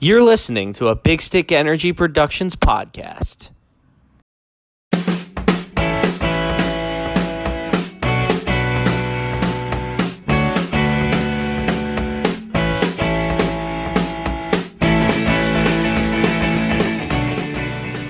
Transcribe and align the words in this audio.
You're 0.00 0.22
listening 0.22 0.74
to 0.74 0.86
a 0.86 0.94
Big 0.94 1.20
Stick 1.20 1.50
Energy 1.50 1.92
Productions 1.92 2.54
podcast. 2.54 3.50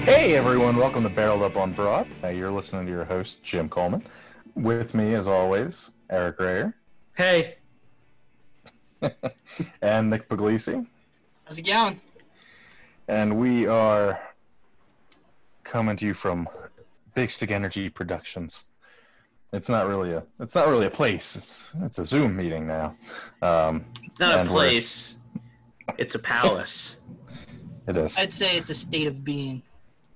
Hey 0.04 0.36
everyone, 0.36 0.76
welcome 0.76 1.02
to 1.04 1.08
Barreled 1.08 1.40
Up 1.40 1.56
on 1.56 1.72
Broad. 1.72 2.06
Uh, 2.22 2.28
you're 2.28 2.50
listening 2.50 2.84
to 2.84 2.92
your 2.92 3.06
host, 3.06 3.42
Jim 3.42 3.70
Coleman. 3.70 4.04
With 4.54 4.92
me, 4.92 5.14
as 5.14 5.26
always, 5.26 5.92
Eric 6.10 6.38
Rayer 6.38 6.74
Hey, 7.16 7.56
and 9.80 10.10
Nick 10.10 10.28
Puglisi. 10.28 10.86
How's 11.48 11.58
it 11.58 11.62
going? 11.62 11.98
And 13.08 13.38
we 13.38 13.66
are 13.66 14.20
coming 15.64 15.96
to 15.96 16.04
you 16.04 16.12
from 16.12 16.46
Big 17.14 17.30
Stick 17.30 17.50
Energy 17.50 17.88
Productions. 17.88 18.64
It's 19.54 19.70
not 19.70 19.88
really 19.88 20.12
a 20.12 20.24
it's 20.40 20.54
not 20.54 20.68
really 20.68 20.84
a 20.84 20.90
place. 20.90 21.36
It's 21.36 21.72
it's 21.80 21.98
a 21.98 22.04
Zoom 22.04 22.36
meeting 22.36 22.66
now. 22.66 22.96
Um, 23.40 23.86
It's 24.04 24.20
not 24.20 24.46
a 24.46 24.48
place. 24.48 25.16
It's 25.96 26.14
a 26.14 26.18
palace. 26.18 27.00
it 27.86 27.96
is. 27.96 28.18
I'd 28.18 28.34
say 28.34 28.58
it's 28.58 28.68
a 28.68 28.74
state 28.74 29.06
of 29.06 29.24
being. 29.24 29.62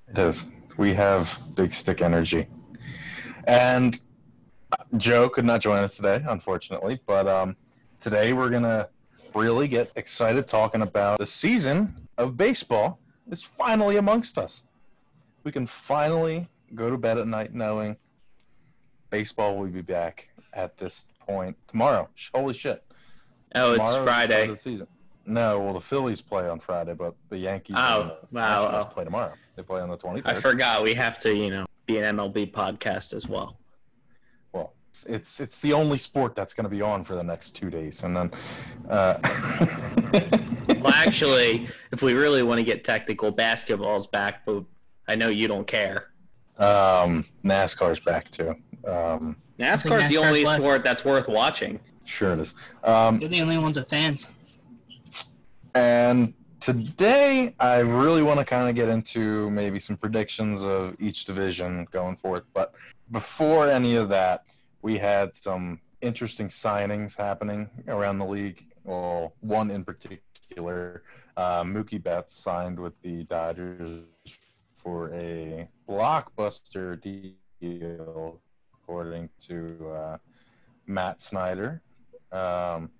It 0.08 0.18
is. 0.18 0.50
We 0.76 0.92
have 0.92 1.38
Big 1.54 1.70
Stick 1.70 2.02
Energy. 2.02 2.46
And 3.46 3.98
Joe 4.98 5.30
could 5.30 5.46
not 5.46 5.62
join 5.62 5.82
us 5.82 5.96
today, 5.96 6.22
unfortunately. 6.28 7.00
But 7.06 7.26
um, 7.26 7.56
today 8.00 8.34
we're 8.34 8.50
going 8.50 8.64
to 8.64 8.90
really 9.34 9.68
get 9.68 9.90
excited 9.96 10.46
talking 10.46 10.82
about 10.82 11.18
the 11.18 11.26
season 11.26 12.08
of 12.18 12.36
baseball 12.36 12.98
is 13.30 13.42
finally 13.42 13.96
amongst 13.96 14.38
us. 14.38 14.64
We 15.44 15.52
can 15.52 15.66
finally 15.66 16.48
go 16.74 16.90
to 16.90 16.96
bed 16.96 17.18
at 17.18 17.26
night 17.26 17.54
knowing 17.54 17.96
baseball 19.10 19.56
will 19.58 19.68
be 19.68 19.82
back 19.82 20.30
at 20.52 20.76
this 20.78 21.06
point 21.20 21.56
tomorrow. 21.68 22.08
Holy 22.34 22.54
shit. 22.54 22.82
Oh, 23.54 23.72
it's 23.72 23.78
Tomorrow 23.78 23.98
the 23.98 24.04
Friday. 24.04 24.42
of 24.44 24.48
the 24.50 24.56
season. 24.56 24.86
No, 25.26 25.60
well, 25.60 25.74
the 25.74 25.80
Phillies 25.80 26.20
play 26.20 26.48
on 26.48 26.58
Friday, 26.58 26.94
but 26.94 27.14
the 27.28 27.38
Yankees 27.38 27.76
Oh, 27.78 28.16
the 28.32 28.38
wow, 28.38 28.80
oh. 28.82 28.84
play 28.92 29.04
tomorrow. 29.04 29.34
They 29.56 29.62
play 29.62 29.80
on 29.80 29.88
the 29.90 29.96
23rd. 29.96 30.22
I 30.26 30.40
forgot 30.40 30.82
we 30.82 30.94
have 30.94 31.18
to, 31.20 31.34
you 31.34 31.50
know, 31.50 31.66
be 31.86 31.98
an 31.98 32.16
MLB 32.16 32.50
podcast 32.50 33.12
as 33.14 33.28
well. 33.28 33.56
Well 35.06 35.14
it's 35.16 35.40
it's 35.40 35.60
the 35.60 35.72
only 35.72 35.98
sport 35.98 36.34
that's 36.34 36.54
going 36.54 36.64
to 36.64 36.70
be 36.70 36.82
on 36.82 37.04
for 37.04 37.14
the 37.14 37.22
next 37.22 37.50
two 37.56 37.70
days 37.70 38.02
and 38.04 38.16
then 38.16 38.30
uh, 38.90 39.18
Well, 40.68 40.92
actually, 40.94 41.68
if 41.92 42.02
we 42.02 42.14
really 42.14 42.42
want 42.42 42.58
to 42.58 42.64
get 42.64 42.84
technical, 42.84 43.30
basketball's 43.30 44.06
back, 44.06 44.44
but 44.46 44.64
I 45.08 45.14
know 45.16 45.28
you 45.28 45.46
don't 45.48 45.66
care. 45.66 46.10
um, 46.58 47.24
nascar's 47.44 48.00
back 48.00 48.30
too 48.30 48.54
um, 48.86 49.36
NASCAR's 49.58 50.08
the 50.08 50.18
only 50.18 50.44
left. 50.44 50.60
sport 50.60 50.82
that's 50.82 51.04
worth 51.04 51.28
watching. 51.28 51.78
sure 52.04 52.32
it 52.32 52.40
is 52.40 52.54
um, 52.84 53.20
You're 53.20 53.28
the 53.30 53.42
only 53.42 53.58
ones 53.58 53.78
with 53.78 53.88
fans. 53.88 54.26
and 55.74 56.34
today 56.60 57.54
i 57.58 57.78
really 57.78 58.22
want 58.22 58.38
to 58.38 58.44
kind 58.44 58.68
of 58.68 58.74
get 58.74 58.88
into 58.88 59.50
maybe 59.50 59.78
some 59.80 59.96
predictions 59.96 60.62
of 60.62 60.94
each 61.00 61.24
division 61.24 61.86
going 61.90 62.16
forth 62.16 62.44
but 62.54 62.74
before 63.10 63.68
any 63.68 63.96
of 63.96 64.08
that 64.08 64.44
we 64.82 64.98
had 64.98 65.34
some 65.34 65.80
interesting 66.00 66.48
signings 66.48 67.16
happening 67.16 67.70
around 67.88 68.18
the 68.18 68.26
league 68.26 68.66
well 68.84 69.32
one 69.40 69.70
in 69.70 69.84
particular 69.84 71.02
uh, 71.36 71.62
mookie 71.62 72.02
betts 72.02 72.34
signed 72.34 72.78
with 72.78 72.92
the 73.02 73.24
dodgers 73.24 74.04
for 74.76 75.12
a 75.14 75.68
blockbuster 75.88 77.00
deal 77.00 78.40
according 78.74 79.28
to 79.38 79.90
uh, 79.94 80.16
matt 80.86 81.20
snyder 81.20 81.80
um, 82.32 82.90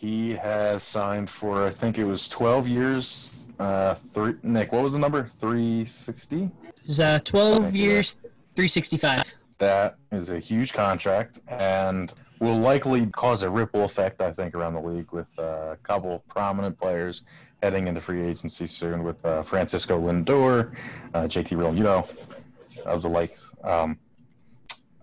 he 0.00 0.30
has 0.34 0.82
signed 0.82 1.28
for 1.28 1.66
I 1.66 1.70
think 1.70 1.98
it 1.98 2.04
was 2.04 2.28
12 2.28 2.66
years. 2.66 3.48
Uh, 3.58 3.94
three. 4.14 4.34
Nick, 4.42 4.72
what 4.72 4.82
was 4.82 4.94
the 4.94 4.98
number? 4.98 5.30
360. 5.38 6.50
It's 6.86 7.00
uh, 7.00 7.18
12 7.22 7.74
years, 7.74 8.14
365. 8.56 9.34
That 9.60 9.96
is 10.10 10.30
a 10.30 10.40
huge 10.40 10.72
contract 10.72 11.38
and 11.46 12.12
will 12.40 12.58
likely 12.58 13.06
cause 13.06 13.42
a 13.42 13.50
ripple 13.50 13.84
effect. 13.84 14.22
I 14.22 14.32
think 14.32 14.54
around 14.54 14.72
the 14.72 14.80
league 14.80 15.12
with 15.12 15.28
a 15.38 15.76
couple 15.82 16.14
of 16.14 16.26
prominent 16.28 16.78
players 16.80 17.22
heading 17.62 17.86
into 17.86 18.00
free 18.00 18.26
agency 18.26 18.66
soon 18.66 19.04
with 19.04 19.22
uh, 19.24 19.42
Francisco 19.42 20.00
Lindor, 20.00 20.74
uh, 21.12 21.24
JT 21.24 21.58
Realmuto, 21.58 22.08
of 22.86 23.02
the 23.02 23.08
likes. 23.08 23.52
Um, 23.62 23.98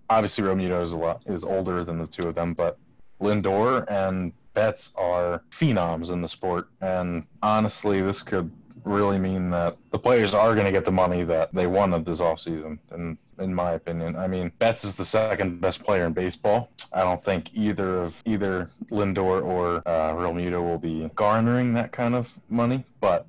obviously, 0.10 0.44
Realmuto 0.44 0.82
is 0.82 0.94
a 0.94 0.98
lot 0.98 1.22
is 1.28 1.44
older 1.44 1.84
than 1.84 2.00
the 2.00 2.08
two 2.08 2.28
of 2.28 2.34
them, 2.34 2.56
but 2.56 2.80
Lindor 3.22 3.86
and 3.92 4.34
Betts 4.56 4.92
are 4.98 5.44
phenoms 5.52 6.10
in 6.10 6.24
the 6.24 6.28
sport, 6.28 6.70
and 6.82 7.26
honestly, 7.44 8.02
this 8.02 8.24
could 8.24 8.50
really 8.84 9.20
mean 9.20 9.52
that 9.52 9.78
the 9.92 10.00
players 10.00 10.34
are 10.34 10.56
going 10.56 10.66
to 10.66 10.72
get 10.72 10.86
the 10.86 10.92
money 10.92 11.24
that 11.24 11.54
they 11.54 11.68
wanted 11.68 12.06
this 12.06 12.20
offseason. 12.20 12.80
And 12.90 13.20
in 13.40 13.54
my 13.54 13.74
opinion, 13.74 14.16
I 14.16 14.28
mean, 14.28 14.52
Betts 14.60 14.84
is 14.84 14.98
the 14.98 15.06
second 15.06 15.62
best 15.62 15.84
player 15.84 16.06
in 16.06 16.14
baseball. 16.14 16.70
I 16.94 17.04
don't 17.04 17.24
think 17.24 17.52
either 17.54 18.04
of 18.04 18.22
either 18.26 18.70
Lindor 18.90 19.44
or 19.44 19.84
uh, 19.86 20.14
Realmuto 20.14 20.62
will 20.64 20.78
be 20.78 21.10
garnering 21.16 21.74
that 21.74 21.92
kind 21.92 22.16
of 22.16 22.38
money, 22.50 22.84
but 23.02 23.28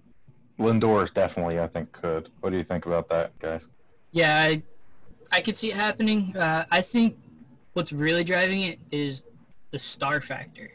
Lindor 0.59 1.05
is 1.05 1.11
definitely, 1.11 1.61
I 1.61 1.67
think, 1.67 1.93
could. 1.93 2.31
What 2.41 2.51
do 2.51 2.57
you 2.57 2.65
think 2.65 2.87
about 2.87 3.09
that, 3.11 3.39
guys? 3.39 3.67
Yeah, 4.13 4.41
I, 4.41 4.63
I 5.31 5.41
could 5.41 5.57
see 5.57 5.71
it 5.71 5.77
happening. 5.77 6.37
Uh, 6.37 6.65
I 6.71 6.81
think 6.83 7.17
what's 7.75 7.93
really 7.93 8.25
driving 8.25 8.63
it 8.63 8.79
is 8.91 9.25
the 9.71 9.79
star 9.79 10.21
factor. 10.21 10.71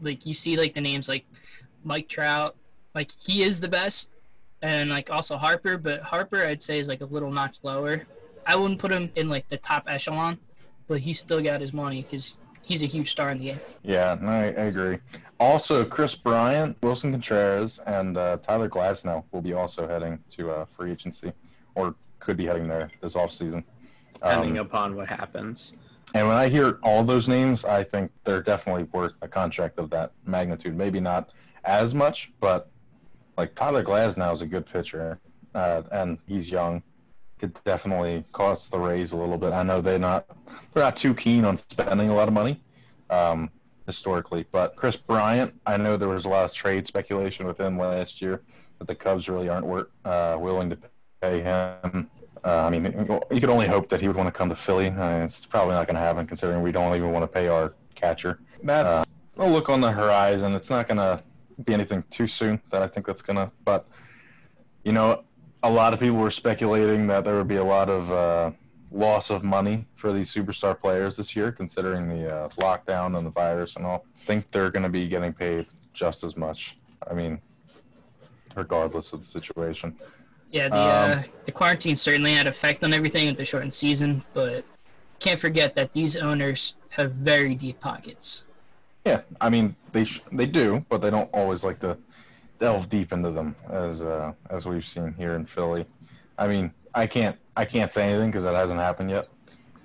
Like, 0.00 0.26
you 0.26 0.34
see, 0.34 0.56
like, 0.56 0.74
the 0.74 0.80
names 0.80 1.08
like 1.08 1.24
Mike 1.84 2.08
Trout. 2.08 2.56
Like, 2.94 3.10
he 3.18 3.42
is 3.42 3.60
the 3.60 3.68
best. 3.68 4.08
And, 4.62 4.90
like, 4.90 5.10
also 5.10 5.36
Harper. 5.36 5.76
But 5.76 6.02
Harper, 6.02 6.44
I'd 6.44 6.62
say, 6.62 6.78
is, 6.78 6.88
like, 6.88 7.00
a 7.00 7.06
little 7.06 7.30
notch 7.30 7.58
lower. 7.62 8.06
I 8.48 8.56
wouldn't 8.56 8.80
put 8.80 8.90
him 8.90 9.12
in, 9.14 9.28
like, 9.28 9.46
the 9.48 9.58
top 9.58 9.84
echelon. 9.86 10.38
But 10.88 11.00
he 11.00 11.12
still 11.12 11.42
got 11.42 11.60
his 11.60 11.74
money 11.74 12.00
because 12.02 12.38
he's 12.62 12.82
a 12.82 12.86
huge 12.86 13.10
star 13.10 13.30
in 13.30 13.38
the 13.38 13.44
game. 13.44 13.60
Yeah, 13.82 14.16
no, 14.20 14.28
I, 14.30 14.44
I 14.44 14.64
agree. 14.72 14.98
Also, 15.38 15.84
Kris 15.84 16.14
Bryant, 16.16 16.80
Willson 16.80 17.10
Contreras, 17.12 17.78
and 17.86 18.16
uh, 18.16 18.38
Tyler 18.38 18.70
Glasnow 18.70 19.22
will 19.30 19.42
be 19.42 19.52
also 19.52 19.86
heading 19.86 20.18
to 20.30 20.50
uh, 20.50 20.64
free 20.64 20.90
agency, 20.90 21.32
or 21.74 21.94
could 22.20 22.38
be 22.38 22.46
heading 22.46 22.66
there 22.66 22.90
this 23.02 23.12
offseason. 23.14 23.62
Depending 24.14 24.58
Um, 24.58 24.66
upon 24.66 24.96
what 24.96 25.08
happens. 25.08 25.74
and 26.14 26.26
when 26.26 26.36
I 26.38 26.48
hear 26.48 26.78
all 26.82 27.04
those 27.04 27.28
names, 27.28 27.66
I 27.66 27.84
think 27.84 28.10
they're 28.24 28.42
definitely 28.42 28.84
worth 28.84 29.12
a 29.20 29.28
contract 29.28 29.78
of 29.78 29.90
that 29.90 30.12
magnitude. 30.24 30.74
Maybe 30.74 31.00
not 31.00 31.30
as 31.64 31.94
much, 31.94 32.32
but 32.40 32.70
like 33.36 33.54
Tyler 33.54 33.84
Glasnow 33.84 34.32
is 34.32 34.40
a 34.40 34.46
good 34.46 34.64
pitcher, 34.64 35.20
uh, 35.54 35.82
and 35.92 36.16
he's 36.26 36.50
young. 36.50 36.82
Could 37.38 37.58
definitely 37.64 38.24
cost 38.32 38.70
the 38.70 38.78
Rays 38.78 39.12
a 39.12 39.16
little 39.16 39.38
bit. 39.38 39.52
I 39.52 39.62
know 39.62 39.80
they're 39.80 39.98
not 39.98 40.26
they're 40.74 40.82
not 40.82 40.96
too 40.96 41.14
keen 41.14 41.44
on 41.44 41.56
spending 41.56 42.08
a 42.10 42.14
lot 42.14 42.28
of 42.28 42.34
money 42.34 42.62
um, 43.10 43.50
historically, 43.86 44.46
but 44.50 44.76
Kris 44.76 44.96
Bryant, 44.96 45.54
I 45.66 45.76
know 45.76 45.96
there 45.96 46.08
was 46.08 46.24
a 46.24 46.28
lot 46.28 46.44
of 46.44 46.52
trade 46.52 46.86
speculation 46.86 47.46
with 47.46 47.58
him 47.58 47.78
last 47.78 48.20
year 48.20 48.42
but 48.78 48.86
the 48.86 48.94
Cubs 48.94 49.28
really 49.28 49.48
aren't 49.48 49.66
wor- 49.66 49.90
uh, 50.04 50.36
willing 50.40 50.70
to 50.70 50.78
pay 51.20 51.42
him. 51.42 52.08
Uh, 52.44 52.64
I 52.64 52.70
mean, 52.70 52.84
you 53.30 53.40
could 53.40 53.50
only 53.50 53.66
hope 53.66 53.88
that 53.88 54.00
he 54.00 54.06
would 54.06 54.16
want 54.16 54.28
to 54.28 54.32
come 54.32 54.48
to 54.48 54.54
Philly. 54.54 54.88
Uh, 54.88 55.24
it's 55.24 55.44
probably 55.44 55.74
not 55.74 55.86
going 55.86 55.96
to 55.96 56.00
happen, 56.00 56.26
considering 56.26 56.62
we 56.62 56.72
don't 56.72 56.94
even 56.94 57.10
want 57.10 57.24
to 57.24 57.26
pay 57.26 57.48
our 57.48 57.74
catcher. 57.94 58.38
That's 58.62 59.12
a 59.36 59.46
look 59.46 59.68
on 59.68 59.80
the 59.80 59.90
horizon. 59.90 60.54
It's 60.54 60.70
not 60.70 60.86
going 60.86 60.98
to 60.98 61.22
be 61.64 61.74
anything 61.74 62.04
too 62.10 62.28
soon 62.28 62.60
that 62.70 62.80
I 62.80 62.86
think 62.86 63.06
that's 63.06 63.22
going 63.22 63.36
to. 63.36 63.50
But 63.64 63.88
you 64.84 64.92
know, 64.92 65.24
a 65.68 65.70
lot 65.70 65.92
of 65.92 66.00
people 66.00 66.16
were 66.16 66.30
speculating 66.30 67.06
that 67.06 67.24
there 67.24 67.36
would 67.36 67.46
be 67.46 67.56
a 67.56 67.64
lot 67.64 67.90
of 67.90 68.10
uh, 68.10 68.50
loss 68.90 69.28
of 69.28 69.44
money 69.44 69.86
for 69.96 70.14
these 70.14 70.32
superstar 70.32 70.78
players 70.78 71.16
this 71.16 71.36
year, 71.36 71.52
considering 71.52 72.08
the 72.08 72.34
uh, 72.34 72.48
lockdown 72.60 73.18
and 73.18 73.26
the 73.26 73.30
virus 73.30 73.76
and 73.76 73.84
all. 73.84 74.04
I 74.16 74.24
think 74.24 74.50
they're 74.50 74.70
going 74.70 74.82
to 74.82 74.88
be 74.88 75.06
getting 75.06 75.32
paid 75.32 75.66
just 75.92 76.24
as 76.24 76.38
much. 76.38 76.78
I 77.08 77.12
mean, 77.12 77.38
regardless 78.54 79.12
of 79.12 79.18
the 79.20 79.26
situation. 79.26 79.94
Yeah, 80.50 80.68
the 80.68 80.76
Um, 80.76 81.18
uh, 81.18 81.22
the 81.44 81.52
quarantine 81.52 81.96
certainly 81.96 82.32
had 82.32 82.46
effect 82.46 82.82
on 82.82 82.94
everything 82.94 83.26
with 83.26 83.36
the 83.36 83.44
shortened 83.44 83.74
season, 83.74 84.24
but 84.32 84.64
can't 85.18 85.38
forget 85.38 85.74
that 85.74 85.92
these 85.92 86.16
owners 86.16 86.74
have 86.90 87.12
very 87.12 87.54
deep 87.54 87.78
pockets. 87.80 88.44
Yeah, 89.04 89.20
I 89.40 89.50
mean 89.50 89.76
they 89.92 90.04
sh- 90.04 90.22
they 90.32 90.46
do, 90.46 90.84
but 90.88 91.02
they 91.02 91.10
don't 91.10 91.28
always 91.34 91.62
like 91.62 91.78
to 91.80 91.98
delve 92.58 92.88
deep 92.88 93.12
into 93.12 93.30
them 93.30 93.54
as 93.70 94.02
uh, 94.02 94.32
as 94.50 94.66
we've 94.66 94.84
seen 94.84 95.14
here 95.16 95.34
in 95.34 95.46
Philly. 95.46 95.86
I 96.36 96.46
mean, 96.48 96.72
I 96.94 97.06
can't 97.06 97.36
I 97.56 97.64
can't 97.64 97.92
say 97.92 98.04
anything 98.10 98.30
because 98.30 98.44
that 98.44 98.54
hasn't 98.54 98.80
happened 98.80 99.10
yet. 99.10 99.28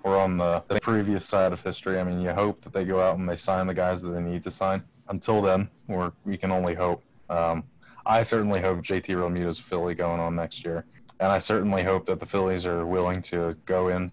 We're 0.04 0.20
on 0.20 0.38
the, 0.38 0.62
the 0.68 0.82
previous 0.82 1.26
side 1.26 1.54
of 1.54 1.62
history. 1.62 2.00
I 2.00 2.04
mean, 2.04 2.20
you 2.20 2.32
hope 2.32 2.62
that 2.62 2.74
they 2.74 2.84
go 2.84 3.02
out 3.02 3.18
and 3.18 3.28
they 3.28 3.38
sign 3.38 3.68
the 3.68 3.74
guys 3.74 4.02
that 4.02 4.10
they 4.10 4.20
need 4.20 4.44
to 4.44 4.52
sign. 4.52 4.84
Until 5.08 5.42
then, 5.42 5.70
we're, 5.88 6.12
we 6.26 6.38
can 6.38 6.52
only 6.52 6.74
hope. 6.74 7.02
Um, 7.30 7.64
I 8.06 8.24
certainly 8.24 8.60
hope 8.60 8.80
JT 8.80 9.06
Realmuto 9.06 9.48
is 9.48 9.60
a 9.60 9.64
Philly 9.64 9.96
going 9.96 10.20
on 10.20 10.36
next 10.36 10.66
year, 10.66 10.86
and 11.22 11.32
I 11.32 11.38
certainly 11.38 11.84
hope 11.84 12.06
that 12.08 12.20
the 12.20 12.26
Phillies 12.26 12.66
are 12.66 12.86
willing 12.86 13.22
to 13.24 13.56
go 13.66 13.88
in, 13.88 14.12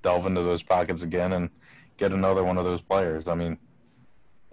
delve 0.00 0.24
into 0.24 0.42
those 0.42 0.62
pockets 0.62 1.02
again, 1.02 1.34
and 1.34 1.50
get 1.98 2.12
another 2.12 2.42
one 2.42 2.56
of 2.56 2.64
those 2.64 2.80
players. 2.80 3.28
I 3.28 3.34
mean, 3.34 3.58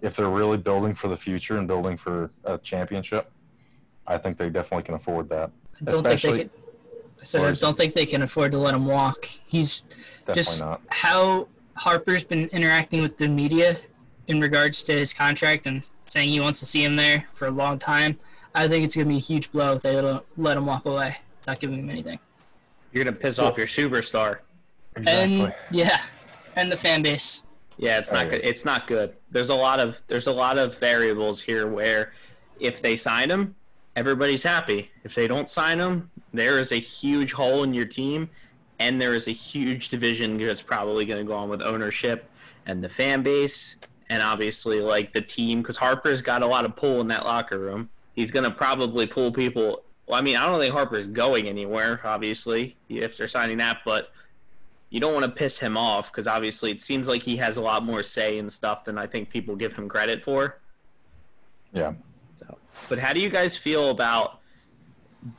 if 0.02 0.18
they're 0.18 0.30
really 0.30 0.58
building 0.58 0.94
for 0.94 1.08
the 1.08 1.16
future 1.16 1.58
and 1.58 1.68
building 1.68 1.96
for 1.96 2.32
a 2.44 2.58
championship, 2.58 3.32
I 4.08 4.18
think 4.18 4.38
they 4.38 4.50
definitely 4.50 4.84
can 4.84 4.96
afford 4.96 5.30
that. 5.30 5.52
I 5.82 5.92
don't 5.92 6.06
Especially- 6.06 6.40
think 6.40 6.52
they 6.52 6.58
can. 6.60 6.64
I 7.22 7.26
said 7.26 7.42
I 7.46 7.52
don't 7.54 7.78
think 7.78 7.94
they 7.94 8.06
can 8.06 8.22
afford 8.22 8.52
to 8.52 8.58
let 8.58 8.74
him 8.74 8.86
walk. 8.86 9.24
He's 9.26 9.82
Definitely 10.26 10.34
just 10.44 10.60
not. 10.60 10.82
how 10.90 11.48
Harper's 11.78 12.24
been 12.26 12.50
interacting 12.50 13.02
with 13.02 13.18
the 13.18 13.30
media 13.30 13.78
in 14.28 14.42
regards 14.42 14.84
to 14.84 14.94
his 14.94 15.14
contract 15.14 15.66
and 15.66 15.90
saying 16.08 16.30
he 16.30 16.42
wants 16.42 16.60
to 16.60 16.66
see 16.66 16.84
him 16.84 16.98
there 16.98 17.26
for 17.34 17.48
a 17.48 17.52
long 17.52 17.80
time. 17.80 18.20
I 18.54 18.68
think 18.68 18.84
it's 18.84 18.94
going 18.96 19.08
to 19.08 19.10
be 19.10 19.18
a 19.18 19.22
huge 19.22 19.52
blow 19.54 19.76
if 19.76 19.82
they 19.84 19.94
don't 19.94 20.24
let 20.36 20.58
him 20.58 20.66
walk 20.66 20.86
away, 20.86 21.16
not 21.48 21.60
giving 21.62 21.80
him 21.80 21.90
anything. 21.90 22.20
You're 22.92 23.04
gonna 23.06 23.16
piss 23.16 23.40
off 23.40 23.58
your 23.58 23.66
superstar. 23.68 24.40
Exactly. 24.96 25.40
And 25.46 25.54
yeah, 25.72 26.02
and 26.56 26.72
the 26.72 26.78
fan 26.78 27.02
base. 27.02 27.42
Yeah, 27.78 27.98
it's 27.98 28.12
not 28.12 28.28
Oh, 28.28 28.30
good. 28.30 28.42
It's 28.44 28.66
not 28.66 28.86
good. 28.86 29.16
There's 29.32 29.50
a 29.50 29.56
lot 29.56 29.80
of 29.80 30.04
there's 30.08 30.28
a 30.28 30.32
lot 30.32 30.60
of 30.60 30.78
variables 30.78 31.42
here 31.42 31.66
where 31.68 32.14
if 32.60 32.82
they 32.84 32.96
sign 32.96 33.32
him, 33.32 33.56
everybody's 33.96 34.44
happy. 34.44 34.92
If 35.04 35.16
they 35.16 35.28
don't 35.28 35.50
sign 35.50 35.80
him, 35.80 36.10
there 36.34 36.60
is 36.60 36.72
a 36.72 36.78
huge 36.78 37.34
hole 37.34 37.64
in 37.64 37.74
your 37.74 37.86
team, 37.86 38.30
and 38.80 39.02
there 39.02 39.14
is 39.14 39.28
a 39.28 39.32
huge 39.32 39.90
division 39.90 40.38
that's 40.38 40.62
probably 40.62 41.06
going 41.06 41.26
to 41.26 41.30
go 41.30 41.38
on 41.38 41.50
with 41.50 41.62
ownership 41.62 42.30
and 42.66 42.84
the 42.84 42.90
fan 42.90 43.24
base, 43.24 43.78
and 44.10 44.22
obviously 44.22 44.80
like 44.80 45.14
the 45.14 45.22
team 45.22 45.62
because 45.62 45.78
Harper's 45.78 46.22
got 46.22 46.42
a 46.42 46.46
lot 46.46 46.66
of 46.66 46.76
pull 46.76 47.02
in 47.02 47.08
that 47.10 47.26
locker 47.26 47.60
room. 47.60 47.90
He's 48.16 48.32
going 48.32 48.44
to 48.44 48.52
probably 48.52 49.08
pull 49.08 49.32
people. 49.32 49.84
Well, 50.08 50.20
I 50.20 50.22
mean, 50.22 50.36
I 50.36 50.46
don't 50.46 50.60
think 50.60 50.74
Harper's 50.74 51.08
going 51.08 51.48
anywhere. 51.48 52.02
Obviously, 52.04 52.76
if 52.90 53.18
they're 53.18 53.28
signing 53.28 53.58
that, 53.58 53.80
but 53.86 54.12
you 54.90 55.00
don't 55.00 55.14
want 55.14 55.26
to 55.26 55.32
piss 55.32 55.58
him 55.58 55.76
off 55.76 56.12
because 56.12 56.28
obviously 56.28 56.70
it 56.70 56.80
seems 56.80 57.08
like 57.08 57.24
he 57.24 57.36
has 57.38 57.58
a 57.58 57.62
lot 57.62 57.84
more 57.84 58.04
say 58.04 58.38
in 58.38 58.50
stuff 58.50 58.84
than 58.84 58.98
I 58.98 59.08
think 59.08 59.30
people 59.30 59.56
give 59.56 59.74
him 59.74 59.90
credit 59.90 60.24
for. 60.24 60.60
Yeah. 61.74 61.94
So, 62.74 62.86
but 62.90 63.00
how 63.00 63.14
do 63.14 63.20
you 63.22 63.30
guys 63.30 63.56
feel 63.56 63.90
about 63.90 64.40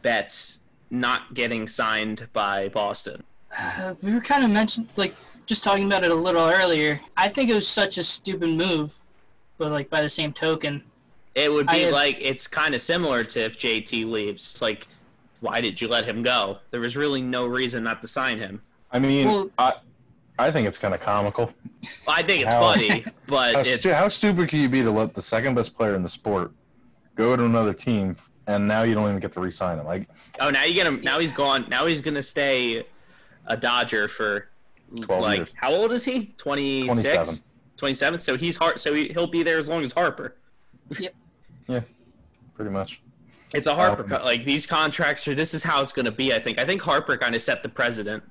Betts 0.03 0.61
not 0.91 1.35
getting 1.35 1.67
signed 1.69 2.29
by 2.33 2.69
Boston? 2.69 3.23
Uh, 3.57 3.95
we 4.03 4.13
were 4.13 4.21
kind 4.21 4.45
of 4.45 4.51
mentioned, 4.51 4.89
like, 4.97 5.15
just 5.47 5.63
talking 5.63 5.87
about 5.87 6.05
it 6.05 6.11
a 6.11 6.15
little 6.15 6.43
earlier. 6.49 7.01
I 7.17 7.29
think 7.29 7.51
it 7.51 7.55
was 7.55 7.69
such 7.69 7.99
a 7.99 8.03
stupid 8.03 8.49
move, 8.49 8.95
but 9.59 9.71
like 9.71 9.91
by 9.91 10.03
the 10.03 10.09
same 10.09 10.33
token, 10.33 10.83
It 11.35 11.53
would 11.53 11.67
be 11.67 11.81
have- 11.83 11.93
like 11.93 12.17
it's 12.21 12.47
kind 12.47 12.75
of 12.75 12.81
similar 12.83 13.25
to 13.25 13.41
if 13.41 13.59
JT 13.59 14.05
leaves. 14.11 14.51
It's 14.53 14.63
like, 14.63 14.87
why 15.41 15.61
did 15.61 15.81
you 15.81 15.89
let 15.89 16.07
him 16.07 16.23
go? 16.23 16.59
There 16.71 16.81
was 16.81 16.97
really 16.97 17.21
no 17.21 17.47
reason 17.47 17.85
not 17.85 18.01
to 18.03 18.09
sign 18.09 18.39
him. 18.39 18.63
I 18.91 18.99
mean, 18.99 19.29
Well- 19.29 19.51
I, 19.59 19.75
I 20.39 20.51
think 20.51 20.67
it's 20.67 20.79
kind 20.79 20.95
of 20.95 21.01
comical. 21.01 21.53
Well, 22.07 22.17
I 22.17 22.23
think 22.23 22.43
it's 22.45 22.53
How- 22.53 22.61
funny, 22.73 23.05
but 23.29 23.55
How, 23.55 23.61
it's 23.61 23.85
how 23.85 24.09
stupid 24.09 24.49
can 24.49 24.61
you 24.61 24.69
be 24.69 24.83
to 24.83 24.91
let 24.91 25.15
the 25.15 25.23
second 25.23 25.55
best 25.55 25.77
player 25.77 25.95
in 25.95 26.03
the 26.03 26.09
sport 26.09 26.53
go 27.15 27.37
to 27.37 27.45
another 27.45 27.73
team, 27.73 28.17
and 28.47 28.67
now 28.67 28.83
you 28.83 28.95
don't 28.95 29.09
even 29.09 29.21
get 29.21 29.33
to 29.33 29.41
re-sign 29.41 29.79
him? 29.79 29.87
Like, 29.87 30.09
oh 30.41 30.51
now 30.51 30.65
you 30.65 30.75
get 30.75 30.87
him. 30.87 31.01
Now 31.03 31.19
he's 31.19 31.33
gone. 31.33 31.67
Now 31.69 31.87
he's 31.87 32.01
gonna 32.01 32.23
stay 32.23 32.87
a 33.47 33.57
Dodger 33.57 34.09
for 34.09 34.49
12 35.03 35.23
like 35.23 35.39
years. 35.39 35.53
how 35.57 35.73
old 35.73 35.93
is 35.93 36.05
he? 36.05 36.35
26? 36.39 36.87
27. 37.03 37.39
27. 37.77 38.19
So 38.21 38.37
he's 38.37 38.57
hard. 38.57 38.81
So 38.81 38.95
he, 38.95 39.09
he'll 39.09 39.27
be 39.27 39.43
there 39.43 39.59
as 39.59 39.69
long 39.69 39.83
as 39.85 39.93
Harper. 39.93 40.37
Yep. 40.99 41.15
yeah, 41.67 41.81
pretty 42.55 42.71
much. 42.71 43.01
It's 43.55 43.67
a 43.67 43.75
Harper 43.75 44.03
Um, 44.03 44.09
cut. 44.09 44.25
Like 44.25 44.45
these 44.45 44.67
contracts 44.67 45.27
are. 45.29 45.35
This 45.35 45.55
is 45.55 45.63
how 45.63 45.81
it's 45.81 45.93
going 45.93 46.05
to 46.05 46.13
be. 46.13 46.33
I 46.35 46.39
think. 46.39 46.59
I 46.59 46.65
think 46.65 46.83
Harper 46.83 47.17
kind 47.17 47.35
of 47.35 47.41
set 47.43 47.63
the 47.63 47.69
president 47.69 48.23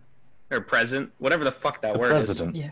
or 0.51 0.61
present, 0.61 1.11
whatever 1.17 1.43
the 1.43 1.51
fuck 1.51 1.81
that 1.81 1.93
The 1.93 1.99
word 1.99 2.11
president. 2.11 2.55
yeah, 2.55 2.69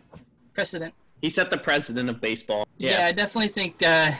precedent. 0.54 0.94
He 1.22 1.30
set 1.32 1.50
the 1.50 1.58
president 1.58 2.10
of 2.10 2.22
baseball. 2.22 2.68
Yeah, 2.78 3.00
Yeah. 3.00 3.06
I 3.08 3.12
definitely 3.12 3.48
think 3.48 3.82
uh, 3.82 4.12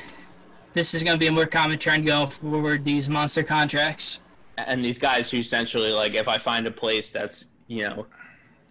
this 0.74 0.94
is 0.94 1.04
going 1.04 1.16
to 1.16 1.20
be 1.20 1.28
a 1.28 1.32
more 1.32 1.46
common 1.46 1.78
trend 1.78 2.06
going 2.06 2.30
forward. 2.30 2.86
These 2.86 3.10
monster 3.10 3.44
contracts. 3.44 4.20
And 4.58 4.84
these 4.84 5.00
guys 5.00 5.30
who 5.32 5.38
essentially 5.38 5.92
like, 5.92 6.14
if 6.14 6.28
I 6.28 6.38
find 6.38 6.68
a 6.68 6.72
place 6.72 7.12
that's 7.12 7.46
you 7.68 7.84
know 7.84 8.06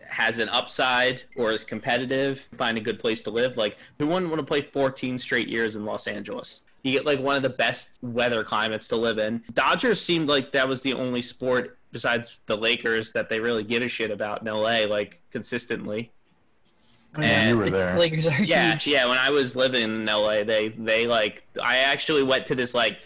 has 0.06 0.38
an 0.38 0.49
upside 0.49 1.23
or 1.37 1.52
is 1.52 1.64
competitive, 1.64 2.49
find 2.58 2.76
a 2.76 2.81
good 2.81 2.99
place 2.99 3.23
to 3.23 3.31
live. 3.31 3.56
Like 3.56 3.79
who 3.99 4.06
wouldn't 4.06 4.31
want 4.31 4.41
to 4.41 4.47
play 4.47 4.61
14 4.61 5.19
straight 5.19 5.49
years 5.49 5.76
in 5.76 5.85
Los 5.85 6.06
Angeles? 6.06 6.62
You 6.82 6.93
get 6.93 7.06
like 7.06 7.20
one 7.20 7.37
of 7.37 7.43
the 7.43 7.50
best 7.50 7.99
weather 8.03 8.43
climates 8.43 8.88
to 8.88 8.96
live 8.96 9.19
in. 9.19 9.43
Dodgers 9.53 10.00
seemed 10.00 10.29
like 10.29 10.53
that 10.53 10.67
was 10.67 10.82
the 10.82 10.94
only 10.94 11.23
sport 11.23 11.79
besides 11.93 12.38
the 12.46 12.56
Lakers 12.56 13.12
that 13.12 13.29
they 13.29 13.41
really 13.41 13.64
give 13.64 13.82
a 13.82 13.88
shit 13.88 14.11
about 14.11 14.41
in 14.41 14.46
LA, 14.46 14.85
like 14.87 15.20
consistently. 15.31 16.12
Yeah, 17.18 17.48
you 17.48 17.56
were 17.56 17.64
the 17.64 17.70
there. 17.70 17.98
Lakers 17.98 18.26
are 18.26 18.42
Yeah, 18.42 18.72
huge. 18.72 18.86
yeah. 18.86 19.06
When 19.06 19.18
I 19.18 19.30
was 19.30 19.56
living 19.56 19.82
in 19.82 20.06
LA, 20.06 20.44
they 20.44 20.68
they 20.78 21.06
like 21.06 21.44
I 21.62 21.78
actually 21.78 22.22
went 22.22 22.46
to 22.48 22.54
this 22.54 22.74
like 22.74 22.98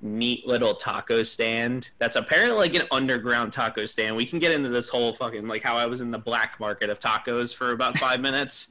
neat 0.00 0.44
little 0.46 0.74
taco 0.74 1.22
stand 1.22 1.90
that's 1.98 2.16
apparently 2.16 2.56
like 2.58 2.74
an 2.74 2.86
underground 2.90 3.52
taco 3.52 3.86
stand. 3.86 4.16
We 4.16 4.26
can 4.26 4.38
get 4.38 4.52
into 4.52 4.68
this 4.68 4.88
whole 4.88 5.12
fucking 5.12 5.46
like 5.46 5.62
how 5.62 5.76
I 5.76 5.86
was 5.86 6.00
in 6.00 6.10
the 6.10 6.18
black 6.18 6.58
market 6.58 6.90
of 6.90 6.98
tacos 6.98 7.54
for 7.54 7.70
about 7.72 7.98
five 7.98 8.20
minutes. 8.28 8.68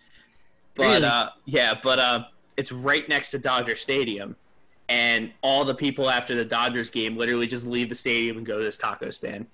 But 0.75 0.83
Really? 0.83 1.03
uh 1.05 1.29
yeah, 1.45 1.73
but 1.81 1.99
uh 1.99 2.23
it's 2.57 2.71
right 2.71 3.07
next 3.07 3.31
to 3.31 3.39
Dodger 3.39 3.75
Stadium. 3.75 4.35
And 4.89 5.31
all 5.41 5.63
the 5.63 5.75
people 5.75 6.09
after 6.09 6.35
the 6.35 6.43
Dodgers 6.43 6.89
game 6.89 7.15
literally 7.15 7.47
just 7.47 7.65
leave 7.65 7.87
the 7.87 7.95
stadium 7.95 8.37
and 8.37 8.45
go 8.45 8.57
to 8.57 8.63
this 8.65 8.77
taco 8.77 9.09
stand. 9.09 9.45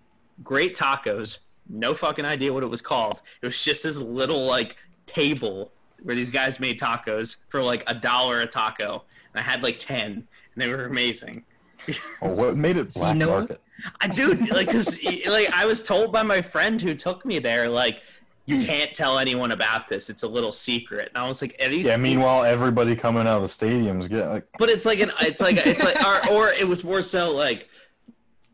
Great 0.43 0.75
tacos. 0.75 1.39
No 1.69 1.93
fucking 1.93 2.25
idea 2.25 2.51
what 2.51 2.63
it 2.63 2.67
was 2.67 2.81
called. 2.81 3.21
It 3.41 3.45
was 3.45 3.61
just 3.63 3.83
this 3.83 3.97
little 3.97 4.45
like 4.45 4.77
table 5.07 5.71
where 6.03 6.15
these 6.15 6.29
guys 6.29 6.59
made 6.59 6.79
tacos 6.79 7.37
for 7.49 7.63
like 7.63 7.83
a 7.87 7.93
dollar 7.93 8.41
a 8.41 8.45
taco. 8.45 9.03
And 9.33 9.39
I 9.39 9.41
had 9.41 9.63
like 9.63 9.79
10 9.79 10.11
and 10.11 10.25
they 10.55 10.69
were 10.69 10.85
amazing. 10.85 11.43
Well, 11.87 11.97
oh, 12.21 12.29
what 12.29 12.57
made 12.57 12.77
it 12.77 12.91
So 12.91 13.07
you 13.07 13.15
know 13.15 13.29
market? 13.29 13.61
I 14.01 14.07
dude, 14.07 14.49
like, 14.49 14.69
cause 14.69 14.99
like 15.27 15.51
I 15.51 15.65
was 15.65 15.83
told 15.83 16.11
by 16.11 16.23
my 16.23 16.41
friend 16.41 16.81
who 16.81 16.95
took 16.95 17.25
me 17.25 17.39
there, 17.39 17.69
like, 17.69 18.01
you 18.45 18.59
hmm. 18.59 18.63
can't 18.63 18.93
tell 18.93 19.19
anyone 19.19 19.51
about 19.51 19.89
this. 19.89 20.09
It's 20.09 20.23
a 20.23 20.27
little 20.27 20.53
secret. 20.53 21.09
And 21.09 21.17
I 21.17 21.27
was 21.27 21.41
like, 21.41 21.55
are 21.61 21.69
these? 21.69 21.85
Yeah. 21.85 21.97
Meanwhile, 21.97 22.45
everybody 22.45 22.95
coming 22.95 23.27
out 23.27 23.41
of 23.41 23.59
the 23.59 23.65
stadiums 23.65 24.09
get 24.09 24.27
like, 24.29 24.47
but 24.57 24.69
it's 24.69 24.85
like 24.85 24.99
an, 24.99 25.11
it's 25.21 25.41
like 25.41 25.57
it's 25.57 25.83
like, 25.83 26.01
or, 26.03 26.31
or 26.31 26.49
it 26.51 26.67
was 26.67 26.83
more 26.83 27.01
so 27.01 27.33
like, 27.33 27.69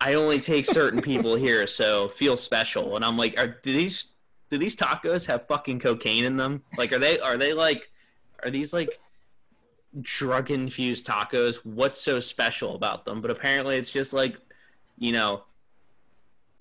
I 0.01 0.15
only 0.15 0.41
take 0.41 0.65
certain 0.65 1.01
people 1.01 1.35
here, 1.35 1.65
so 1.67 2.09
feel 2.09 2.35
special. 2.35 2.95
And 2.95 3.05
I'm 3.05 3.17
like, 3.17 3.39
are 3.39 3.47
do 3.47 3.71
these 3.71 4.12
do 4.49 4.57
these 4.57 4.75
tacos 4.75 5.25
have 5.27 5.47
fucking 5.47 5.79
cocaine 5.79 6.25
in 6.25 6.37
them? 6.37 6.63
Like, 6.77 6.91
are 6.91 6.99
they 6.99 7.19
are 7.19 7.37
they 7.37 7.53
like, 7.53 7.91
are 8.43 8.49
these 8.49 8.73
like 8.73 8.99
drug 10.01 10.51
infused 10.51 11.07
tacos? 11.07 11.57
What's 11.63 12.01
so 12.01 12.19
special 12.19 12.75
about 12.75 13.05
them? 13.05 13.21
But 13.21 13.31
apparently, 13.31 13.77
it's 13.77 13.91
just 13.91 14.13
like, 14.13 14.37
you 14.97 15.11
know, 15.11 15.43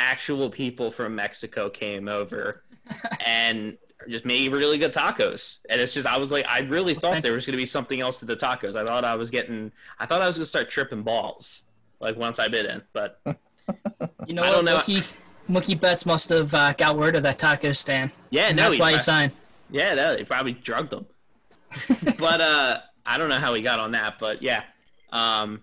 actual 0.01 0.51
people 0.51 0.91
from 0.91 1.15
Mexico 1.15 1.69
came 1.69 2.09
over 2.09 2.63
and 3.27 3.77
just 4.09 4.25
made 4.25 4.53
really 4.53 4.79
good 4.79 4.93
tacos. 4.93 5.59
And 5.71 5.81
it's 5.81 5.95
just, 5.95 6.09
I 6.09 6.19
was 6.19 6.33
like, 6.33 6.47
I 6.49 6.61
really 6.61 6.95
thought 6.95 7.23
there 7.23 7.35
was 7.35 7.47
going 7.47 7.53
to 7.53 7.63
be 7.63 7.67
something 7.67 8.01
else 8.01 8.19
to 8.19 8.25
the 8.25 8.37
tacos. 8.37 8.75
I 8.75 8.85
thought 8.85 9.05
I 9.05 9.15
was 9.15 9.31
getting, 9.31 9.71
I 10.01 10.07
thought 10.07 10.23
I 10.23 10.27
was 10.27 10.37
going 10.37 10.45
to 10.45 10.49
start 10.49 10.71
tripping 10.71 11.03
balls 11.03 11.63
like 12.01 12.17
once 12.17 12.41
I 12.41 12.49
bit 12.49 12.67
in, 12.67 12.83
but 12.93 13.21
You 14.27 14.35
know 14.35 14.43
I 14.43 14.51
don't 14.51 14.65
know. 14.65 14.79
Mookie, 14.79 15.11
Mookie 15.51 15.79
Betts 15.79 16.07
must 16.07 16.29
have 16.31 16.53
uh, 16.55 16.73
got 16.75 16.97
word 16.97 17.17
of 17.17 17.23
that 17.25 17.39
taco 17.39 17.73
stand. 17.73 18.11
yeah, 18.31 18.47
And 18.49 18.57
no, 18.57 18.65
that's 18.65 18.77
he 18.77 18.81
why 18.81 18.93
he 18.93 18.99
signed. 18.99 19.33
yeah, 19.71 19.95
no, 19.95 20.17
they 20.17 20.25
probably 20.25 20.53
drugged 20.53 20.93
him. 20.93 21.07
but 22.19 22.41
uh, 22.41 22.79
I 23.05 23.19
don't 23.19 23.29
know 23.29 23.39
how 23.39 23.53
he 23.55 23.63
got 23.63 23.79
on 23.81 23.93
that, 23.93 24.19
but 24.19 24.43
yeah, 24.43 24.63
um, 25.11 25.63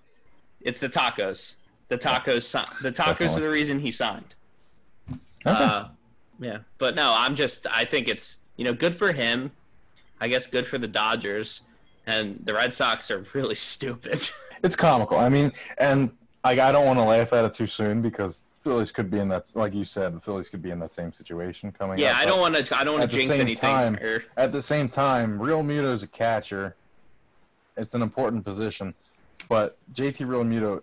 it's 0.62 0.80
the 0.80 0.90
tacos. 0.90 1.56
The 1.88 1.98
tacos, 1.98 2.44
si- 2.44 2.84
the 2.84 2.92
tacos 2.92 3.06
Definitely. 3.20 3.38
are 3.38 3.46
the 3.46 3.50
reason 3.50 3.80
he 3.80 3.92
signed. 3.92 4.36
Okay. 5.12 5.20
Uh, 5.46 5.88
yeah, 6.40 6.60
but 6.78 6.96
no, 6.96 7.14
I'm 7.18 7.36
just 7.36 7.66
I 7.72 7.86
think 7.86 8.08
it's 8.08 8.38
you 8.58 8.66
know 8.66 8.74
good 8.74 8.96
for 8.96 9.12
him. 9.12 9.52
I 10.22 10.28
guess 10.28 10.46
good 10.46 10.68
for 10.68 10.78
the 10.78 10.88
Dodgers, 10.88 11.62
and 12.06 12.40
the 12.44 12.54
Red 12.54 12.74
Sox 12.74 13.10
are 13.10 13.26
really 13.34 13.56
stupid. 13.74 14.30
it's 14.64 14.76
comical. 14.76 15.18
I 15.18 15.30
mean, 15.30 15.52
and 15.78 16.12
like 16.44 16.60
I 16.60 16.72
don't 16.72 16.86
want 16.86 17.00
to 17.00 17.04
laugh 17.04 17.34
at 17.34 17.46
it 17.46 17.54
too 17.54 17.68
soon 17.68 18.02
because 18.02 18.46
Phillies 18.64 18.92
could 18.92 19.10
be 19.10 19.20
in 19.20 19.30
that, 19.30 19.50
like 19.56 19.74
you 19.74 19.86
said, 19.86 20.14
the 20.16 20.20
Phillies 20.20 20.50
could 20.50 20.62
be 20.62 20.70
in 20.72 20.80
that 20.80 20.92
same 20.92 21.14
situation 21.14 21.72
coming. 21.72 21.98
yeah, 21.98 22.12
up, 22.12 22.18
I 22.18 22.26
don't 22.26 22.40
want 22.42 22.56
to 22.56 22.78
I 22.78 22.84
don't 22.84 22.94
want 23.00 23.04
at 23.06 23.12
to 23.12 23.18
the 23.18 23.24
jinx 23.24 23.36
same 23.36 23.42
anything. 23.42 23.70
time- 23.70 23.96
or- 23.98 24.24
At 24.38 24.52
the 24.52 24.62
same 24.62 24.90
time, 24.90 25.40
Realmuto 25.40 25.92
is 25.94 26.04
a 26.04 26.08
catcher. 26.08 26.76
It's 27.78 27.94
an 27.94 28.02
important 28.02 28.44
position, 28.44 28.94
but 29.48 29.78
JT 29.94 30.26
Realmuto 30.28 30.82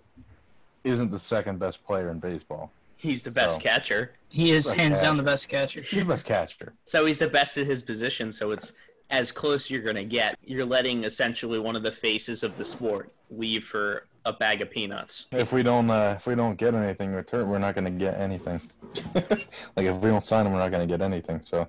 isn't 0.85 1.11
the 1.11 1.19
second 1.19 1.59
best 1.59 1.85
player 1.85 2.11
in 2.11 2.19
baseball. 2.19 2.71
he's 2.99 3.23
the 3.23 3.31
best 3.31 3.57
So- 3.57 3.61
catcher, 3.61 4.13
He 4.31 4.53
is 4.53 4.67
Best 4.67 4.77
hands 4.81 5.01
down 5.03 5.17
the 5.19 5.23
best 5.23 5.49
catcher. 5.51 5.81
He's 5.83 6.01
the 6.01 6.09
best 6.09 6.25
catcher. 6.27 6.73
so 6.87 7.05
he's 7.05 7.19
the 7.19 7.29
best 7.29 7.57
at 7.59 7.67
his 7.67 7.83
position. 7.83 8.33
So 8.33 8.51
it's 8.53 8.73
as 9.11 9.31
close 9.31 9.69
you're 9.71 9.83
gonna 9.83 10.03
get. 10.03 10.39
You're 10.45 10.65
letting 10.65 11.05
essentially 11.05 11.59
one 11.59 11.77
of 11.77 11.83
the 11.83 11.93
faces 11.93 12.43
of 12.43 12.57
the 12.57 12.65
sport 12.65 13.13
leave 13.31 13.65
for 13.65 14.07
a 14.27 14.33
bag 14.33 14.61
of 14.61 14.71
peanuts. 14.71 15.27
If 15.31 15.53
we 15.53 15.63
don't, 15.63 15.89
uh, 15.89 16.15
if 16.19 16.27
we 16.27 16.35
don't 16.35 16.57
get 16.57 16.75
anything 16.75 17.11
in 17.11 17.15
return, 17.15 17.49
we're 17.49 17.59
not 17.59 17.75
going 17.75 17.85
to 17.85 17.91
get 17.91 18.21
anything. 18.21 18.61
like 19.15 19.87
if 19.87 19.97
we 19.97 20.11
don't 20.11 20.25
sign 20.25 20.45
him, 20.47 20.53
we're 20.53 20.59
not 20.59 20.73
going 20.73 20.87
to 20.87 20.93
get 20.93 21.01
anything. 21.01 21.41
So, 21.43 21.69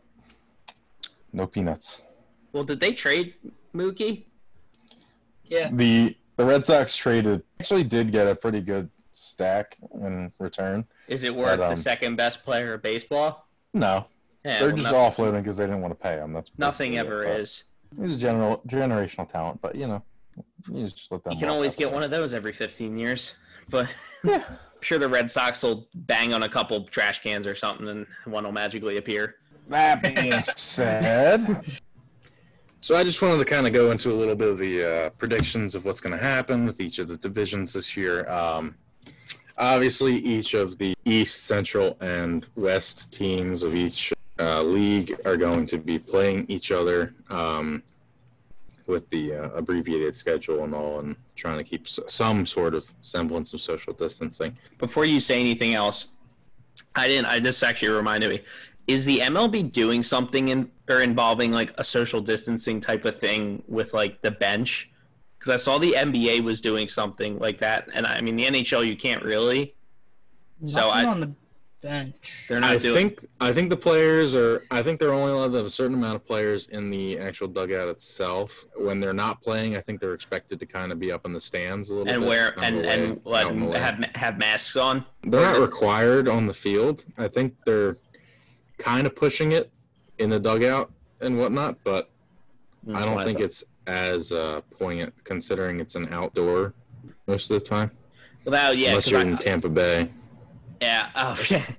no 1.31 1.45
peanuts. 1.45 2.03
Well, 2.51 2.63
did 2.63 2.79
they 2.79 2.93
trade 2.93 3.35
Mookie? 3.73 4.25
Yeah. 5.45 5.69
The 5.71 6.17
the 6.35 6.45
Red 6.45 6.65
Sox 6.65 6.95
traded 6.95 7.43
actually 7.59 7.83
did 7.83 8.11
get 8.11 8.27
a 8.27 8.35
pretty 8.35 8.59
good 8.61 8.89
stack 9.11 9.77
in 9.93 10.31
return. 10.39 10.85
Is 11.07 11.23
it 11.23 11.33
worth 11.33 11.59
um, 11.59 11.69
the 11.75 11.81
second 11.81 12.15
best 12.15 12.43
player 12.43 12.73
of 12.73 12.81
baseball? 12.81 13.47
No, 13.73 14.07
Yeah, 14.43 14.59
they're 14.59 14.67
well, 14.69 14.77
just 14.77 14.91
no- 14.91 14.97
offloading 14.97 15.43
because 15.43 15.57
they 15.57 15.65
didn't 15.65 15.81
want 15.81 15.91
to 15.91 15.99
pay 16.03 16.15
him. 16.15 16.33
That's 16.33 16.51
nothing 16.57 16.97
ever 16.97 17.23
it, 17.23 17.27
but 17.27 17.39
is. 17.39 17.63
He's 17.99 18.13
a 18.13 18.17
general 18.17 18.61
generational 18.67 19.31
talent, 19.31 19.61
but 19.61 19.75
you 19.75 19.87
know, 19.87 20.03
you 20.71 20.85
just 20.87 21.11
let 21.11 21.23
them. 21.23 21.33
You 21.33 21.39
can 21.39 21.49
always 21.49 21.75
get 21.75 21.85
there. 21.85 21.93
one 21.93 22.03
of 22.03 22.11
those 22.11 22.33
every 22.33 22.53
15 22.53 22.97
years, 22.97 23.35
but 23.69 23.93
Yeah. 24.23 24.43
I'm 24.47 24.81
sure 24.81 24.99
the 24.99 25.09
Red 25.09 25.29
Sox 25.29 25.63
will 25.63 25.87
bang 25.95 26.33
on 26.33 26.43
a 26.43 26.49
couple 26.49 26.83
trash 26.85 27.21
cans 27.21 27.47
or 27.47 27.55
something, 27.55 27.87
and 27.87 28.05
one 28.25 28.43
will 28.43 28.51
magically 28.51 28.97
appear. 28.97 29.35
That 29.69 30.01
being 30.01 30.43
said, 30.55 31.63
so 32.79 32.95
I 32.95 33.03
just 33.03 33.21
wanted 33.21 33.39
to 33.39 33.45
kind 33.45 33.67
of 33.67 33.73
go 33.73 33.91
into 33.91 34.11
a 34.11 34.15
little 34.15 34.35
bit 34.35 34.47
of 34.49 34.57
the 34.57 34.83
uh, 34.83 35.09
predictions 35.11 35.75
of 35.75 35.83
what's 35.83 35.99
going 35.99 36.17
to 36.17 36.23
happen 36.23 36.65
with 36.65 36.79
each 36.79 36.99
of 36.99 37.07
the 37.07 37.17
divisions 37.17 37.73
this 37.73 37.97
year. 37.97 38.29
Um, 38.29 38.75
obviously, 39.57 40.15
each 40.15 40.53
of 40.53 40.77
the 40.77 40.95
East, 41.05 41.45
Central, 41.45 41.97
and 41.99 42.45
West 42.55 43.11
teams 43.11 43.63
of 43.63 43.75
each 43.75 44.13
uh, 44.39 44.61
league 44.61 45.19
are 45.25 45.37
going 45.37 45.65
to 45.65 45.77
be 45.77 45.97
playing 45.99 46.45
each 46.47 46.71
other 46.71 47.15
um, 47.29 47.83
with 48.87 49.09
the 49.09 49.33
uh, 49.33 49.49
abbreviated 49.49 50.15
schedule 50.15 50.63
and 50.63 50.73
all, 50.73 50.99
and 50.99 51.15
trying 51.35 51.57
to 51.57 51.63
keep 51.63 51.85
s- 51.85 51.99
some 52.07 52.45
sort 52.45 52.73
of 52.73 52.91
semblance 53.01 53.53
of 53.53 53.61
social 53.61 53.93
distancing. 53.93 54.57
Before 54.79 55.05
you 55.05 55.19
say 55.19 55.39
anything 55.39 55.73
else, 55.73 56.07
I 56.95 57.07
didn't. 57.07 57.27
I 57.27 57.39
just 57.39 57.63
actually 57.63 57.89
reminded 57.89 58.29
me. 58.29 58.41
Is 58.87 59.03
the 59.03 59.19
MLB 59.19 59.71
doing 59.71 60.01
something 60.01 60.47
in 60.47 60.71
or 60.89 61.01
involving 61.01 61.51
like 61.51 61.73
a 61.77 61.83
social 61.83 62.21
distancing 62.21 62.79
type 62.79 63.03
of 63.05 63.19
thing 63.19 63.61
with 63.67 63.93
like 63.93 64.21
the 64.21 64.31
bench? 64.31 64.89
Because 65.37 65.51
I 65.53 65.57
saw 65.57 65.77
the 65.77 65.91
NBA 65.91 66.41
was 66.41 66.61
doing 66.61 66.87
something 66.87 67.37
like 67.39 67.59
that, 67.59 67.89
and 67.93 68.07
I 68.07 68.21
mean 68.21 68.35
the 68.37 68.45
NHL 68.45 68.85
you 68.87 68.95
can't 68.95 69.23
really. 69.23 69.75
So 70.65 70.89
I- 70.89 71.05
on 71.05 71.19
the 71.19 71.31
bench. 71.87 72.45
They're 72.49 72.59
not 72.59 72.71
I 72.71 72.77
doing. 72.77 72.95
think 72.95 73.27
I 73.39 73.53
think 73.53 73.69
the 73.69 73.77
players 73.77 74.35
are. 74.35 74.63
I 74.71 74.83
think 74.83 74.99
they're 74.99 75.13
only 75.13 75.31
allowed 75.31 75.51
to 75.51 75.57
have 75.57 75.65
a 75.65 75.69
certain 75.69 75.95
amount 75.95 76.15
of 76.15 76.25
players 76.25 76.67
in 76.67 76.89
the 76.89 77.17
actual 77.17 77.47
dugout 77.47 77.87
itself. 77.87 78.65
When 78.75 78.99
they're 78.99 79.13
not 79.13 79.41
playing, 79.41 79.77
I 79.77 79.81
think 79.81 80.01
they're 80.01 80.13
expected 80.13 80.59
to 80.59 80.65
kind 80.65 80.91
of 80.91 80.99
be 80.99 81.11
up 81.11 81.25
in 81.25 81.33
the 81.33 81.39
stands 81.39 81.89
a 81.89 81.95
little 81.95 82.11
and 82.11 82.21
bit. 82.21 82.29
wear 82.29 82.47
out 82.59 82.63
in 82.65 82.75
and 82.75 82.77
the 82.83 82.87
way- 82.87 82.93
and 82.93 83.21
let 83.25 83.45
out 83.45 83.51
in 83.53 83.59
the 83.61 83.65
way. 83.67 83.79
have 83.79 84.03
have 84.15 84.37
masks 84.37 84.75
on. 84.75 85.05
They're 85.23 85.41
not 85.41 85.59
required 85.61 86.27
on 86.27 86.45
the 86.45 86.53
field. 86.53 87.03
I 87.17 87.27
think 87.27 87.55
they're 87.65 87.97
kind 88.77 89.07
of 89.07 89.15
pushing 89.15 89.53
it 89.53 89.71
in 90.19 90.29
the 90.29 90.39
dugout 90.39 90.91
and 91.21 91.37
whatnot, 91.39 91.77
but 91.83 92.09
I 92.93 93.05
don't 93.05 93.23
think 93.23 93.39
it's 93.39 93.63
as 93.87 94.31
uh, 94.33 94.61
poignant 94.77 95.13
considering 95.23 95.79
it's 95.79 95.95
an 95.95 96.11
outdoor 96.13 96.73
most 97.27 97.49
of 97.49 97.59
the 97.59 97.65
time. 97.65 97.91
Without 98.43 98.77
yeah, 98.77 98.89
unless 98.89 99.05
'cause 99.05 99.11
you're 99.11 99.21
I- 99.21 99.23
in 99.23 99.37
Tampa 99.37 99.69
Bay. 99.69 100.09
Yeah. 100.81 101.09
Oh 101.15 101.41
yeah. 101.49 101.65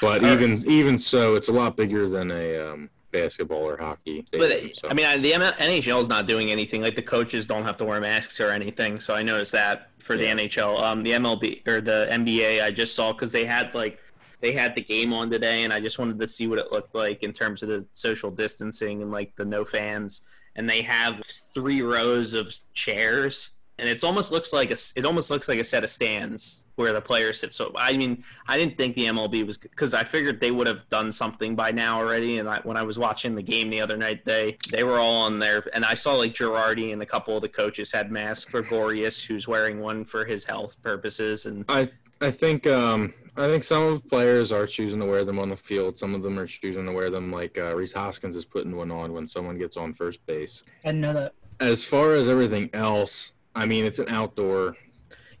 But 0.00 0.22
Or- 0.22 0.28
even 0.28 0.64
even 0.70 0.98
so, 0.98 1.34
it's 1.34 1.48
a 1.48 1.52
lot 1.52 1.76
bigger 1.76 2.08
than 2.08 2.30
a 2.30 2.56
um, 2.58 2.90
basketball 3.10 3.66
or 3.66 3.76
hockey. 3.76 4.24
But 4.32 4.50
so. 4.74 4.88
I 4.88 4.94
mean, 4.94 5.22
the 5.22 5.32
NHL 5.32 6.00
is 6.02 6.08
not 6.08 6.26
doing 6.26 6.50
anything. 6.50 6.82
Like 6.82 6.94
the 6.94 7.02
coaches 7.02 7.46
don't 7.46 7.64
have 7.64 7.76
to 7.78 7.84
wear 7.84 8.00
masks 8.00 8.40
or 8.40 8.50
anything. 8.50 9.00
So 9.00 9.14
I 9.14 9.22
noticed 9.22 9.52
that 9.52 9.90
for 9.98 10.16
the 10.16 10.24
NHL, 10.24 10.80
um, 10.80 11.02
the 11.02 11.12
MLB 11.12 11.66
or 11.66 11.80
the 11.80 12.06
NBA, 12.10 12.62
I 12.62 12.70
just 12.70 12.94
saw 12.94 13.12
because 13.12 13.32
they 13.32 13.44
had 13.44 13.74
like 13.74 13.98
they 14.40 14.52
had 14.52 14.74
the 14.74 14.82
game 14.82 15.12
on 15.12 15.30
today, 15.30 15.64
and 15.64 15.72
I 15.72 15.80
just 15.80 15.98
wanted 15.98 16.18
to 16.20 16.26
see 16.26 16.46
what 16.46 16.58
it 16.58 16.70
looked 16.70 16.94
like 16.94 17.22
in 17.22 17.32
terms 17.32 17.62
of 17.62 17.68
the 17.68 17.84
social 17.92 18.30
distancing 18.30 19.02
and 19.02 19.10
like 19.10 19.34
the 19.36 19.44
no 19.44 19.64
fans. 19.64 20.22
And 20.56 20.68
they 20.68 20.82
have 20.82 21.24
three 21.54 21.82
rows 21.82 22.34
of 22.34 22.52
chairs, 22.72 23.50
and 23.78 23.88
it's 23.88 24.04
almost 24.04 24.32
looks 24.32 24.52
like 24.52 24.70
a 24.70 24.76
it 24.96 25.04
almost 25.04 25.30
looks 25.30 25.48
like 25.48 25.58
a 25.58 25.64
set 25.64 25.84
of 25.84 25.90
stands 25.90 26.64
where 26.78 26.92
the 26.92 27.00
players 27.00 27.40
sit. 27.40 27.52
So 27.52 27.72
I 27.76 27.96
mean, 27.96 28.22
I 28.46 28.56
didn't 28.56 28.76
think 28.78 28.94
the 28.94 29.06
MLB 29.06 29.44
was 29.44 29.58
because 29.58 29.94
I 29.94 30.04
figured 30.04 30.40
they 30.40 30.52
would 30.52 30.66
have 30.66 30.88
done 30.88 31.10
something 31.10 31.56
by 31.56 31.72
now 31.72 31.98
already. 31.98 32.38
And 32.38 32.48
I, 32.48 32.60
when 32.60 32.76
I 32.76 32.82
was 32.82 32.98
watching 32.98 33.34
the 33.34 33.42
game 33.42 33.68
the 33.68 33.80
other 33.80 33.96
night, 33.96 34.24
they 34.24 34.56
they 34.70 34.84
were 34.84 34.98
all 34.98 35.22
on 35.22 35.38
there, 35.38 35.64
and 35.74 35.84
I 35.84 35.94
saw 35.94 36.14
like 36.14 36.34
Girardi 36.34 36.92
and 36.92 37.02
a 37.02 37.06
couple 37.06 37.36
of 37.36 37.42
the 37.42 37.48
coaches 37.48 37.92
had 37.92 38.10
masks. 38.10 38.44
Gregorius, 38.50 39.22
who's 39.22 39.48
wearing 39.48 39.80
one 39.80 40.04
for 40.04 40.24
his 40.24 40.44
health 40.44 40.80
purposes, 40.82 41.46
and 41.46 41.64
I 41.68 41.90
I 42.20 42.30
think 42.30 42.66
um 42.66 43.12
I 43.36 43.46
think 43.46 43.62
some 43.64 43.82
of 43.84 44.02
the 44.02 44.08
players 44.08 44.50
are 44.52 44.66
choosing 44.66 45.00
to 45.00 45.06
wear 45.06 45.24
them 45.24 45.38
on 45.38 45.48
the 45.48 45.56
field. 45.56 45.98
Some 45.98 46.14
of 46.14 46.22
them 46.22 46.38
are 46.38 46.46
choosing 46.46 46.86
to 46.86 46.92
wear 46.92 47.10
them 47.10 47.30
like 47.30 47.56
uh, 47.56 47.74
Rhys 47.74 47.92
Hoskins 47.92 48.34
is 48.34 48.44
putting 48.44 48.74
one 48.74 48.90
on 48.90 49.12
when 49.12 49.28
someone 49.28 49.58
gets 49.58 49.76
on 49.76 49.94
first 49.94 50.24
base. 50.26 50.64
I 50.84 50.88
didn't 50.88 51.02
know 51.02 51.14
that. 51.14 51.34
As 51.60 51.84
far 51.84 52.12
as 52.12 52.28
everything 52.28 52.70
else, 52.72 53.32
I 53.54 53.66
mean 53.66 53.84
it's 53.84 53.98
an 53.98 54.08
outdoor. 54.08 54.76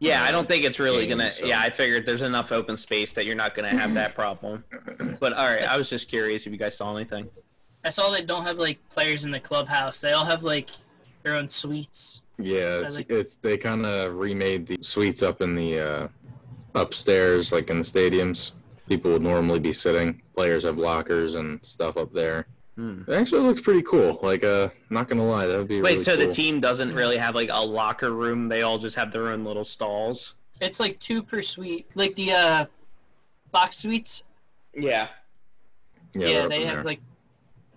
Yeah, 0.00 0.22
I 0.22 0.30
don't 0.30 0.46
think 0.48 0.64
it's 0.64 0.78
really 0.78 1.06
game, 1.06 1.18
gonna. 1.18 1.32
so- 1.32 1.44
Yeah, 1.44 1.60
I 1.60 1.70
figured 1.70 2.06
there's 2.06 2.22
enough 2.22 2.52
open 2.52 2.76
space 2.76 3.12
that 3.14 3.26
you're 3.26 3.34
not 3.36 3.54
gonna 3.54 3.68
have 3.68 3.94
that 3.94 4.14
problem. 4.14 4.64
But 5.20 5.32
all 5.32 5.46
right, 5.46 5.64
I 5.68 5.76
was 5.78 5.88
just 5.90 6.08
curious 6.08 6.46
if 6.46 6.52
you 6.52 6.58
guys 6.58 6.76
saw 6.76 6.94
anything. 6.96 7.28
I 7.84 7.90
saw 7.90 8.10
they 8.10 8.22
don't 8.22 8.44
have 8.44 8.58
like 8.58 8.78
players 8.90 9.24
in 9.24 9.30
the 9.30 9.40
clubhouse. 9.40 10.00
They 10.00 10.12
all 10.12 10.24
have 10.24 10.42
like 10.44 10.68
their 11.22 11.34
own 11.34 11.48
suites. 11.48 12.22
Yeah, 12.38 12.80
it's, 12.80 12.94
like- 12.94 13.10
it's 13.10 13.36
they 13.36 13.56
kind 13.56 13.84
of 13.84 14.14
remade 14.14 14.66
the 14.68 14.78
suites 14.82 15.22
up 15.22 15.40
in 15.40 15.54
the 15.56 15.78
uh, 15.80 16.08
upstairs, 16.74 17.52
like 17.52 17.70
in 17.70 17.78
the 17.78 17.84
stadiums. 17.84 18.52
People 18.88 19.12
would 19.12 19.22
normally 19.22 19.58
be 19.58 19.72
sitting. 19.72 20.22
Players 20.34 20.64
have 20.64 20.78
lockers 20.78 21.34
and 21.34 21.58
stuff 21.64 21.96
up 21.96 22.12
there. 22.12 22.46
Hmm. 22.78 23.02
It 23.08 23.14
actually 23.14 23.40
looks 23.40 23.60
pretty 23.60 23.82
cool. 23.82 24.20
Like, 24.22 24.44
uh, 24.44 24.68
not 24.88 25.08
gonna 25.08 25.26
lie, 25.26 25.46
that 25.46 25.58
would 25.58 25.66
be 25.66 25.82
Wait, 25.82 25.94
really 25.94 26.00
so 26.00 26.14
the 26.16 26.28
team 26.28 26.60
doesn't 26.60 26.94
really 26.94 27.16
have 27.16 27.34
like 27.34 27.50
a 27.52 27.60
locker 27.60 28.12
room? 28.12 28.48
They 28.48 28.62
all 28.62 28.78
just 28.78 28.94
have 28.94 29.10
their 29.10 29.28
own 29.28 29.42
little 29.42 29.64
stalls. 29.64 30.36
It's 30.60 30.78
like 30.78 30.96
two 31.00 31.24
per 31.24 31.42
suite. 31.42 31.88
Like 31.96 32.14
the 32.14 32.30
uh 32.30 32.66
box 33.50 33.78
suites. 33.78 34.22
Yeah, 34.74 35.08
Yeah, 36.14 36.26
Yeah, 36.26 36.32
they're 36.34 36.42
up 36.44 36.50
they 36.50 36.62
in 36.62 36.68
have 36.68 36.76
there. 36.76 36.84
like 36.84 37.00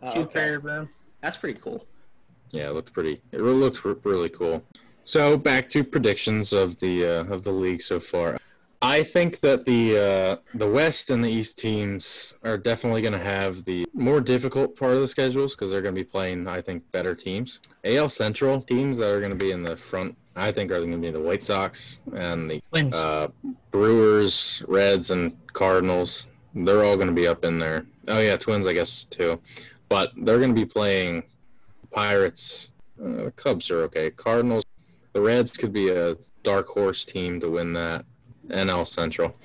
Oh, 0.03 0.13
two 0.13 0.19
okay. 0.21 0.33
per 0.33 0.59
room. 0.59 0.89
That's 1.23 1.37
pretty 1.37 1.59
cool. 1.59 1.83
Yeah, 2.51 2.67
it 2.69 2.73
looked 2.75 2.93
pretty. 2.93 3.21
It 3.31 3.39
really 3.41 3.57
looked 3.57 3.83
really 4.05 4.29
cool. 4.29 4.63
So 5.03 5.35
back 5.35 5.67
to 5.69 5.83
predictions 5.83 6.53
of 6.53 6.77
the 6.79 7.05
uh, 7.07 7.23
of 7.25 7.41
the 7.43 7.51
league 7.51 7.81
so 7.81 7.99
far. 7.99 8.37
I 8.83 9.03
think 9.03 9.41
that 9.41 9.63
the 9.65 9.97
uh, 9.97 10.35
the 10.55 10.67
West 10.67 11.11
and 11.11 11.23
the 11.23 11.29
East 11.29 11.59
teams 11.59 12.33
are 12.43 12.57
definitely 12.57 13.03
going 13.03 13.13
to 13.13 13.19
have 13.19 13.63
the 13.65 13.85
more 13.93 14.19
difficult 14.19 14.75
part 14.75 14.93
of 14.93 15.01
the 15.01 15.07
schedules 15.07 15.55
because 15.55 15.69
they're 15.69 15.83
going 15.83 15.93
to 15.93 16.01
be 16.01 16.05
playing, 16.05 16.47
I 16.47 16.61
think, 16.61 16.91
better 16.91 17.13
teams. 17.13 17.59
AL 17.83 18.09
Central 18.09 18.59
teams 18.61 18.97
that 18.97 19.09
are 19.13 19.19
going 19.19 19.31
to 19.31 19.37
be 19.37 19.51
in 19.51 19.61
the 19.61 19.77
front, 19.77 20.17
I 20.35 20.51
think, 20.51 20.71
are 20.71 20.79
going 20.79 20.93
to 20.93 20.97
be 20.97 21.11
the 21.11 21.19
White 21.19 21.43
Sox 21.43 22.01
and 22.15 22.49
the 22.49 22.61
uh, 22.95 23.27
Brewers, 23.69 24.63
Reds, 24.67 25.11
and 25.11 25.37
Cardinals. 25.53 26.25
They're 26.55 26.83
all 26.83 26.95
going 26.95 27.07
to 27.07 27.13
be 27.13 27.27
up 27.27 27.45
in 27.45 27.59
there. 27.59 27.85
Oh 28.07 28.19
yeah, 28.19 28.35
Twins, 28.35 28.65
I 28.65 28.73
guess 28.73 29.03
too. 29.03 29.39
But 29.89 30.11
they're 30.17 30.39
going 30.39 30.55
to 30.55 30.59
be 30.59 30.65
playing 30.65 31.23
Pirates. 31.91 32.71
Uh, 32.99 33.25
the 33.25 33.31
Cubs 33.35 33.69
are 33.69 33.83
okay. 33.83 34.09
Cardinals. 34.09 34.63
The 35.13 35.21
Reds 35.21 35.51
could 35.51 35.71
be 35.71 35.89
a 35.89 36.15
dark 36.41 36.67
horse 36.67 37.05
team 37.05 37.39
to 37.39 37.51
win 37.51 37.73
that 37.73 38.05
NL 38.51 38.87
Central. 38.87 39.35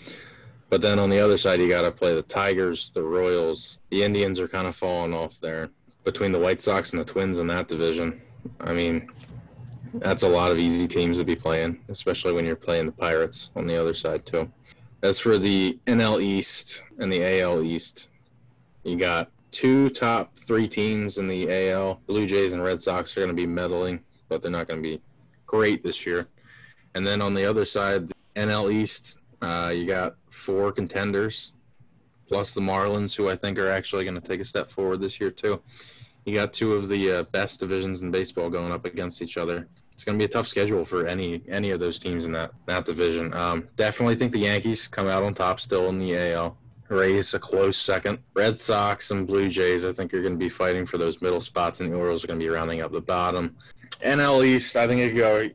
But 0.69 0.81
then 0.81 0.99
on 0.99 1.11
the 1.11 1.21
other 1.21 1.39
side, 1.39 1.61
you 1.61 1.69
got 1.69 1.83
to 1.83 1.93
play 1.93 2.15
the 2.15 2.23
Tigers, 2.23 2.91
the 2.91 3.03
Royals. 3.03 3.79
The 3.91 4.03
Indians 4.03 4.41
are 4.41 4.49
kind 4.49 4.67
of 4.67 4.75
falling 4.75 5.15
off 5.15 5.39
there 5.41 5.71
between 6.05 6.33
the 6.33 6.39
White 6.39 6.61
Sox 6.61 6.93
and 6.93 7.01
the 7.01 7.05
Twins 7.05 7.39
in 7.39 7.47
that 7.49 7.69
division. 7.69 8.21
I 8.61 8.73
mean, 8.73 9.09
that's 9.95 10.23
a 10.23 10.29
lot 10.29 10.53
of 10.53 10.59
easy 10.59 10.89
teams 10.89 11.19
to 11.19 11.25
be 11.25 11.37
playing, 11.37 11.81
especially 11.89 12.33
when 12.33 12.45
you're 12.45 12.57
playing 12.57 12.87
the 12.87 12.93
Pirates 12.93 13.51
on 13.57 13.67
the 13.67 13.81
other 13.81 13.95
side 13.95 14.27
too. 14.27 14.51
As 15.03 15.21
for 15.21 15.39
the 15.39 15.79
NL 15.87 16.23
East 16.23 16.83
and 16.99 17.13
the 17.13 17.41
AL 17.41 17.63
East, 17.63 18.09
you 18.83 18.97
got 18.97 19.31
two 19.51 19.89
top 19.91 20.37
three 20.39 20.69
teams 20.69 21.19
in 21.19 21.29
the 21.29 21.71
AL. 21.71 22.01
Blue 22.07 22.27
Jays 22.27 22.53
and 22.53 22.63
Red 22.63 22.83
Sox 22.83 23.17
are 23.17 23.21
going 23.21 23.29
to 23.29 23.35
be 23.35 23.47
meddling, 23.47 24.01
but 24.29 24.43
they're 24.43 24.51
not 24.51 24.69
going 24.69 24.83
to 24.83 24.89
be 24.89 25.01
great 25.47 25.83
this 25.83 26.07
year. 26.07 26.27
And 26.95 27.07
then 27.07 27.21
on 27.21 27.35
the 27.35 27.45
other 27.45 27.65
side, 27.65 28.11
NL 28.37 28.73
East, 28.73 29.19
uh, 29.41 29.73
you 29.75 29.87
got 29.87 30.17
four 30.31 30.71
contenders, 30.71 31.53
plus 32.29 32.55
the 32.55 32.61
Marlins, 32.61 33.17
who 33.17 33.29
I 33.29 33.37
think 33.37 33.59
are 33.59 33.71
actually 33.71 34.05
going 34.05 34.21
to 34.21 34.27
take 34.27 34.41
a 34.41 34.45
step 34.45 34.71
forward 34.71 35.01
this 35.01 35.19
year 35.19 35.31
too. 35.31 35.63
You 36.25 36.35
got 36.35 36.53
two 36.53 36.75
of 36.75 36.89
the 36.89 37.13
uh, 37.13 37.23
best 37.25 37.61
divisions 37.61 38.03
in 38.03 38.11
baseball 38.11 38.51
going 38.51 38.73
up 38.73 38.85
against 38.85 39.23
each 39.23 39.37
other. 39.37 39.69
It's 39.93 40.05
going 40.05 40.19
to 40.19 40.23
be 40.23 40.27
a 40.27 40.33
tough 40.33 40.47
schedule 40.47 40.85
for 40.85 41.07
any 41.07 41.43
any 41.49 41.71
of 41.71 41.81
those 41.81 41.99
teams 41.99 42.27
in 42.27 42.33
that 42.33 42.51
that 42.67 42.85
division. 42.85 43.33
Um, 43.33 43.69
definitely 43.77 44.17
think 44.17 44.33
the 44.33 44.41
Yankees 44.41 44.89
come 44.89 45.07
out 45.07 45.23
on 45.23 45.33
top 45.33 45.61
still 45.61 45.89
in 45.89 45.99
the 45.99 46.17
AL. 46.17 46.59
Rays 46.89 47.33
a 47.35 47.39
close 47.39 47.79
second. 47.79 48.19
Red 48.35 48.59
Sox 48.59 49.11
and 49.11 49.27
Blue 49.27 49.49
Jays, 49.49 49.85
I 49.85 49.93
think, 49.93 50.13
are 50.15 50.21
going 50.21 50.35
to 50.35 50.39
be 50.39 50.49
fighting 50.49 50.85
for 50.85 50.99
those 50.99 51.23
middle 51.23 51.41
spots, 51.41 51.81
and 51.81 51.91
the 51.91 51.97
Orioles 51.97 52.23
are 52.23 52.27
going 52.29 52.39
to 52.39 52.45
be 52.45 52.51
rounding 52.51 52.81
up 52.81 52.93
the 52.93 53.01
bottom. 53.01 53.57
NL 54.03 54.45
East, 54.45 54.77
I 54.77 54.87
think 54.87 55.01
it 55.01 55.11
could 55.11 55.19
go 55.19 55.49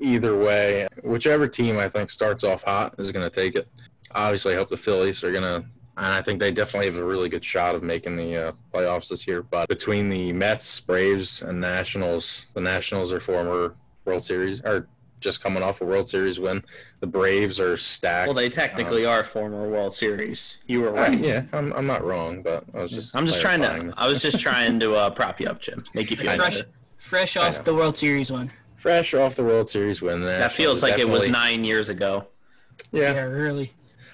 either 0.00 0.36
way, 0.36 0.86
whichever 1.02 1.48
team 1.48 1.78
I 1.78 1.88
think 1.88 2.10
starts 2.10 2.44
off 2.44 2.62
hot 2.62 2.94
is 2.98 3.12
going 3.12 3.28
to 3.28 3.34
take 3.34 3.56
it. 3.56 3.68
Obviously, 4.14 4.54
I 4.54 4.56
hope 4.56 4.70
the 4.70 4.76
Phillies 4.76 5.24
are 5.24 5.32
going 5.32 5.42
to, 5.42 5.66
and 5.96 6.06
I 6.06 6.22
think 6.22 6.40
they 6.40 6.50
definitely 6.50 6.86
have 6.86 6.98
a 6.98 7.04
really 7.04 7.28
good 7.28 7.44
shot 7.44 7.74
of 7.74 7.82
making 7.82 8.16
the 8.16 8.48
uh, 8.48 8.52
playoffs 8.72 9.08
this 9.08 9.26
year. 9.26 9.42
But 9.42 9.68
between 9.68 10.08
the 10.08 10.32
Mets, 10.32 10.80
Braves, 10.80 11.42
and 11.42 11.60
Nationals, 11.60 12.48
the 12.54 12.60
Nationals 12.60 13.12
are 13.12 13.20
former 13.20 13.74
World 14.04 14.22
Series, 14.22 14.60
are 14.60 14.86
just 15.24 15.42
coming 15.42 15.62
off 15.62 15.80
a 15.80 15.84
World 15.84 16.08
Series 16.08 16.38
win. 16.38 16.62
The 17.00 17.06
Braves 17.06 17.58
are 17.58 17.76
stacked. 17.76 18.28
Well, 18.28 18.34
they 18.34 18.50
technically 18.50 19.04
are 19.06 19.24
former 19.24 19.68
World 19.68 19.92
Series. 19.92 20.58
You 20.66 20.82
were 20.82 20.92
right. 20.92 21.18
yeah, 21.18 21.44
I'm, 21.52 21.72
I'm 21.72 21.86
not 21.86 22.04
wrong, 22.04 22.42
but 22.42 22.64
I 22.74 22.82
was 22.82 22.92
just 22.92 23.16
I'm 23.16 23.26
just 23.26 23.40
trying 23.40 23.62
to. 23.62 23.92
I 23.96 24.06
was 24.06 24.22
just 24.22 24.38
trying 24.38 24.78
to 24.80 24.94
uh, 24.94 25.10
prop 25.10 25.40
you 25.40 25.48
up, 25.48 25.60
Jim. 25.60 25.82
Make 25.94 26.10
you 26.10 26.16
feel 26.16 26.30
I 26.30 26.36
better. 26.36 26.64
Fresh, 26.98 27.34
fresh 27.34 27.36
off 27.36 27.64
the 27.64 27.74
World 27.74 27.96
Series 27.96 28.30
one. 28.30 28.52
Fresh 28.84 29.14
off 29.14 29.34
the 29.34 29.42
World 29.42 29.70
Series 29.70 30.02
win. 30.02 30.20
The 30.20 30.26
That 30.26 30.52
feels 30.52 30.82
are 30.82 30.88
like 30.90 30.98
it 31.00 31.08
was 31.08 31.26
nine 31.26 31.64
years 31.64 31.88
ago. 31.88 32.26
Yeah, 32.92 33.14
Yeah, 33.14 33.22
really. 33.22 33.72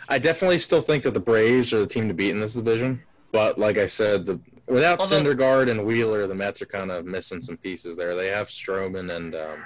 I 0.09 0.21
definitely 0.21 0.61
still 0.61 0.81
think 0.81 1.03
that 1.03 1.12
the 1.12 1.19
Braves 1.19 1.73
are 1.73 1.81
the 1.81 1.89
team 1.89 2.07
to 2.07 2.15
beat 2.15 2.31
in 2.31 2.39
this 2.39 2.55
division. 2.55 3.03
But 3.33 3.59
like 3.59 3.79
I 3.79 3.87
said, 3.87 4.27
the 4.27 4.39
without 4.69 5.00
Although- 5.00 5.25
Syndergaard 5.25 5.69
and 5.73 5.85
Wheeler, 5.85 6.29
the 6.29 6.37
Mets 6.37 6.62
are 6.62 6.67
kind 6.67 6.93
of 6.93 7.05
missing 7.05 7.41
some 7.41 7.57
pieces 7.57 7.97
there. 7.97 8.15
They 8.15 8.29
have 8.29 8.47
Stroman 8.47 9.11
and 9.17 9.35
um, 9.35 9.65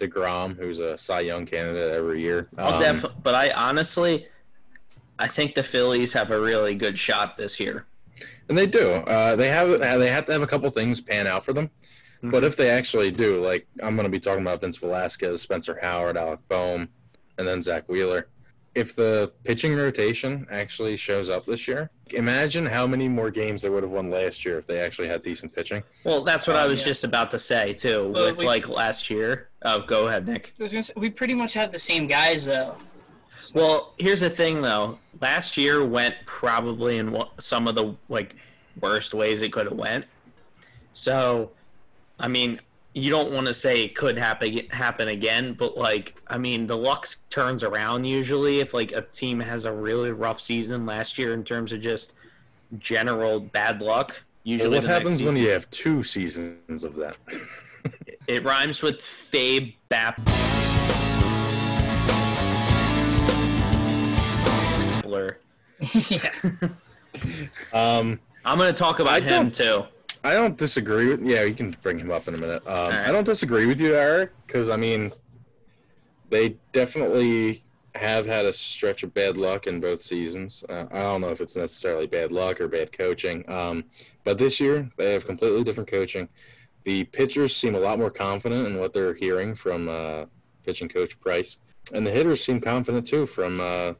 Degrom, 0.00 0.56
who's 0.56 0.80
a 0.80 0.98
Cy 0.98 1.20
Young 1.20 1.46
candidate 1.46 1.92
every 1.94 2.20
year. 2.20 2.48
I'll 2.58 2.74
Um, 2.84 3.00
def- 3.02 3.12
but 3.22 3.36
I 3.36 3.50
honestly, 3.52 4.26
I 5.16 5.28
think 5.28 5.54
the 5.54 5.62
Phillies 5.62 6.12
have 6.14 6.32
a 6.32 6.40
really 6.40 6.74
good 6.74 6.98
shot 6.98 7.36
this 7.36 7.60
year. 7.60 7.86
and 8.48 8.58
they 8.58 8.66
do. 8.66 8.90
Uh, 8.94 9.36
they 9.36 9.48
have 9.48 9.68
they 9.78 10.10
have 10.10 10.26
to 10.26 10.32
have 10.32 10.42
a 10.42 10.46
couple 10.48 10.68
things 10.70 11.00
pan 11.00 11.28
out 11.28 11.44
for 11.44 11.52
them. 11.52 11.70
But 12.30 12.38
mm-hmm. 12.38 12.46
if 12.46 12.56
they 12.56 12.70
actually 12.70 13.10
do, 13.10 13.42
like 13.44 13.66
I'm 13.82 13.96
going 13.96 14.06
to 14.06 14.10
be 14.10 14.20
talking 14.20 14.40
about 14.40 14.62
Vince 14.62 14.78
Velasquez, 14.78 15.42
Spencer 15.42 15.78
Howard, 15.82 16.16
Alec 16.16 16.40
Bohm, 16.48 16.88
and 17.36 17.46
then 17.46 17.60
Zack 17.60 17.86
Wheeler. 17.86 18.28
If 18.74 18.96
the 18.96 19.30
pitching 19.44 19.76
rotation 19.76 20.46
actually 20.50 20.96
shows 20.96 21.28
up 21.28 21.44
this 21.44 21.68
year, 21.68 21.90
imagine 22.10 22.64
how 22.64 22.86
many 22.86 23.08
more 23.08 23.30
games 23.30 23.60
they 23.60 23.68
would 23.68 23.82
have 23.82 23.92
won 23.92 24.10
last 24.10 24.44
year 24.44 24.58
if 24.58 24.66
they 24.66 24.80
actually 24.80 25.06
had 25.06 25.22
decent 25.22 25.54
pitching. 25.54 25.82
Well, 26.04 26.24
that's 26.24 26.46
what 26.46 26.56
I 26.56 26.66
was 26.66 26.80
Yeah. 26.80 26.86
just 26.86 27.04
about 27.04 27.30
to 27.32 27.38
say 27.38 27.74
too. 27.74 28.08
Well, 28.08 28.26
with 28.26 28.38
we- 28.38 28.46
like 28.46 28.68
last 28.68 29.10
year. 29.10 29.50
Oh, 29.62 29.80
go 29.80 30.08
ahead, 30.08 30.26
Nick. 30.26 30.54
I 30.58 30.62
was 30.62 30.72
gonna 30.72 30.82
say, 30.82 30.94
we 30.96 31.10
pretty 31.10 31.34
much 31.34 31.52
have 31.52 31.70
the 31.70 31.78
same 31.78 32.06
guys 32.06 32.46
though. 32.46 32.74
Well, 33.52 33.92
here's 33.98 34.20
the 34.20 34.30
thing 34.30 34.62
though. 34.62 34.98
Last 35.20 35.58
year 35.58 35.84
went 35.84 36.14
probably 36.24 36.96
in 36.96 37.16
some 37.38 37.68
of 37.68 37.74
the 37.74 37.94
like 38.08 38.34
worst 38.80 39.12
ways 39.12 39.42
it 39.42 39.52
could 39.52 39.66
have 39.66 39.76
went. 39.76 40.06
So, 40.94 41.50
I 42.18 42.28
mean, 42.28 42.60
you 42.94 43.10
don't 43.10 43.32
want 43.32 43.46
to 43.46 43.54
say 43.54 43.82
it 43.82 43.94
could 43.94 44.16
happen 44.16 44.58
happen 44.70 45.08
again, 45.08 45.54
but 45.54 45.76
like, 45.76 46.20
I 46.28 46.38
mean, 46.38 46.66
the 46.66 46.76
luck 46.76 47.08
turns 47.28 47.62
around 47.62 48.04
usually 48.04 48.60
if 48.60 48.72
like 48.72 48.92
a 48.92 49.02
team 49.02 49.40
has 49.40 49.64
a 49.64 49.72
really 49.72 50.12
rough 50.12 50.40
season 50.40 50.86
last 50.86 51.18
year 51.18 51.34
in 51.34 51.44
terms 51.44 51.72
of 51.72 51.80
just 51.80 52.14
general 52.78 53.40
bad 53.40 53.82
luck. 53.82 54.10
Well, 54.10 54.20
Usually, 54.44 54.68
what 54.68 54.82
the 54.82 54.88
next 54.88 54.98
happens 54.98 55.22
when 55.22 55.36
you 55.36 55.48
have 55.48 55.70
two 55.70 56.02
seasons 56.02 56.84
of 56.84 56.96
that? 56.96 57.18
It 58.26 58.42
rhymes 58.44 58.80
with 58.80 59.00
Fabe 59.00 59.74
Bap. 59.90 60.18
yeah. 66.08 66.30
um, 67.72 68.18
I'm 68.44 68.58
gonna 68.58 68.72
talk 68.72 69.00
about 69.00 69.22
I 69.22 69.26
him 69.26 69.50
too. 69.50 69.84
I 70.24 70.32
don't 70.32 70.56
disagree 70.56 71.08
with. 71.08 71.22
Yeah, 71.22 71.42
you 71.42 71.54
can 71.54 71.76
bring 71.82 71.98
him 71.98 72.10
up 72.10 72.26
in 72.26 72.34
a 72.34 72.38
minute. 72.38 72.66
Um, 72.66 72.88
right. 72.88 73.06
I 73.08 73.12
don't 73.12 73.24
disagree 73.24 73.66
with 73.66 73.78
you, 73.78 73.94
Eric, 73.94 74.30
because 74.46 74.70
I 74.70 74.76
mean, 74.76 75.12
they 76.30 76.56
definitely 76.72 77.62
have 77.94 78.26
had 78.26 78.44
a 78.46 78.52
stretch 78.52 79.02
of 79.02 79.12
bad 79.14 79.36
luck 79.36 79.66
in 79.66 79.80
both 79.80 80.00
seasons. 80.02 80.64
Uh, 80.68 80.86
I 80.90 81.00
don't 81.00 81.20
know 81.20 81.30
if 81.30 81.40
it's 81.40 81.56
necessarily 81.56 82.06
bad 82.06 82.32
luck 82.32 82.60
or 82.60 82.66
bad 82.68 82.90
coaching, 82.96 83.48
um, 83.48 83.84
but 84.24 84.38
this 84.38 84.58
year 84.58 84.90
they 84.96 85.12
have 85.12 85.26
completely 85.26 85.62
different 85.62 85.90
coaching. 85.90 86.28
The 86.84 87.04
pitchers 87.04 87.54
seem 87.54 87.74
a 87.74 87.78
lot 87.78 87.98
more 87.98 88.10
confident 88.10 88.66
in 88.66 88.78
what 88.80 88.92
they're 88.94 89.14
hearing 89.14 89.54
from 89.54 89.88
uh, 89.88 90.24
pitching 90.64 90.88
coach 90.88 91.20
Price, 91.20 91.58
and 91.92 92.06
the 92.06 92.10
hitters 92.10 92.42
seem 92.42 92.60
confident 92.60 93.06
too 93.06 93.26
from 93.26 93.60
uh, 93.60 93.92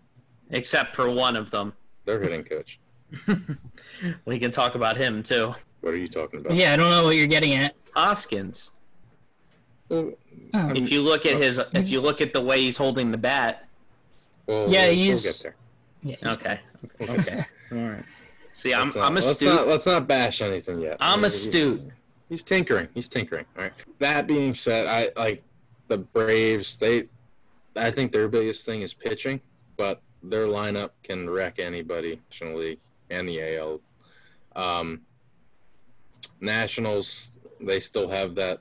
Except 0.51 0.97
for 0.97 1.11
one 1.11 1.37
of 1.37 1.51
them. 1.51 1.75
their 2.07 2.21
hitting 2.21 2.45
coach. 2.45 2.81
We 4.25 4.39
can 4.41 4.51
talk 4.51 4.75
about 4.75 4.97
him 4.97 5.23
too. 5.23 5.55
What 5.85 5.93
are 5.93 5.99
you 5.99 6.09
talking 6.09 6.41
about? 6.41 6.55
yeah, 6.55 6.73
I 6.73 6.77
don't 6.79 6.89
know 6.89 7.05
what 7.05 7.15
you're 7.15 7.27
getting 7.27 7.53
at. 7.53 7.75
Hoskins. 7.95 8.71
Oh. 9.91 10.15
If 10.55 10.91
you 10.91 11.03
look 11.03 11.27
at 11.27 11.37
his, 11.37 11.59
if 11.75 11.91
you 11.91 12.01
look 12.01 12.23
at 12.23 12.33
the 12.33 12.41
way 12.41 12.59
he's 12.63 12.79
holding 12.79 13.11
the 13.11 13.19
bat. 13.19 13.69
Well, 14.47 14.71
Yeah, 14.71 14.87
we'll, 14.87 14.95
he's- 14.95 15.23
we'll 15.25 15.33
get 15.33 15.43
there. 15.43 15.57
Yeah. 16.03 16.33
Okay. 16.33 16.61
Okay. 17.21 17.41
All 17.73 17.79
right. 17.79 18.05
See, 18.55 18.73
I'm 18.73 18.85
Let's 18.87 18.97
not- 18.97 19.05
I'm 19.07 19.15
let's. 19.15 19.43
Not, 19.43 19.69
let's 19.69 19.85
not 19.87 20.07
bash 20.09 20.41
anything 20.41 20.81
yet. 20.81 20.97
I'm 21.01 21.19
He's- 21.21 21.35
astute. 21.35 21.83
He's 22.31 22.43
tinkering. 22.43 22.89
He's 22.95 23.11
tinkering. 23.11 23.45
All 23.57 23.65
right. 23.65 23.73
That 23.99 24.27
being 24.27 24.55
said, 24.55 24.87
I 24.87 25.11
like 25.21 25.43
the 25.89 25.99
Braves. 25.99 26.79
They, 26.79 27.09
I 27.77 27.91
think 27.91 28.11
their 28.11 28.29
biggest 28.29 28.65
thing 28.65 28.81
is 28.81 28.95
pitching, 28.95 29.39
but 29.77 30.01
their 30.23 30.47
lineup 30.47 30.91
can 31.03 31.29
wreck 31.29 31.59
anybody, 31.59 32.21
National 32.31 32.59
League 32.61 32.81
and 33.11 33.29
the 33.29 33.57
AL. 33.59 33.81
Um, 34.57 35.03
Nationals, 36.45 37.33
they 37.61 37.81
still 37.81 38.09
have 38.09 38.35
that 38.37 38.61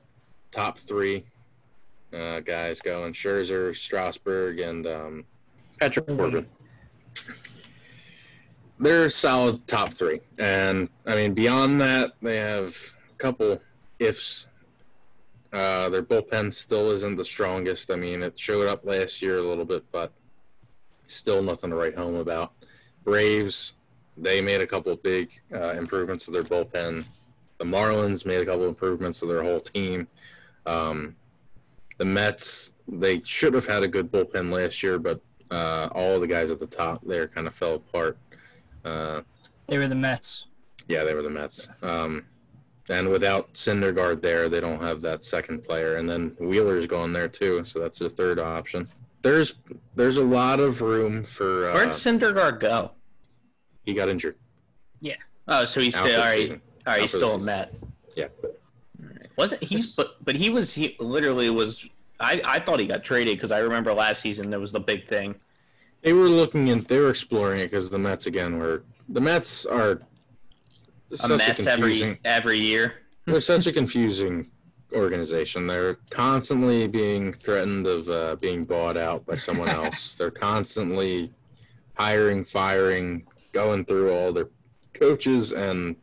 top 0.50 0.78
three 0.78 1.24
uh, 2.12 2.40
guys 2.40 2.80
going: 2.80 3.12
Scherzer, 3.12 3.76
Strasburg, 3.76 4.60
and 4.60 4.86
um, 4.86 5.24
Patrick 5.78 6.06
Corbin. 6.06 6.46
They're 8.78 9.06
a 9.06 9.10
solid 9.10 9.66
top 9.68 9.90
three, 9.90 10.20
and 10.38 10.88
I 11.06 11.14
mean 11.14 11.34
beyond 11.34 11.80
that, 11.80 12.14
they 12.20 12.38
have 12.38 12.76
a 13.12 13.16
couple 13.18 13.60
ifs. 13.98 14.48
Uh, 15.52 15.88
their 15.88 16.02
bullpen 16.02 16.52
still 16.52 16.90
isn't 16.90 17.14
the 17.14 17.24
strongest. 17.24 17.92
I 17.92 17.96
mean, 17.96 18.22
it 18.22 18.38
showed 18.38 18.66
up 18.66 18.84
last 18.84 19.22
year 19.22 19.38
a 19.38 19.42
little 19.42 19.64
bit, 19.64 19.84
but 19.92 20.12
still 21.06 21.42
nothing 21.42 21.70
to 21.70 21.76
write 21.76 21.96
home 21.96 22.16
about. 22.16 22.52
Braves, 23.04 23.74
they 24.16 24.40
made 24.40 24.60
a 24.60 24.66
couple 24.66 24.96
big 24.96 25.30
uh, 25.54 25.70
improvements 25.70 26.24
to 26.24 26.32
their 26.32 26.42
bullpen. 26.42 27.04
The 27.58 27.64
Marlins 27.64 28.26
made 28.26 28.40
a 28.40 28.46
couple 28.46 28.66
improvements 28.68 29.20
to 29.20 29.26
their 29.26 29.42
whole 29.42 29.60
team. 29.60 30.08
Um, 30.66 31.16
the 31.98 32.04
Mets, 32.04 32.72
they 32.88 33.20
should 33.24 33.54
have 33.54 33.66
had 33.66 33.82
a 33.82 33.88
good 33.88 34.10
bullpen 34.10 34.50
last 34.52 34.82
year, 34.82 34.98
but 34.98 35.20
uh, 35.50 35.88
all 35.92 36.18
the 36.18 36.26
guys 36.26 36.50
at 36.50 36.58
the 36.58 36.66
top 36.66 37.00
there 37.06 37.28
kind 37.28 37.46
of 37.46 37.54
fell 37.54 37.74
apart. 37.76 38.18
Uh, 38.84 39.22
They 39.68 39.78
were 39.78 39.86
the 39.88 39.94
Mets. 39.94 40.46
yeah, 40.88 41.04
they 41.04 41.14
were 41.14 41.22
the 41.22 41.30
Mets. 41.30 41.68
Um, 41.82 42.24
and 42.90 43.08
without 43.08 43.54
Syndergaard 43.54 44.20
there, 44.20 44.48
they 44.48 44.60
don't 44.60 44.82
have 44.82 45.00
that 45.02 45.24
second 45.24 45.64
player. 45.64 45.96
And 45.96 46.08
then 46.10 46.36
Wheeler's 46.38 46.86
going 46.86 47.12
there 47.12 47.28
too, 47.28 47.64
so 47.64 47.78
that's 47.78 47.98
the 48.00 48.10
third 48.10 48.38
option. 48.38 48.88
There's 49.22 49.54
there's 49.94 50.18
a 50.18 50.22
lot 50.22 50.60
of 50.60 50.82
room 50.82 51.22
for. 51.24 51.72
Where'd 51.72 51.88
Uh, 51.88 51.92
Syndergaard 51.92 52.60
go? 52.60 52.90
he 53.86 53.94
got 53.94 54.10
injured. 54.10 54.36
Yeah. 55.00 55.16
Oh, 55.48 55.64
so 55.64 55.80
he's 55.80 55.96
still 55.96 56.14
all 56.20 56.26
right. 56.26 56.40
season. 56.42 56.60
All 56.86 56.92
right, 56.92 57.02
he's 57.02 57.12
still 57.12 57.34
a. 57.34 57.38
Met. 57.38 57.74
Yeah. 58.16 58.28
Wasn't 59.36 59.62
he's 59.62 59.94
but 59.94 60.24
but 60.24 60.36
he 60.36 60.50
was 60.50 60.74
he 60.74 60.96
literally 61.00 61.50
was. 61.50 61.88
I 62.20 62.40
I 62.44 62.60
thought 62.60 62.78
he 62.80 62.86
got 62.86 63.02
traded 63.02 63.36
because 63.36 63.50
I 63.50 63.58
remember 63.58 63.92
last 63.92 64.20
season 64.22 64.50
there 64.50 64.60
was 64.60 64.72
the 64.72 64.80
big 64.80 65.08
thing. 65.08 65.34
They 66.02 66.12
were 66.12 66.28
looking 66.28 66.68
and 66.70 66.82
they 66.82 66.98
were 66.98 67.10
exploring 67.10 67.60
it 67.60 67.70
because 67.70 67.90
the 67.90 67.98
Mets 67.98 68.26
again 68.26 68.58
were 68.58 68.84
the 69.08 69.20
Mets 69.20 69.66
are 69.66 70.02
A 71.22 71.28
mess 71.36 71.66
every 71.66 72.20
every 72.24 72.58
year. 72.58 72.94
they're 73.26 73.40
such 73.40 73.66
a 73.66 73.72
confusing 73.80 74.50
organization. 74.92 75.66
They're 75.66 75.94
constantly 76.10 76.86
being 76.86 77.32
threatened 77.32 77.86
of 77.86 78.08
uh, 78.08 78.36
being 78.36 78.64
bought 78.64 78.96
out 78.96 79.26
by 79.26 79.34
someone 79.34 79.68
else. 79.80 80.14
They're 80.14 80.30
constantly 80.30 81.32
hiring, 81.94 82.44
firing, 82.44 83.26
going 83.52 83.84
through 83.84 84.12
all 84.12 84.32
their 84.32 84.48
coaches 84.92 85.52
and 85.52 85.96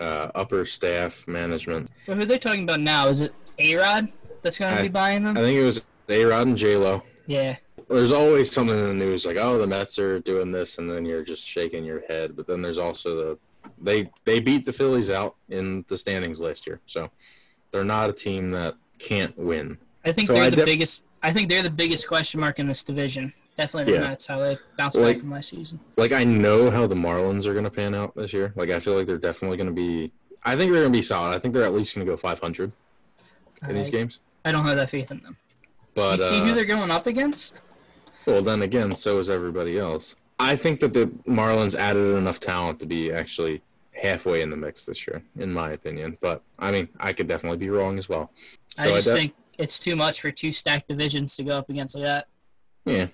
uh, 0.00 0.30
upper 0.34 0.64
staff 0.64 1.26
management. 1.28 1.90
But 2.06 2.16
who 2.16 2.22
are 2.22 2.24
they 2.24 2.38
talking 2.38 2.64
about 2.64 2.80
now? 2.80 3.08
Is 3.08 3.20
it 3.20 3.32
A 3.58 3.76
Rod 3.76 4.08
that's 4.42 4.58
going 4.58 4.76
to 4.76 4.82
be 4.82 4.88
buying 4.88 5.22
them? 5.22 5.36
I 5.36 5.40
think 5.40 5.58
it 5.58 5.64
was 5.64 5.84
A 6.08 6.24
Rod 6.24 6.46
and 6.48 6.56
J 6.56 6.76
Lo. 6.76 7.02
yeah. 7.26 7.56
There's 7.88 8.12
always 8.12 8.52
something 8.52 8.78
in 8.78 8.86
the 8.86 8.94
news 8.94 9.26
like, 9.26 9.36
oh, 9.36 9.58
the 9.58 9.66
Mets 9.66 9.98
are 9.98 10.20
doing 10.20 10.52
this, 10.52 10.78
and 10.78 10.88
then 10.88 11.04
you're 11.04 11.24
just 11.24 11.42
shaking 11.44 11.84
your 11.84 12.02
head. 12.06 12.36
But 12.36 12.46
then 12.46 12.62
there's 12.62 12.78
also 12.78 13.16
the 13.16 13.38
they 13.82 14.08
they 14.24 14.38
beat 14.38 14.64
the 14.64 14.72
Phillies 14.72 15.10
out 15.10 15.34
in 15.48 15.84
the 15.88 15.96
standings 15.98 16.38
last 16.38 16.68
year, 16.68 16.78
so 16.86 17.10
they're 17.72 17.82
not 17.84 18.08
a 18.08 18.12
team 18.12 18.52
that 18.52 18.76
can't 19.00 19.36
win. 19.36 19.76
I 20.04 20.12
think 20.12 20.28
So 20.28 20.34
they're 20.34 20.44
I 20.44 20.50
the 20.50 20.56
def- 20.56 20.66
biggest. 20.66 21.02
I 21.24 21.32
think 21.32 21.48
they're 21.48 21.64
the 21.64 21.68
biggest 21.68 22.06
question 22.06 22.38
mark 22.38 22.60
in 22.60 22.68
this 22.68 22.84
division. 22.84 23.32
Definitely 23.56 23.94
Yeah. 23.94 24.00
Mets. 24.00 24.26
How 24.26 24.38
they 24.40 24.58
bounced 24.76 24.96
Like- 24.96 25.16
back 25.16 25.20
from 25.20 25.30
last 25.32 25.48
season. 25.50 25.80
Like 25.96 26.12
I 26.12 26.24
know 26.24 26.70
how 26.70 26.86
the 26.86 26.94
Marlins 26.94 27.46
are 27.46 27.52
going 27.52 27.64
to 27.64 27.70
pan 27.70 27.94
out 27.94 28.14
this 28.14 28.32
year. 28.32 28.52
Like 28.56 28.70
I 28.70 28.80
feel 28.80 28.94
like 28.94 29.06
they're 29.06 29.18
definitely 29.18 29.56
going 29.56 29.66
to 29.68 29.72
be. 29.74 30.12
I 30.44 30.56
think 30.56 30.72
they're 30.72 30.80
going 30.82 30.92
to 30.92 30.98
be 30.98 31.02
solid. 31.02 31.34
I 31.34 31.38
think 31.38 31.52
they're 31.52 31.64
at 31.64 31.74
least 31.74 31.94
going 31.94 32.06
to 32.06 32.10
go 32.12 32.16
500 32.16 32.72
in 33.68 33.74
these 33.74 33.90
games. 33.90 34.20
I 34.44 34.52
don't 34.52 34.64
have 34.64 34.76
that 34.76 34.88
faith 34.88 35.10
in 35.10 35.20
them. 35.22 35.36
But 35.94 36.18
you 36.18 36.24
see 36.26 36.40
uh, 36.40 36.44
who 36.46 36.54
they're 36.54 36.64
going 36.64 36.90
up 36.90 37.06
against? 37.06 37.60
well, 38.26 38.42
then 38.42 38.62
again, 38.62 38.94
so 38.94 39.18
is 39.18 39.28
everybody 39.28 39.78
else. 39.78 40.16
I 40.38 40.56
think 40.56 40.80
that 40.80 40.94
the 40.94 41.06
Marlins 41.28 41.74
added 41.74 42.16
enough 42.16 42.40
talent 42.40 42.78
to 42.80 42.86
be 42.86 43.12
actually 43.12 43.60
halfway 43.92 44.40
in 44.40 44.48
the 44.48 44.56
mix 44.56 44.86
this 44.86 45.06
year, 45.06 45.22
in 45.38 45.52
my 45.52 45.72
opinion. 45.72 46.16
But 46.22 46.42
I 46.58 46.70
mean, 46.70 46.88
I 46.98 47.12
could 47.12 47.26
definitely 47.28 47.58
be 47.58 47.68
wrong 47.68 47.98
as 47.98 48.08
well. 48.08 48.30
I 48.78 48.84
So 48.84 48.90
I 48.90 48.94
just 48.94 49.06
de- 49.08 49.12
think 49.12 49.34
it's 49.58 49.78
too 49.78 49.96
much 49.96 50.22
for 50.22 50.30
two 50.30 50.52
stacked 50.52 50.88
divisions 50.88 51.36
to 51.36 51.42
go 51.42 51.58
up 51.58 51.68
against 51.68 51.94
like 51.94 52.04
that. 52.04 52.28
Yeah. 52.86 53.08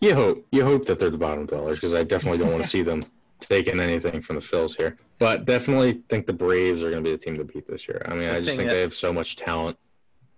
You 0.00 0.14
hope 0.14 0.46
you 0.52 0.64
hope 0.64 0.86
that 0.86 0.98
they're 0.98 1.10
the 1.10 1.18
bottom 1.18 1.46
dwellers 1.46 1.78
because 1.78 1.94
I 1.94 2.02
definitely 2.04 2.38
don't 2.38 2.50
want 2.52 2.62
to 2.62 2.68
see 2.68 2.82
them 2.82 3.04
taking 3.40 3.78
anything 3.80 4.20
from 4.22 4.36
the 4.36 4.42
Phils 4.42 4.76
here. 4.76 4.96
But 5.18 5.44
definitely 5.44 6.02
think 6.08 6.26
the 6.26 6.32
Braves 6.32 6.82
are 6.82 6.90
going 6.90 7.02
to 7.02 7.08
be 7.10 7.14
the 7.16 7.22
team 7.22 7.36
to 7.38 7.44
beat 7.44 7.66
this 7.66 7.86
year. 7.88 8.02
I 8.06 8.14
mean, 8.14 8.28
I, 8.28 8.36
I 8.36 8.40
just 8.40 8.46
think 8.48 8.58
think 8.58 8.68
that- 8.70 8.74
they 8.74 8.80
have 8.80 8.94
so 8.94 9.12
much 9.12 9.36
talent 9.36 9.76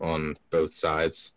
on 0.01 0.37
both 0.51 0.73
sides. 0.73 1.33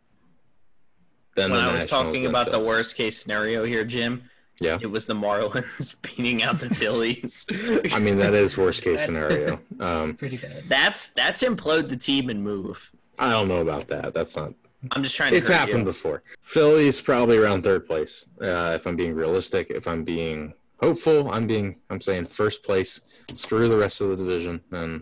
Then 1.35 1.51
when 1.51 1.63
the 1.63 1.69
I 1.71 1.73
was 1.75 1.87
talking 1.87 2.25
about 2.27 2.51
the 2.51 2.59
worst 2.59 2.95
case 2.95 3.19
scenario 3.21 3.63
here, 3.63 3.83
Jim, 3.83 4.23
Yeah. 4.59 4.77
it 4.81 4.85
was 4.87 5.07
the 5.07 5.15
Marlins 5.15 5.95
beating 6.01 6.43
out 6.43 6.59
the 6.59 6.69
Phillies. 6.75 7.45
I 7.91 7.97
mean, 7.99 8.17
that 8.17 8.33
is 8.35 8.55
worst 8.57 8.83
case 8.83 9.03
scenario. 9.05 9.59
Um, 9.79 10.15
Pretty 10.15 10.37
bad. 10.37 10.63
that's 10.69 11.09
that's 11.09 11.41
implode 11.41 11.89
the 11.89 11.97
team 11.97 12.29
and 12.29 12.43
move. 12.43 12.91
I 13.17 13.29
don't 13.31 13.47
know 13.47 13.61
about 13.61 13.87
that. 13.87 14.13
That's 14.13 14.35
not. 14.35 14.53
I'm 14.91 15.03
just 15.03 15.15
trying 15.15 15.31
to. 15.31 15.37
It's 15.37 15.47
happened 15.47 15.79
you. 15.79 15.83
before. 15.85 16.23
Philly's 16.41 16.99
probably 17.01 17.37
around 17.37 17.63
third 17.63 17.87
place. 17.87 18.25
Uh, 18.41 18.73
if 18.75 18.85
I'm 18.85 18.95
being 18.95 19.13
realistic, 19.15 19.69
if 19.69 19.87
I'm 19.87 20.03
being 20.03 20.53
hopeful, 20.81 21.31
I'm 21.31 21.47
being. 21.47 21.77
I'm 21.89 22.01
saying 22.01 22.25
first 22.25 22.63
place. 22.63 23.01
Screw 23.33 23.69
the 23.69 23.77
rest 23.77 24.01
of 24.01 24.09
the 24.09 24.15
division, 24.17 24.61
and 24.71 25.01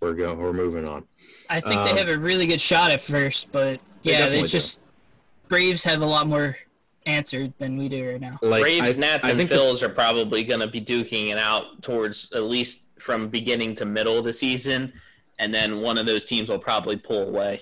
we're 0.00 0.14
going. 0.14 0.38
We're 0.38 0.52
moving 0.52 0.86
on. 0.86 1.04
I 1.50 1.60
think 1.60 1.76
Um, 1.76 1.84
they 1.86 2.00
have 2.00 2.08
a 2.08 2.18
really 2.18 2.46
good 2.46 2.60
shot 2.60 2.90
at 2.90 3.00
first, 3.00 3.52
but 3.52 3.80
yeah, 4.02 4.12
they, 4.12 4.18
definitely 4.18 4.40
do. 4.42 4.48
just 4.48 4.80
Braves 5.48 5.84
have 5.84 6.00
a 6.00 6.06
lot 6.06 6.26
more 6.26 6.56
answered 7.04 7.52
than 7.58 7.76
we 7.76 7.88
do 7.88 8.10
right 8.12 8.20
now. 8.20 8.38
Like 8.40 8.62
Braves, 8.62 8.96
I, 8.96 9.00
Nats, 9.00 9.24
I 9.26 9.30
and 9.30 9.38
think 9.38 9.50
the- 9.50 9.56
Phils 9.56 9.82
are 9.82 9.88
probably 9.88 10.44
going 10.44 10.60
to 10.60 10.68
be 10.68 10.80
duking 10.80 11.30
it 11.30 11.36
out 11.38 11.82
towards 11.82 12.32
at 12.32 12.44
least 12.44 12.82
from 12.98 13.28
beginning 13.28 13.74
to 13.74 13.84
middle 13.84 14.16
of 14.16 14.24
the 14.24 14.32
season, 14.32 14.92
and 15.38 15.52
then 15.52 15.80
one 15.80 15.98
of 15.98 16.06
those 16.06 16.24
teams 16.24 16.48
will 16.48 16.58
probably 16.58 16.96
pull 16.96 17.28
away. 17.28 17.60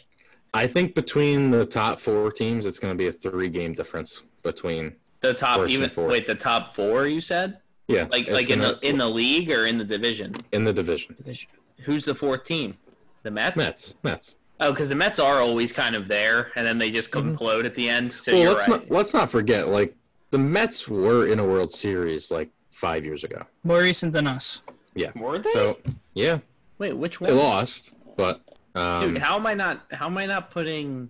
I 0.53 0.67
think 0.67 0.95
between 0.95 1.51
the 1.51 1.65
top 1.65 2.01
four 2.01 2.31
teams, 2.33 2.67
it's 2.67 2.79
going 2.79 2.93
to 2.93 2.99
be 2.99 3.07
a 3.07 3.13
three-game 3.13 3.75
difference 3.75 4.23
between. 4.43 4.97
The 5.21 5.35
top, 5.35 5.59
First 5.61 5.75
and 5.75 5.85
even 5.85 6.07
wait, 6.09 6.27
the 6.27 6.35
top 6.35 6.75
four. 6.75 7.07
You 7.07 7.21
said 7.21 7.59
Yeah, 7.89 8.07
like 8.11 8.29
like 8.31 8.49
in 8.49 8.61
gonna- 8.61 8.79
the 8.81 8.89
in 8.89 8.97
the 8.97 9.09
league 9.09 9.51
or 9.53 9.67
in 9.67 9.77
the 9.77 9.85
division. 9.85 10.35
in 10.53 10.65
the 10.65 10.73
division. 10.73 11.15
Division. 11.15 11.51
Who's 11.85 12.05
the 12.07 12.15
fourth 12.15 12.45
team? 12.45 12.79
The 13.23 13.31
Mets. 13.31 13.59
Mets, 13.59 13.95
Mets. 14.03 14.37
Oh, 14.61 14.71
because 14.73 14.89
the 14.89 14.95
Mets 14.95 15.19
are 15.19 15.41
always 15.41 15.73
kind 15.75 15.95
of 15.95 16.09
there, 16.09 16.51
and 16.57 16.67
then 16.67 16.79
they 16.79 16.91
just 16.91 17.11
Mhm. 17.11 17.37
implode 17.37 17.65
at 17.67 17.75
the 17.75 17.87
end. 17.89 18.13
So 18.13 18.33
well, 18.33 18.55
let's 18.55 18.67
right. 18.69 18.81
not 18.81 18.91
let's 18.91 19.13
not 19.13 19.31
forget 19.31 19.69
like 19.69 19.95
the 20.31 20.39
Mets 20.39 20.89
were 20.89 21.27
in 21.27 21.39
a 21.39 21.45
World 21.45 21.71
Series 21.73 22.31
like 22.31 22.49
five 22.71 23.05
years 23.05 23.23
ago. 23.23 23.45
More 23.63 23.81
recent 23.81 24.13
than 24.15 24.27
us. 24.27 24.63
Yeah. 24.95 25.11
Were 25.15 25.39
they? 25.39 25.53
So 25.53 25.77
yeah, 26.15 26.39
wait, 26.79 26.95
which 26.95 27.21
one? 27.21 27.29
they 27.31 27.37
lost, 27.37 27.93
but 28.17 28.41
um, 28.75 29.15
Dude, 29.15 29.23
how 29.23 29.37
am 29.37 29.47
I 29.47 29.55
not? 29.55 29.83
How 29.93 30.07
am 30.07 30.19
I 30.19 30.27
not 30.27 30.51
putting? 30.51 31.09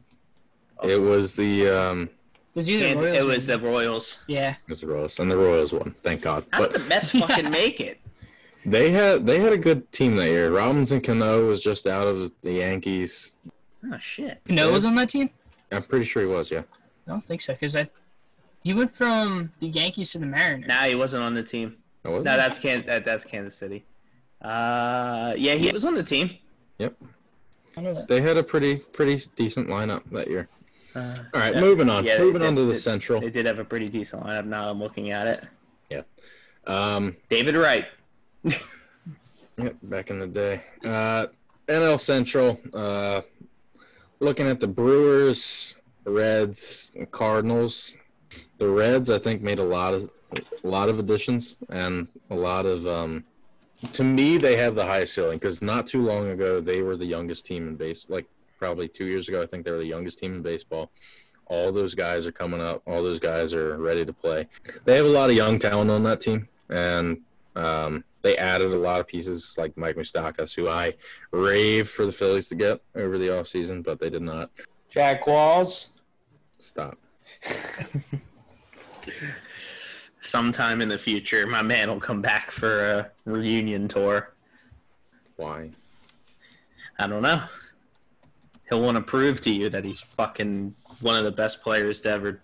it 0.83 1.01
was 1.01 1.37
the 1.37 1.69
um, 1.69 2.03
It 2.05 2.57
was 2.57 2.71
either 2.71 2.85
Kansas- 2.87 3.03
Royals 3.05 3.17
it 3.19 3.27
was 3.27 3.47
the 3.47 3.59
Royals. 3.59 4.19
yeah. 4.27 4.51
it 4.51 4.71
was 4.71 4.81
the 4.81 4.87
Royals, 4.87 5.19
and 5.19 5.31
the 5.31 5.37
Royals 5.37 5.73
won. 5.73 5.95
Thank 6.03 6.23
God. 6.23 6.45
How 6.53 6.61
did 6.61 6.73
But 6.73 6.81
the 6.83 6.89
Mets 6.89 7.11
fucking 7.19 7.51
make 7.51 7.81
it? 7.81 7.99
they 8.67 8.91
had 8.91 9.27
they 9.27 9.41
had 9.41 9.53
a 9.53 9.59
good 9.59 9.91
team 9.93 10.17
that 10.17 10.29
year. 10.29 10.51
Robinson 10.51 11.01
Cano 11.01 11.47
was 11.49 11.63
just 11.63 11.87
out 11.87 12.07
of 12.07 12.31
the 12.43 12.53
Yankees. 12.53 13.33
Oh 13.91 13.99
shit! 13.99 14.41
No 14.49 14.71
was 14.73 14.85
on 14.85 14.95
that 14.97 15.09
team. 15.09 15.31
I'm 15.73 15.83
pretty 15.83 16.05
sure 16.05 16.23
he 16.23 16.29
was. 16.29 16.51
Yeah. 16.51 16.63
I 17.07 17.11
don't 17.13 17.23
think 17.23 17.41
so 17.43 17.53
because 17.55 17.75
I. 17.77 17.89
He 18.63 18.75
went 18.75 18.95
from 18.95 19.51
the 19.61 19.69
Yankees 19.69 20.13
to 20.13 20.19
the 20.19 20.27
Mariners. 20.27 20.69
Nah, 20.69 20.83
he 20.85 20.95
wasn't 20.95 21.23
on 21.23 21.33
the 21.35 21.43
team. 21.43 21.77
Oh, 22.05 22.17
No, 22.17 22.23
that's 22.23 22.59
Kansas. 22.59 22.85
That, 22.87 23.07
that's 23.07 23.25
Kansas 23.25 23.55
City. 23.57 23.85
Uh, 24.43 25.33
yeah, 25.37 25.55
he 25.55 25.71
was 25.73 25.85
on 25.87 25.95
the 25.95 26.03
team. 26.03 26.31
I 27.81 27.83
know 27.83 27.95
that. 27.95 28.09
They 28.09 28.21
had 28.21 28.37
a 28.37 28.43
pretty 28.43 28.77
pretty 28.77 29.25
decent 29.37 29.69
lineup 29.69 30.03
that 30.13 30.29
year. 30.29 30.49
Uh, 30.95 31.15
All 31.33 31.41
right, 31.41 31.55
Yeah. 31.55 31.61
moving 31.63 31.89
on. 31.89 32.05
Yeah, 32.05 32.19
they 32.19 32.25
moving 32.25 32.43
on 32.43 32.55
did- 32.55 32.61
to 32.61 32.67
the 32.67 32.73
they- 32.73 32.79
Central. 32.79 33.21
they 33.23 33.31
did 33.31 33.47
have 33.47 33.59
a 33.59 33.65
pretty 33.65 33.87
decent 33.89 34.23
lineup. 34.23 34.45
Now 34.45 34.69
I'm 34.71 34.79
looking 34.79 35.11
at 35.13 35.27
it. 35.27 35.45
Yeah. 35.89 36.03
Um, 36.67 37.17
David 37.29 37.57
Wright. 37.57 37.87
Yep, 39.59 39.77
back 39.83 40.09
in 40.09 40.19
the 40.21 40.27
day. 40.27 40.63
Uh, 40.83 41.27
NL 41.69 42.01
Central. 42.01 42.59
Uh, 42.73 43.21
looking 44.19 44.47
at 44.47 44.59
the 44.59 44.67
Brewers, 44.67 45.77
Reds, 46.07 46.93
and 46.97 47.11
Cardinals. 47.11 47.95
The 48.57 48.67
Reds, 48.67 49.11
I 49.11 49.19
think, 49.19 49.43
made 49.43 49.59
a 49.59 49.63
lot 49.65 49.93
of 49.93 50.09
a 50.33 50.67
lot 50.67 50.89
of 50.89 50.99
additions 50.99 51.59
and 51.69 52.09
a 52.31 52.35
lot 52.35 52.65
of. 52.65 52.87
Um, 52.87 53.25
to 53.93 54.05
me, 54.05 54.37
they 54.39 54.57
have 54.57 54.75
the 54.75 54.85
highest 54.85 55.15
ceiling 55.15 55.39
because 55.39 55.63
not 55.63 55.87
too 55.87 56.03
long 56.03 56.29
ago 56.29 56.61
they 56.61 56.83
were 56.83 56.97
the 56.97 57.07
youngest 57.07 57.47
team 57.47 57.69
in 57.69 57.77
base. 57.77 58.07
Like 58.09 58.27
probably 58.59 58.89
two 58.89 59.07
years 59.07 59.29
ago, 59.29 59.43
I 59.43 59.47
think 59.47 59.65
they 59.65 59.71
were 59.71 59.79
the 59.79 59.85
youngest 59.85 60.19
team 60.19 60.35
in 60.35 60.43
baseball. 60.43 60.91
All 61.47 61.73
those 61.73 61.95
guys 61.95 62.27
are 62.27 62.33
coming 62.33 62.61
up. 62.61 62.83
All 62.87 63.03
those 63.03 63.19
guys 63.19 63.53
are 63.55 63.77
ready 63.79 64.05
to 64.05 64.13
play. 64.13 64.47
They 64.85 64.97
have 64.97 65.07
a 65.07 65.09
lot 65.09 65.31
of 65.31 65.37
young 65.37 65.59
talent 65.59 65.91
on 65.91 66.05
that 66.05 66.21
team, 66.21 66.49
and 66.69 67.19
um, 67.57 68.05
they 68.23 68.37
added 68.37 68.73
a 68.73 68.79
lot 68.79 69.01
of 69.01 69.09
pieces 69.09 69.55
like 69.59 69.77
Mike 69.77 69.97
Moustakas, 69.97 70.55
who 70.55 70.69
I 70.69 70.95
rave 71.33 71.89
for 71.89 72.07
the 72.07 72.13
Phillies 72.13 72.49
to 72.51 72.55
get 72.55 72.81
over 72.95 73.19
the 73.19 73.29
offseason, 73.29 73.83
but 73.83 73.99
they 73.99 74.11
did 74.11 74.23
not 74.23 74.51
Jack 74.91 75.27
Walls. 75.27 75.91
stop. 76.59 76.99
Sometime 80.23 80.83
in 80.83 80.89
the 80.89 80.99
future, 80.99 81.47
my 81.47 81.63
man 81.63 81.89
will 81.89 82.01
come 82.01 82.21
back 82.21 82.51
for 82.51 82.85
a 82.85 83.11
reunion 83.25 83.89
tour. 83.89 84.33
Why? 85.37 85.71
I 86.99 87.07
don't 87.07 87.23
know. 87.23 87.43
He'll 88.69 88.83
want 88.83 88.97
to 88.97 89.03
prove 89.03 89.41
to 89.43 89.51
you 89.51 89.71
that 89.71 89.85
he's 89.85 90.01
fucking 90.01 90.75
one 91.01 91.17
of 91.17 91.25
the 91.25 91.33
best 91.33 91.63
players 91.63 92.03
to 92.03 92.11
ever 92.11 92.41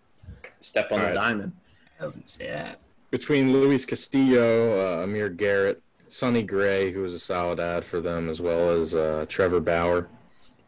step 0.61 0.91
on 0.91 0.99
All 1.01 1.05
the 1.07 1.07
right. 1.09 1.15
diamond. 1.15 1.53
I 2.01 2.07
wouldn't 2.07 2.29
say 2.29 2.49
that. 2.49 2.79
Between 3.11 3.53
Luis 3.53 3.85
Castillo, 3.85 5.01
uh, 5.01 5.03
Amir 5.05 5.29
Garrett, 5.29 5.83
Sonny 6.09 6.43
Gray, 6.43 6.93
who 6.93 7.03
was 7.03 7.15
a 7.15 7.19
solid 7.19 7.61
ad 7.61 7.85
for 7.85 8.01
them, 8.01 8.29
as 8.29 8.41
well 8.41 8.71
as 8.71 8.95
uh, 8.95 9.27
Trevor 9.29 9.61
Bauer, 9.61 10.09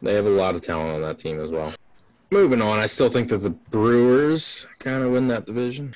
they 0.01 0.13
have 0.13 0.25
a 0.25 0.29
lot 0.29 0.55
of 0.55 0.61
talent 0.61 0.95
on 0.95 1.01
that 1.01 1.19
team 1.19 1.39
as 1.39 1.51
well. 1.51 1.73
Moving 2.31 2.61
on, 2.61 2.77
I 2.77 2.85
still 2.85 3.09
think 3.09 3.29
that 3.29 3.39
the 3.39 3.49
Brewers 3.49 4.67
kind 4.77 5.03
of 5.03 5.11
win 5.11 5.27
that 5.29 5.45
division. 5.45 5.95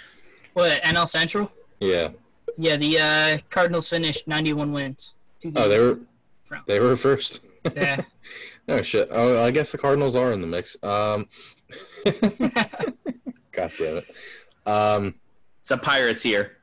What 0.53 0.81
NL 0.83 1.07
Central? 1.07 1.51
Yeah. 1.79 2.09
Yeah, 2.57 2.75
the 2.77 2.99
uh, 2.99 3.37
Cardinals 3.49 3.89
finished 3.89 4.27
91 4.27 4.71
wins. 4.71 5.13
Oh, 5.55 5.67
they 5.67 5.79
were 5.79 5.99
from. 6.45 6.61
they 6.67 6.79
were 6.79 6.95
first. 6.95 7.41
Yeah. 7.75 8.01
Oh 8.65 8.81
shit! 8.81 9.09
Oh, 9.11 9.43
I 9.43 9.51
guess 9.51 9.73
the 9.73 9.77
Cardinals 9.77 10.15
are 10.15 10.31
in 10.31 10.39
the 10.39 10.47
mix. 10.47 10.77
Um, 10.83 11.27
God 13.51 13.71
damn 13.77 13.97
it. 13.97 14.05
Um, 14.65 15.15
It's 15.61 15.71
a 15.71 15.75
Pirates 15.77 16.21
here. 16.21 16.57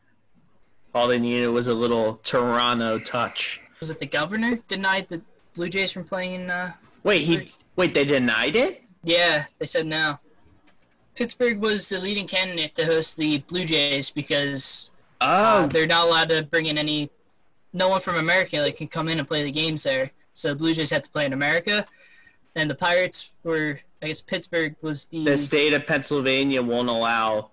All 0.95 1.09
they 1.09 1.19
needed 1.19 1.49
was 1.49 1.69
a 1.69 1.75
little 1.75 2.15
Toronto 2.23 2.99
touch. 3.01 3.61
Was 3.81 3.91
it 3.91 3.99
the 3.99 4.07
governor 4.07 4.57
denied 4.67 5.09
the 5.11 5.21
Blue 5.55 5.69
Jays 5.69 5.93
from 5.93 6.05
playing 6.05 6.41
in? 6.41 6.51
Uh, 6.51 6.73
Wait, 7.03 7.27
he 7.27 7.47
wait. 7.77 7.93
They 7.93 8.07
denied 8.07 8.57
it. 8.57 8.83
yeah, 9.05 9.45
they 9.59 9.67
said 9.67 9.87
no. 9.87 10.19
Pittsburgh 11.15 11.61
was 11.61 11.89
the 11.89 11.99
leading 11.99 12.27
candidate 12.27 12.75
to 12.77 12.87
host 12.87 13.17
the 13.17 13.39
Blue 13.39 13.65
Jays 13.65 14.11
because 14.11 14.91
uh, 15.21 15.63
Oh, 15.65 15.69
they're 15.69 15.87
not 15.87 16.07
allowed 16.07 16.29
to 16.31 16.43
bring 16.45 16.67
in 16.67 16.79
any. 16.79 17.11
No 17.73 17.89
one 17.89 18.01
from 18.01 18.17
America 18.17 18.59
like 18.59 18.77
can 18.77 18.89
come 18.89 19.09
in 19.09 19.19
and 19.19 19.29
play 19.29 19.43
the 19.43 19.51
games 19.51 19.83
there. 19.83 20.11
So 20.35 20.55
Blue 20.55 20.73
Jays 20.75 20.91
had 20.91 21.05
to 21.05 21.11
play 21.11 21.27
in 21.27 21.33
America, 21.33 21.85
and 22.55 22.71
the 22.71 22.75
Pirates 22.75 23.33
were. 23.43 23.79
I 24.03 24.07
guess 24.07 24.23
Pittsburgh 24.23 24.77
was 24.81 25.07
the. 25.07 25.25
the 25.25 25.37
state 25.37 25.75
of 25.75 25.87
Pennsylvania 25.87 26.63
won't 26.63 26.89
allow 26.89 27.51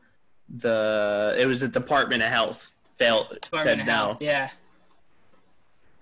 the. 0.48 1.36
It 1.38 1.46
was 1.46 1.60
the 1.60 1.68
Department 1.68 2.24
of 2.24 2.30
Health. 2.30 2.74
Failed. 2.98 3.30
Department 3.42 3.64
said 3.64 3.80
of 3.82 3.86
no. 3.86 3.94
Health, 3.94 4.22
Yeah. 4.22 4.50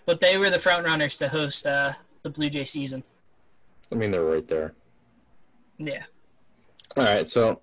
But 0.06 0.20
they 0.22 0.38
were 0.38 0.50
the 0.52 0.60
front 0.60 0.86
runners 0.86 1.18
to 1.18 1.28
host 1.28 1.66
uh, 1.66 1.94
the 2.22 2.30
Blue 2.30 2.50
Jay 2.50 2.64
season. 2.64 3.04
I 3.92 3.96
mean, 3.96 4.12
they're 4.12 4.24
right 4.24 4.48
there. 4.48 4.74
Yeah. 5.78 6.04
All 6.98 7.04
right, 7.04 7.30
so 7.30 7.60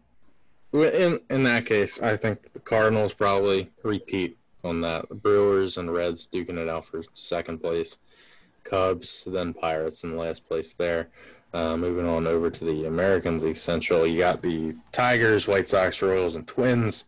in 0.75 1.21
in 1.31 1.43
that 1.45 1.65
case, 1.65 2.01
I 2.03 2.17
think 2.19 2.53
the 2.53 2.61
Cardinals 2.61 3.15
probably 3.15 3.71
repeat 3.83 4.37
on 4.63 4.83
that. 4.83 5.09
The 5.09 5.15
Brewers 5.15 5.79
and 5.79 5.91
Reds 5.91 6.29
duking 6.31 6.59
it 6.59 6.69
out 6.69 6.85
for 6.85 7.03
second 7.15 7.59
place. 7.59 7.97
Cubs, 8.65 9.25
then 9.27 9.55
Pirates 9.55 10.05
in 10.05 10.19
last 10.19 10.47
place 10.47 10.75
there. 10.75 11.09
Uh, 11.55 11.77
moving 11.79 12.07
on 12.07 12.27
over 12.27 12.51
to 12.51 12.65
the 12.65 12.87
Americans 12.87 13.43
League 13.43 13.57
Central, 13.57 14.07
you 14.07 14.19
got 14.19 14.43
the 14.43 14.75
Tigers, 14.93 15.49
White 15.49 15.69
Sox, 15.69 16.01
Royals, 16.01 16.37
and 16.37 16.47
Twins. 16.47 17.07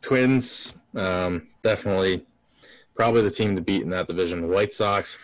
Twins, 0.00 0.74
um, 0.94 1.48
definitely, 1.62 2.24
probably 2.94 3.22
the 3.22 3.30
team 3.30 3.56
to 3.56 3.62
beat 3.62 3.82
in 3.82 3.90
that 3.90 4.08
division. 4.08 4.42
The 4.42 4.48
White 4.48 4.72
Sox, 4.74 5.18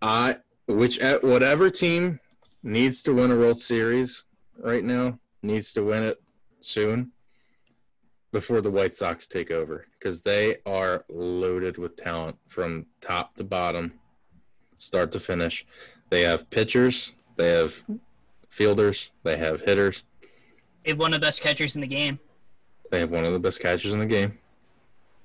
I 0.00 0.36
which 0.66 1.00
whatever 1.22 1.70
team 1.70 2.20
needs 2.62 3.02
to 3.02 3.12
win 3.12 3.32
a 3.32 3.36
World 3.36 3.58
Series 3.58 4.24
right 4.56 4.84
now 4.84 5.18
needs 5.42 5.72
to 5.74 5.82
win 5.84 6.02
it 6.02 6.20
soon 6.60 7.12
before 8.32 8.60
the 8.60 8.70
White 8.70 8.94
Sox 8.94 9.26
take 9.26 9.50
over 9.50 9.86
because 9.98 10.22
they 10.22 10.56
are 10.66 11.04
loaded 11.08 11.78
with 11.78 11.96
talent 11.96 12.36
from 12.48 12.86
top 13.00 13.34
to 13.36 13.44
bottom, 13.44 13.92
start 14.78 15.10
to 15.12 15.20
finish. 15.20 15.66
They 16.10 16.22
have 16.22 16.48
pitchers, 16.50 17.14
they 17.36 17.50
have 17.50 17.84
fielders, 18.48 19.10
they 19.24 19.36
have 19.36 19.60
hitters, 19.62 20.04
They've 20.84 20.98
one 20.98 21.12
of 21.12 21.20
the 21.20 21.26
best 21.26 21.42
catchers 21.42 21.74
in 21.74 21.82
the 21.82 21.86
game. 21.86 22.18
they 22.90 23.00
have 23.00 23.10
one 23.10 23.24
of 23.26 23.32
the 23.32 23.38
best 23.38 23.60
catchers 23.60 23.92
in 23.92 23.98
the 23.98 24.06
game. 24.06 24.38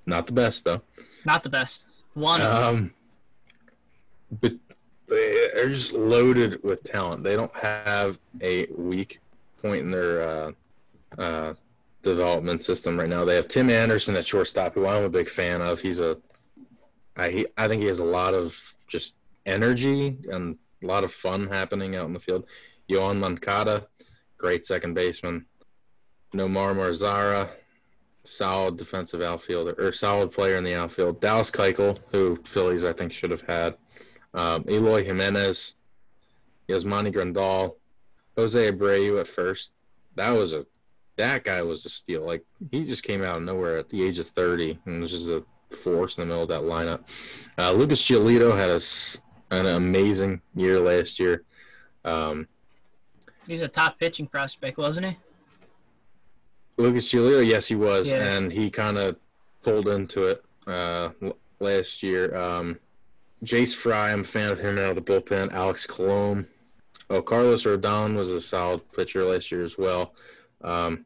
Not 0.06 0.28
the 0.28 0.34
best 0.34 0.66
though. 0.66 0.82
Not 1.26 1.44
the 1.44 1.50
best. 1.50 1.86
One. 2.14 2.42
of 2.42 2.76
them. 2.76 2.76
Um, 2.76 2.94
but 4.42 4.54
they're 5.08 5.70
just 5.70 5.94
loaded 5.94 6.62
with 6.64 6.84
talent. 6.84 7.24
They 7.24 7.36
don't 7.36 7.56
have 7.56 8.20
a 8.42 8.68
weak 8.68 9.20
point 9.66 9.82
in 9.82 9.92
their 9.92 10.22
uh, 10.22 10.52
uh, 11.18 11.54
development 12.04 12.64
system 12.64 13.00
right 13.00 13.10
now. 13.10 13.26
They 13.26 13.36
have 13.36 13.48
Tim 13.48 13.70
Anderson 13.70 14.16
at 14.16 14.28
shortstop, 14.28 14.76
who 14.76 14.86
I'm 14.86 15.04
a 15.04 15.10
big 15.10 15.30
fan 15.30 15.62
of. 15.62 15.80
He's 15.80 16.00
a, 16.00 16.18
I 17.18 17.30
he, 17.30 17.48
I 17.58 17.68
think 17.68 17.82
he 17.82 17.88
has 17.88 18.00
a 18.00 18.06
lot 18.06 18.34
of 18.34 18.56
just 18.88 19.16
energy 19.46 20.18
and 20.32 20.58
a 20.84 20.86
lot 20.86 21.04
of 21.04 21.12
fun 21.12 21.48
happening 21.48 21.96
out 21.96 22.06
in 22.06 22.14
the 22.14 22.20
field. 22.20 22.46
Yoán 22.90 23.18
Moncada, 23.18 23.88
great 24.38 24.66
second 24.66 24.94
baseman. 24.94 25.46
Nomar 26.34 26.76
Mazara, 26.76 27.50
solid 28.24 28.78
defensive 28.78 29.22
outfielder 29.22 29.74
or 29.80 29.92
solid 29.92 30.32
player 30.32 30.58
in 30.58 30.64
the 30.64 30.76
outfield. 30.76 31.22
Dallas 31.22 31.50
Keuchel, 31.50 31.98
who 32.12 32.38
Phillies 32.44 32.84
I 32.84 32.94
think 32.94 33.12
should 33.12 33.32
have 33.32 33.42
had. 33.42 33.76
Um, 34.34 34.66
Eloy 34.70 35.06
Jimenez, 35.06 35.76
Yasmani 36.70 37.12
Grandal, 37.12 37.76
Jose 38.38 38.72
Abreu 38.72 39.20
at 39.20 39.28
first. 39.28 39.74
That 40.16 40.32
was 40.32 40.54
a 40.54 40.66
that 41.18 41.44
guy 41.44 41.62
was 41.62 41.86
a 41.86 41.90
steal. 41.90 42.26
Like 42.26 42.44
he 42.72 42.84
just 42.86 43.04
came 43.04 43.24
out 43.24 43.38
of 43.38 43.44
nowhere 43.44 43.78
at 43.78 43.90
the 43.90 44.04
age 44.04 44.20
of 44.20 44.28
30 44.28 44.80
and 44.86 45.02
was 45.02 45.12
just 45.12 45.30
a 45.30 45.44
force 45.76 46.18
in 46.18 46.24
the 46.24 46.26
middle 46.28 46.44
of 46.44 46.50
that 46.50 46.62
lineup. 46.62 47.02
Uh, 47.58 47.72
Lucas 47.72 48.04
Giolito 48.04 48.56
had 48.58 48.70
a 48.70 48.82
an 49.58 49.66
amazing 49.68 50.42
year 50.56 50.80
last 50.80 51.20
year. 51.20 51.44
Um, 52.04 52.48
He's 53.48 53.62
a 53.62 53.68
top 53.68 54.00
pitching 54.00 54.28
prospect, 54.28 54.78
wasn't 54.78 55.06
he? 55.08 55.18
Lucas 56.78 57.08
Giolito, 57.12 57.46
yes, 57.46 57.68
he 57.68 57.76
was, 57.76 58.10
Yeah. 58.10 58.24
and 58.36 58.52
he 58.52 58.70
kind 58.70 58.98
of 58.98 59.16
pulled 59.64 59.88
into 59.88 60.24
it 60.24 60.44
uh, 60.68 61.10
l- 61.22 61.38
last 61.60 62.04
year. 62.04 62.36
Um, 62.36 62.80
Jace 63.44 63.76
Fry, 63.76 64.12
I'm 64.12 64.22
a 64.22 64.24
fan 64.26 64.52
of 64.52 64.60
him 64.60 64.78
out 64.78 64.96
of 64.96 64.96
the 64.96 65.02
bullpen. 65.02 65.54
Alex 65.54 65.86
Colomé. 65.88 66.48
Oh, 67.10 67.22
Carlos 67.22 67.64
Rodon 67.64 68.16
was 68.16 68.32
a 68.32 68.42
solid 68.42 68.82
pitcher 68.94 69.24
last 69.24 69.52
year 69.52 69.64
as 69.64 69.78
well. 69.78 70.14
Um, 70.64 71.06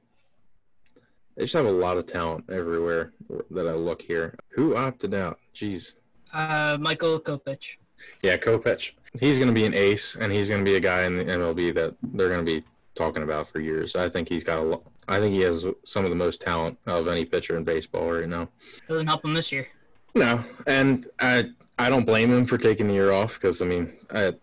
they 1.36 1.44
just 1.44 1.54
have 1.54 1.66
a 1.66 1.72
lot 1.72 1.98
of 1.98 2.06
talent 2.06 2.46
everywhere 2.50 3.14
that 3.52 3.68
I 3.68 3.74
look 3.74 4.02
here. 4.02 4.36
Who 4.50 4.76
opted 4.76 5.14
out? 5.14 5.40
Jeez. 5.56 5.94
Uh, 6.34 6.78
Michael 6.80 7.20
Kopech. 7.20 7.78
Yeah, 8.24 8.38
Kopech. 8.38 8.92
He's 9.20 9.38
going 9.38 9.48
to 9.48 9.54
be 9.54 9.66
an 9.66 9.74
ace, 9.74 10.16
and 10.16 10.32
he's 10.32 10.50
going 10.50 10.64
to 10.64 10.70
be 10.70 10.76
a 10.76 10.80
guy 10.80 11.04
in 11.04 11.18
the 11.18 11.26
MLB 11.26 11.74
that 11.76 11.96
they're 12.14 12.30
going 12.30 12.46
to 12.46 12.60
be 12.60 12.64
talking 12.96 13.24
about 13.24 13.50
for 13.50 13.60
years. 13.60 13.96
I 13.96 14.10
think 14.10 14.30
he's 14.30 14.44
got 14.44 14.60
a 14.60 14.62
lot. 14.62 14.84
I 15.08 15.20
think 15.20 15.34
he 15.34 15.42
has 15.42 15.66
some 15.86 16.04
of 16.04 16.12
the 16.12 16.16
most 16.16 16.40
talent 16.42 16.78
of 16.86 17.08
any 17.08 17.26
pitcher 17.26 17.58
in 17.58 17.64
baseball 17.64 18.12
right 18.12 18.28
now. 18.28 18.50
Doesn't 18.88 19.08
help 19.08 19.26
him 19.26 19.34
this 19.34 19.52
year. 19.52 19.68
No, 20.14 20.44
and 20.68 21.08
I 21.20 21.50
I 21.80 21.90
don't 21.90 22.06
blame 22.06 22.30
him 22.30 22.46
for 22.46 22.58
taking 22.58 22.88
the 22.88 22.94
year 22.94 23.12
off 23.12 23.36
because 23.36 23.62
I 23.62 23.66
mean, 23.66 23.94
I, 24.12 24.34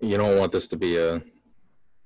you 0.00 0.16
don't 0.16 0.38
want 0.38 0.52
this 0.52 0.68
to 0.68 0.76
be 0.76 0.96
a 0.98 1.22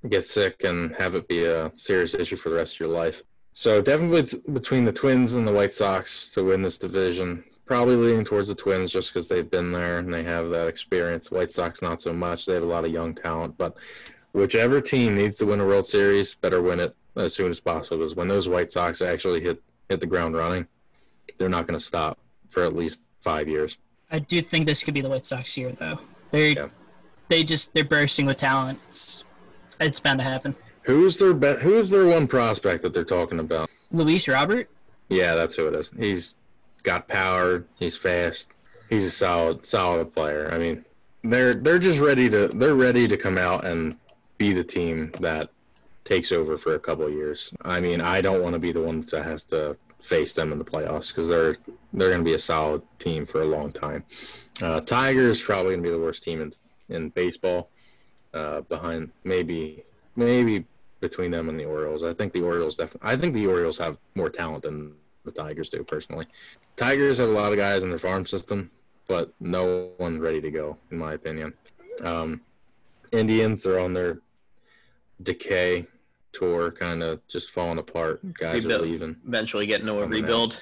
get 0.09 0.25
sick 0.25 0.63
and 0.63 0.95
have 0.95 1.13
it 1.15 1.27
be 1.27 1.45
a 1.45 1.71
serious 1.75 2.13
issue 2.13 2.35
for 2.35 2.49
the 2.49 2.55
rest 2.55 2.75
of 2.75 2.79
your 2.79 2.89
life. 2.89 3.21
So 3.53 3.81
definitely 3.81 4.23
t- 4.23 4.41
between 4.53 4.85
the 4.85 4.91
Twins 4.91 5.33
and 5.33 5.47
the 5.47 5.51
White 5.51 5.73
Sox 5.73 6.31
to 6.31 6.43
win 6.43 6.61
this 6.61 6.77
division. 6.77 7.43
Probably 7.65 7.95
leaning 7.95 8.25
towards 8.25 8.47
the 8.47 8.55
Twins 8.55 8.91
just 8.91 9.13
because 9.13 9.27
they've 9.27 9.49
been 9.49 9.71
there 9.71 9.99
and 9.99 10.13
they 10.13 10.23
have 10.23 10.49
that 10.49 10.67
experience. 10.67 11.31
White 11.31 11.51
Sox 11.51 11.81
not 11.81 12.01
so 12.01 12.13
much. 12.13 12.45
They 12.45 12.53
have 12.53 12.63
a 12.63 12.65
lot 12.65 12.85
of 12.85 12.91
young 12.91 13.13
talent, 13.13 13.57
but 13.57 13.75
whichever 14.31 14.81
team 14.81 15.15
needs 15.15 15.37
to 15.37 15.45
win 15.45 15.59
a 15.59 15.65
World 15.65 15.85
Series 15.85 16.33
better 16.35 16.61
win 16.61 16.79
it 16.79 16.95
as 17.15 17.33
soon 17.33 17.51
as 17.51 17.59
possible. 17.59 17.97
Because 17.97 18.15
when 18.15 18.27
those 18.27 18.49
White 18.49 18.71
Sox 18.71 19.01
actually 19.01 19.41
hit 19.41 19.61
hit 19.89 19.99
the 19.99 20.07
ground 20.07 20.35
running, 20.35 20.65
they're 21.37 21.49
not 21.49 21.67
going 21.67 21.77
to 21.77 21.85
stop 21.85 22.17
for 22.49 22.63
at 22.63 22.75
least 22.75 23.03
five 23.19 23.47
years. 23.47 23.77
I 24.09 24.19
do 24.19 24.41
think 24.41 24.65
this 24.65 24.83
could 24.83 24.93
be 24.93 25.01
the 25.01 25.09
White 25.09 25.25
Sox 25.25 25.55
year, 25.57 25.71
though. 25.73 25.99
They're 26.31 26.47
Yeah. 26.53 26.67
They 27.31 27.43
just 27.43 27.73
they're 27.73 27.83
bursting 27.83 28.27
with 28.27 28.37
talent. 28.37 28.79
It's 28.87 29.23
it's 29.79 29.99
bound 29.99 30.19
to 30.19 30.23
happen. 30.23 30.55
Who's 30.83 31.17
their 31.17 31.33
bet? 31.33 31.61
Who's 31.61 31.89
their 31.89 32.05
one 32.05 32.27
prospect 32.27 32.83
that 32.83 32.93
they're 32.93 33.03
talking 33.03 33.39
about? 33.39 33.69
Luis 33.91 34.27
Robert. 34.27 34.69
Yeah, 35.09 35.33
that's 35.35 35.55
who 35.55 35.67
it 35.67 35.75
is. 35.75 35.91
He's 35.97 36.37
got 36.83 37.07
power. 37.07 37.65
He's 37.79 37.97
fast. 37.97 38.49
He's 38.89 39.05
a 39.05 39.11
solid, 39.11 39.65
solid 39.65 40.13
player. 40.13 40.51
I 40.53 40.57
mean, 40.57 40.85
they're 41.23 41.53
they're 41.53 41.79
just 41.79 41.99
ready 41.99 42.29
to 42.29 42.49
they're 42.49 42.75
ready 42.75 43.07
to 43.07 43.17
come 43.17 43.37
out 43.37 43.65
and 43.65 43.95
be 44.37 44.53
the 44.53 44.63
team 44.63 45.11
that 45.21 45.49
takes 46.03 46.31
over 46.31 46.57
for 46.57 46.75
a 46.75 46.79
couple 46.79 47.05
of 47.05 47.13
years. 47.13 47.53
I 47.63 47.79
mean, 47.79 48.01
I 48.01 48.21
don't 48.21 48.43
want 48.43 48.53
to 48.53 48.59
be 48.59 48.71
the 48.71 48.81
one 48.81 49.01
that 49.01 49.23
has 49.23 49.45
to 49.45 49.77
face 50.01 50.33
them 50.33 50.51
in 50.51 50.57
the 50.57 50.65
playoffs 50.65 51.09
because 51.09 51.27
they're 51.27 51.55
they're 51.93 52.09
going 52.09 52.19
to 52.21 52.25
be 52.25 52.33
a 52.33 52.39
solid 52.39 52.81
team 52.99 53.25
for 53.25 53.41
a 53.41 53.45
long 53.45 53.71
time. 53.71 54.03
Uh, 54.61 54.81
Tigers 54.81 55.41
probably 55.41 55.73
going 55.73 55.83
to 55.83 55.89
be 55.89 55.95
the 55.95 56.01
worst 56.01 56.23
team 56.23 56.41
in 56.41 56.53
in 56.91 57.09
baseball, 57.09 57.69
uh, 58.33 58.61
behind 58.61 59.11
maybe 59.23 59.83
maybe 60.15 60.65
between 60.99 61.31
them 61.31 61.49
and 61.49 61.59
the 61.59 61.65
Orioles. 61.65 62.03
I 62.03 62.13
think 62.13 62.33
the 62.33 62.41
Orioles 62.41 62.77
definitely. 62.77 63.09
I 63.09 63.15
think 63.17 63.33
the 63.33 63.47
Orioles 63.47 63.77
have 63.79 63.97
more 64.15 64.29
talent 64.29 64.63
than 64.63 64.93
the 65.25 65.31
Tigers 65.31 65.69
do 65.69 65.83
personally. 65.83 66.27
Tigers 66.75 67.17
have 67.17 67.29
a 67.29 67.31
lot 67.31 67.51
of 67.51 67.57
guys 67.57 67.83
in 67.83 67.89
their 67.89 67.99
farm 67.99 68.25
system, 68.25 68.69
but 69.07 69.33
no 69.39 69.89
one 69.97 70.19
ready 70.19 70.41
to 70.41 70.51
go, 70.51 70.77
in 70.91 70.97
my 70.97 71.13
opinion. 71.13 71.53
Um, 72.03 72.41
Indians 73.11 73.65
are 73.65 73.79
on 73.79 73.93
their 73.93 74.19
decay 75.23 75.85
tour, 76.33 76.71
kind 76.71 77.03
of 77.03 77.25
just 77.27 77.51
falling 77.51 77.77
apart. 77.77 78.21
Guys 78.33 78.65
are 78.65 78.77
leaving. 78.79 79.17
Eventually 79.27 79.65
getting 79.65 79.87
to 79.87 79.93
a 79.97 80.01
Coming 80.03 80.19
out. 80.19 80.21
rebuild. 80.21 80.61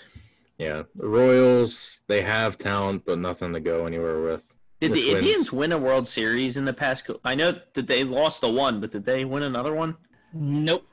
Yeah, 0.58 0.84
the 0.96 1.08
Royals 1.08 2.02
they 2.08 2.22
have 2.22 2.58
talent, 2.58 3.04
but 3.06 3.18
nothing 3.20 3.54
to 3.54 3.60
go 3.60 3.86
anywhere 3.86 4.22
with. 4.22 4.49
Did 4.82 4.94
The 4.94 5.02
the, 5.02 5.18
Indians 5.18 5.52
win 5.52 5.72
a 5.74 5.78
World 5.78 6.08
Series 6.08 6.56
in 6.58 6.64
the 6.66 6.74
past? 6.74 7.06
cou- 7.06 7.20
I 7.26 7.36
know 7.36 7.60
that 7.74 7.88
they 7.88 8.04
lost 8.04 8.42
the 8.42 8.50
one, 8.50 8.80
but 8.80 8.92
did 8.92 9.06
they 9.06 9.26
win 9.26 9.44
another 9.44 9.74
one? 9.74 9.98
Nope. 10.34 10.86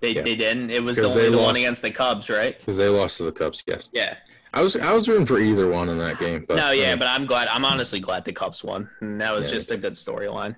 They, 0.00 0.14
Yeah. 0.14 0.22
they 0.22 0.34
didn't. 0.36 0.70
It 0.70 0.82
was 0.82 0.96
the 0.96 1.02
'Cause 1.02 1.16
only 1.16 1.28
they 1.30 1.36
the 1.36 1.42
one 1.42 1.56
against 1.56 1.82
the 1.82 1.90
Cubs, 1.90 2.30
right? 2.30 2.58
Because 2.58 2.76
they 2.78 2.88
lost 2.88 3.18
to 3.18 3.24
the 3.24 3.32
Cubs, 3.32 3.62
yes. 3.66 3.88
Yeah. 3.92 4.16
I 4.54 4.62
was 4.62 4.76
I 4.76 4.92
was 4.92 5.08
rooting 5.08 5.26
for 5.26 5.38
either 5.40 5.68
one 5.68 5.88
in 5.88 5.98
that 5.98 6.18
game. 6.18 6.44
But 6.46 6.56
no, 6.56 6.70
yeah, 6.70 6.92
um, 6.92 6.98
but 7.00 7.08
I'm 7.08 7.26
glad. 7.26 7.48
I'm 7.48 7.64
honestly 7.64 7.98
glad 8.00 8.24
the 8.24 8.32
Cubs 8.32 8.62
won. 8.62 8.88
And 9.00 9.20
that 9.20 9.32
was 9.34 9.48
Yeah, 9.48 9.54
just 9.56 9.70
a 9.72 9.76
good 9.76 9.94
storyline. 9.94 10.56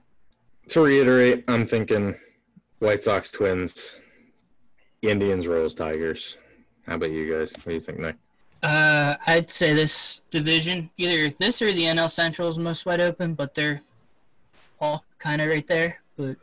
to 0.68 0.80
reiterate, 0.82 1.44
I'm 1.48 1.66
thinking 1.66 2.14
White 2.80 3.02
Sox, 3.02 3.32
Twins, 3.32 3.98
Indians, 5.02 5.46
Royals, 5.46 5.74
Tigers. 5.74 6.36
How 6.86 6.96
about 6.96 7.10
you 7.10 7.32
guys? 7.32 7.52
What 7.54 7.64
do 7.66 7.72
you 7.74 7.80
think, 7.80 7.98
Nick? 8.00 8.16
Uh, 8.62 9.16
I'd 9.26 9.50
say 9.50 9.74
this 9.74 10.20
division, 10.30 10.90
either 10.96 11.32
this 11.38 11.60
or 11.62 11.72
the 11.72 11.84
NL 11.84 12.10
Central 12.10 12.48
is 12.48 12.58
most 12.58 12.86
wide 12.86 13.00
open, 13.00 13.34
but 13.34 13.54
they're 13.54 13.82
all 14.80 15.04
kind 15.18 15.40
of 15.42 15.48
right 15.48 15.66
there. 15.66 16.00
But 16.16 16.36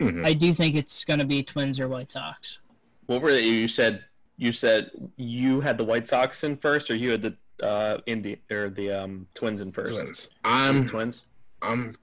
Mhm. 0.00 0.24
I 0.24 0.34
do 0.34 0.52
think 0.52 0.74
it's 0.76 1.04
going 1.04 1.20
to 1.20 1.24
be 1.24 1.42
Twins 1.42 1.80
or 1.80 1.88
White 1.88 2.10
Sox. 2.10 2.58
What 3.06 3.22
were 3.22 3.32
they? 3.32 3.44
You 3.46 3.68
said 3.68 4.04
you 4.36 4.50
said 4.50 4.90
you 5.16 5.60
had 5.60 5.78
the 5.78 5.84
White 5.84 6.06
Sox 6.06 6.42
in 6.44 6.56
first, 6.56 6.90
or 6.90 6.96
you 6.96 7.10
had 7.12 7.22
the 7.22 7.36
uh 7.64 7.98
Indi 8.06 8.40
or 8.50 8.68
the 8.68 8.90
um 8.90 9.26
Twins 9.34 9.62
in 9.62 9.70
first. 9.72 9.96
Twins. 9.96 10.30
I'm 10.44 10.86
Twins. 10.86 11.24
I'm 11.62 11.96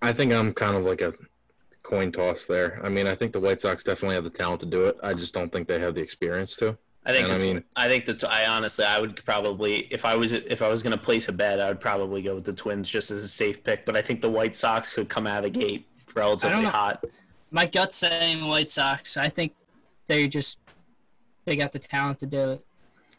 I 0.00 0.12
think 0.12 0.32
I'm 0.32 0.52
kind 0.54 0.76
of 0.76 0.84
like 0.84 1.02
a 1.02 1.12
coin 1.82 2.10
toss 2.10 2.46
there. 2.46 2.80
I 2.82 2.88
mean, 2.88 3.06
I 3.06 3.14
think 3.14 3.32
the 3.32 3.40
White 3.40 3.60
Sox 3.60 3.84
definitely 3.84 4.14
have 4.14 4.24
the 4.24 4.30
talent 4.30 4.60
to 4.60 4.66
do 4.66 4.84
it. 4.86 4.96
I 5.02 5.12
just 5.12 5.34
don't 5.34 5.52
think 5.52 5.68
they 5.68 5.78
have 5.78 5.94
the 5.94 6.00
experience 6.02 6.56
to. 6.56 6.76
I 7.06 7.12
think. 7.12 7.28
I 7.28 7.38
mean- 7.38 7.64
I 7.76 7.88
think 7.88 8.06
that 8.06 8.24
I 8.24 8.46
honestly, 8.46 8.84
I 8.84 8.98
would 9.00 9.22
probably, 9.24 9.80
if 9.90 10.04
I 10.04 10.14
was, 10.16 10.32
if 10.32 10.62
I 10.62 10.68
was 10.68 10.82
going 10.82 10.92
to 10.96 11.02
place 11.02 11.28
a 11.28 11.32
bet, 11.32 11.60
I 11.60 11.68
would 11.68 11.80
probably 11.80 12.22
go 12.22 12.34
with 12.34 12.44
the 12.44 12.52
Twins 12.52 12.88
just 12.88 13.10
as 13.10 13.22
a 13.22 13.28
safe 13.28 13.62
pick. 13.62 13.84
But 13.84 13.96
I 13.96 14.02
think 14.02 14.20
the 14.22 14.30
White 14.30 14.56
Sox 14.56 14.92
could 14.94 15.08
come 15.08 15.26
out 15.26 15.44
of 15.44 15.52
the 15.52 15.58
gate 15.58 15.86
relatively 16.14 16.64
hot. 16.64 17.04
My 17.50 17.66
gut's 17.66 17.96
saying 17.96 18.46
White 18.46 18.70
Sox. 18.70 19.16
I 19.16 19.28
think 19.28 19.52
they 20.06 20.26
just 20.28 20.58
they 21.44 21.56
got 21.56 21.72
the 21.72 21.78
talent 21.78 22.18
to 22.20 22.26
do 22.26 22.52
it. 22.52 22.64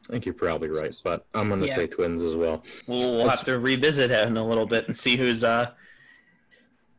I 0.09 0.13
think 0.13 0.25
you're 0.25 0.33
probably 0.35 0.69
right, 0.69 0.95
but 1.03 1.25
I'm 1.33 1.47
going 1.49 1.61
to 1.61 1.67
Yeah. 1.67 1.75
say 1.75 1.87
Twins 1.87 2.21
as 2.21 2.35
well. 2.35 2.63
We'll, 2.87 2.99
we'll 3.15 3.29
have 3.29 3.43
to 3.43 3.59
revisit 3.59 4.11
it 4.11 4.27
in 4.27 4.37
a 4.37 4.45
little 4.47 4.65
bit 4.65 4.85
and 4.87 4.95
see 4.95 5.15
who's 5.17 5.43
uh 5.43 5.71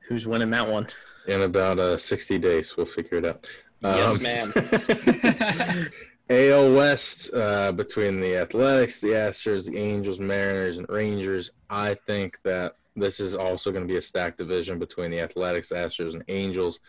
who's 0.09 0.27
winning 0.27 0.51
that 0.51 0.68
one. 0.68 0.87
In 1.27 1.42
about 1.42 1.79
uh, 1.81 1.96
60 1.96 2.38
days, 2.38 2.77
we'll 2.77 2.87
figure 2.87 3.18
it 3.18 3.25
out. 3.25 3.44
Yes, 3.83 4.42
Um, 4.44 4.53
ma'am. 4.55 5.88
AL 6.28 6.74
West 6.74 7.32
uh, 7.34 7.70
between 7.72 8.20
the 8.20 8.36
Athletics, 8.36 9.00
the 9.00 9.08
Astros, 9.08 9.66
the 9.66 9.78
Angels, 9.78 10.18
Mariners, 10.18 10.78
and 10.78 10.88
Rangers. 10.88 11.52
I 11.70 11.94
think 12.06 12.38
that 12.42 12.74
this 12.96 13.20
is 13.20 13.34
also 13.34 13.70
going 13.70 13.86
to 13.86 13.92
be 13.92 13.98
a 13.98 14.02
stacked 14.02 14.38
division 14.38 14.78
between 14.78 15.10
the 15.10 15.20
Athletics, 15.20 15.70
Astros, 15.70 16.14
and 16.14 16.24
Angels. 16.28 16.80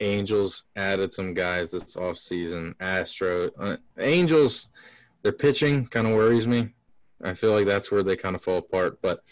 Angels 0.00 0.64
added 0.76 1.12
some 1.12 1.34
guys 1.34 1.70
this 1.70 1.96
offseason. 1.96 2.74
Astro 2.80 3.50
uh, 3.58 3.76
Angels, 3.98 4.68
their 5.22 5.32
pitching 5.32 5.86
kind 5.86 6.06
of 6.06 6.14
worries 6.14 6.46
me. 6.46 6.68
I 7.22 7.34
feel 7.34 7.52
like 7.52 7.66
that's 7.66 7.90
where 7.90 8.02
they 8.02 8.16
kind 8.16 8.36
of 8.36 8.42
fall 8.42 8.58
apart. 8.58 8.98
But 9.02 9.24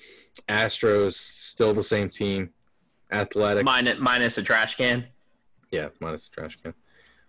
Astros 0.49 1.15
still 1.15 1.75
the 1.75 1.83
same 1.83 2.09
team. 2.09 2.51
Athletics 3.11 3.65
minus 3.65 3.99
minus 4.01 4.39
a 4.39 4.43
trash 4.43 4.75
can. 4.77 5.05
yeah, 5.71 5.89
minus 6.01 6.29
a 6.29 6.31
trash 6.31 6.57
can. 6.63 6.73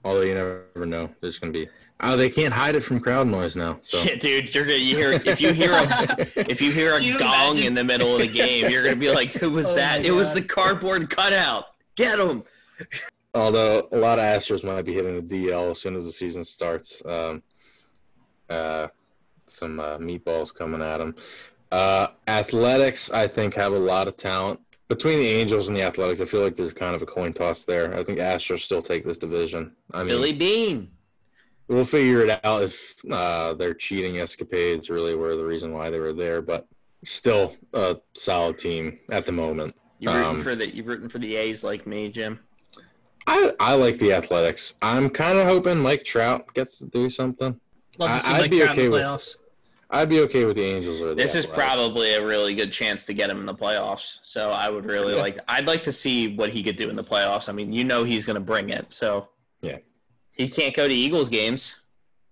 Although 0.04 0.22
you 0.22 0.34
never 0.34 0.86
know, 0.86 1.10
there's 1.22 1.40
gonna 1.40 1.54
be. 1.54 1.70
Oh, 2.02 2.18
they 2.18 2.30
can't 2.30 2.54
hide 2.54 2.76
it 2.76 2.82
from 2.82 3.00
crowd 3.00 3.28
noise 3.28 3.56
now. 3.56 3.80
So 3.82 3.98
Shit, 4.00 4.20
dude, 4.22 4.54
you're 4.54 4.66
gonna 4.66 4.78
you 4.78 4.98
hear 4.98 5.12
if 5.14 5.40
you 5.40 5.54
hear 5.54 5.72
a 5.72 6.28
if 6.50 6.62
you 6.62 6.72
hear 6.72 6.96
a 6.96 7.00
you 7.00 7.18
gong 7.18 7.52
imagine? 7.56 7.68
in 7.68 7.74
the 7.76 7.84
middle 7.84 8.14
of 8.14 8.20
the 8.20 8.28
game, 8.28 8.70
you're 8.70 8.84
gonna 8.84 8.96
be 8.98 9.12
like, 9.12 9.32
"Who 9.34 9.52
was 9.52 9.68
Oh 9.70 9.76
that? 9.76 10.02
my 10.02 10.08
It 10.08 10.12
was 10.12 10.34
the 10.34 10.42
cardboard 10.42 11.10
cutout. 11.10 11.66
Get 11.96 12.20
him!" 12.20 12.44
Although 13.34 13.88
a 13.92 13.98
lot 13.98 14.20
of 14.20 14.26
Astros 14.26 14.64
might 14.64 14.84
be 14.84 14.94
hitting 14.94 15.16
the 15.28 15.48
DL 15.48 15.72
as 15.72 15.80
soon 15.82 15.96
as 15.96 16.06
the 16.06 16.12
season 16.12 16.44
starts. 16.44 17.02
Um, 17.06 17.42
uh, 18.50 18.88
some 19.48 19.80
uh, 19.80 19.98
meatballs 19.98 20.54
coming 20.54 20.82
at 20.82 20.98
them. 20.98 21.16
Uh, 21.72 22.08
athletics, 22.28 23.10
I 23.12 23.28
think, 23.28 23.56
have 23.56 23.74
a 23.74 23.80
lot 23.80 24.08
of 24.08 24.16
talent. 24.18 24.60
Between 24.94 25.18
the 25.18 25.28
Angels 25.28 25.70
and 25.70 25.76
the 25.76 25.82
Athletics, 25.82 26.22
I 26.22 26.26
feel 26.26 26.42
like 26.42 26.56
there's 26.56 26.72
kind 26.72 26.96
of 26.96 27.02
a 27.02 27.06
coin 27.08 27.34
toss 27.34 27.64
there. 27.64 27.98
I 27.98 28.04
think 28.04 28.20
Astros 28.20 28.60
still 28.60 28.84
take 28.84 29.04
this 29.04 29.18
division. 29.18 29.72
I 29.92 30.00
mean, 30.00 30.10
Billy 30.10 30.34
Beane. 30.34 30.92
we'll 31.68 31.84
figure 31.84 32.22
it 32.24 32.40
out 32.44 32.62
if 32.62 32.94
uh, 33.12 33.56
their 33.56 33.74
cheating 33.74 34.20
escapades 34.20 34.92
really 34.92 35.16
were 35.16 35.36
the 35.36 35.44
reason 35.44 35.74
why 35.74 35.90
they 35.90 36.00
were 36.00 36.14
there. 36.14 36.44
But 36.44 36.68
still, 37.04 37.56
a 37.74 37.98
solid 38.14 38.60
team 38.60 39.00
at 39.10 39.26
the 39.26 39.32
moment. 39.32 39.74
You're 39.98 40.14
rooting 40.14 40.30
Um, 40.30 40.44
for 40.44 40.56
the 40.56 40.76
you're 40.76 40.86
rooting 40.86 41.10
for 41.10 41.18
the 41.18 41.38
A's 41.38 41.64
like 41.64 41.88
me, 41.88 42.10
Jim? 42.10 42.40
I, 43.26 43.52
I 43.60 43.74
like 43.74 43.98
the 43.98 44.14
Athletics. 44.14 44.76
I'm 44.84 45.10
kind 45.10 45.40
of 45.40 45.48
hoping 45.48 45.80
Mike 45.80 46.04
Trout 46.04 46.54
gets 46.54 46.78
to 46.80 46.86
do 46.86 47.10
something. 47.10 47.60
Love 47.98 48.10
I- 48.12 48.18
to 48.20 48.24
see 48.24 48.32
I'd 48.32 48.42
Mike 48.42 48.52
be 48.52 48.60
Trout 48.60 48.72
okay 48.74 48.86
in 48.86 48.92
the 48.92 48.98
with- 48.98 49.02
playoffs. 49.06 49.38
I'd 49.94 50.10
be 50.10 50.20
okay 50.22 50.44
with 50.46 50.56
the 50.56 50.64
Angels 50.64 51.00
or 51.02 51.10
the 51.10 51.16
This 51.16 51.36
is 51.36 51.46
Athletics. 51.46 51.64
probably 51.76 52.14
a 52.16 52.26
really 52.26 52.56
good 52.56 52.72
chance 52.72 53.06
to 53.06 53.14
get 53.14 53.30
him 53.30 53.40
in 53.40 53.46
the 53.46 53.54
playoffs. 53.54 54.18
So 54.24 54.50
I 54.50 54.68
would 54.70 54.86
really 54.86 55.14
Yeah. 55.16 55.22
like. 55.22 55.38
I'd 55.48 55.68
like 55.68 55.84
to 55.84 55.92
see 55.92 56.36
what 56.36 56.50
he 56.50 56.64
could 56.64 56.76
do 56.78 56.90
in 56.90 56.96
the 56.96 57.04
playoffs. 57.04 57.48
I 57.48 57.52
mean, 57.52 57.72
you 57.72 57.84
know 57.84 58.04
he's 58.04 58.26
going 58.26 58.36
to 58.36 58.40
bring 58.42 58.70
it. 58.70 58.92
So 58.92 59.30
Yeah. 59.62 59.78
he 60.32 60.50
can't 60.50 60.76
go 60.76 60.88
to 60.88 60.94
Eagles 60.94 61.30
games. 61.30 61.76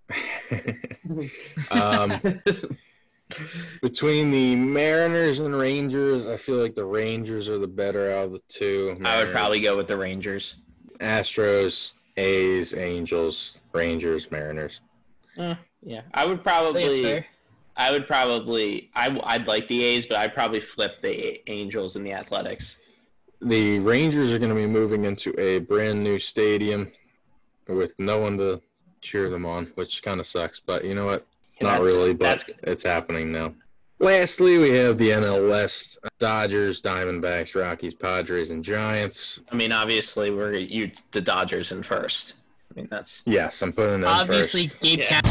um, 1.71 2.19
between 3.81 4.31
the 4.31 4.55
Mariners 4.55 5.39
and 5.39 5.55
Rangers, 5.55 6.27
I 6.27 6.37
feel 6.37 6.57
like 6.57 6.75
the 6.75 6.83
Rangers 6.85 7.47
are 7.47 7.57
the 7.59 7.67
better 7.67 8.11
out 8.11 8.25
of 8.25 8.31
the 8.33 8.41
two. 8.47 8.97
I 9.05 9.23
would 9.23 9.31
probably 9.33 9.61
go 9.61 9.77
with 9.77 9.87
the 9.87 9.97
Rangers. 9.97 10.55
Astros, 10.99 11.93
A's, 12.17 12.73
Angels, 12.73 13.59
Rangers, 13.71 14.29
Mariners. 14.31 14.81
Yeah, 15.37 16.01
I 16.13 16.25
would 16.25 16.33
I 16.33 16.35
think 16.35 16.43
probably. 16.43 17.25
Fair. 17.81 17.87
I 17.87 17.91
would 17.91 18.07
probably. 18.07 18.89
I, 18.95 19.19
I'd 19.23 19.47
like 19.47 19.67
the 19.67 19.83
A's, 19.83 20.05
but 20.05 20.17
I'd 20.17 20.33
probably 20.33 20.59
flip 20.59 21.01
the 21.01 21.41
Angels 21.49 21.95
and 21.95 22.05
the 22.05 22.13
Athletics. 22.13 22.77
The 23.41 23.79
Rangers 23.79 24.31
are 24.33 24.39
going 24.39 24.49
to 24.49 24.55
be 24.55 24.67
moving 24.67 25.05
into 25.05 25.33
a 25.39 25.59
brand 25.59 26.03
new 26.03 26.19
stadium 26.19 26.91
with 27.67 27.93
no 27.97 28.19
one 28.19 28.37
to 28.37 28.61
cheer 29.01 29.29
them 29.29 29.45
on, 29.45 29.65
which 29.75 30.03
kind 30.03 30.19
of 30.19 30.27
sucks. 30.27 30.59
But 30.59 30.85
you 30.85 30.93
know 30.95 31.05
what? 31.05 31.25
Not 31.59 31.77
That- 31.77 31.83
really, 31.83 32.13
but 32.13 32.43
it's 32.63 32.83
happening 32.83 33.31
now. 33.31 33.53
Lastly, 33.99 34.57
we 34.57 34.71
have 34.71 34.97
the 34.97 35.09
NL 35.11 35.47
West: 35.47 35.99
Dodgers, 36.17 36.81
Diamondbacks, 36.81 37.53
Rockies, 37.53 37.93
Padres, 37.93 38.49
and 38.49 38.63
Giants. 38.63 39.39
I 39.51 39.55
mean, 39.55 39.71
obviously, 39.71 40.31
we're 40.31 40.53
you 40.53 40.91
the 41.11 41.21
Dodgers 41.21 41.71
in 41.71 41.83
first. 41.83 42.33
I 42.71 42.79
mean, 42.79 42.87
that's 42.89 43.21
Yes, 43.27 43.61
I'm 43.61 43.71
putting 43.73 44.01
them 44.01 44.09
Obviously, 44.09 44.67
first. 44.67 44.79
Gabe 44.79 44.99
Yeah. 45.01 45.21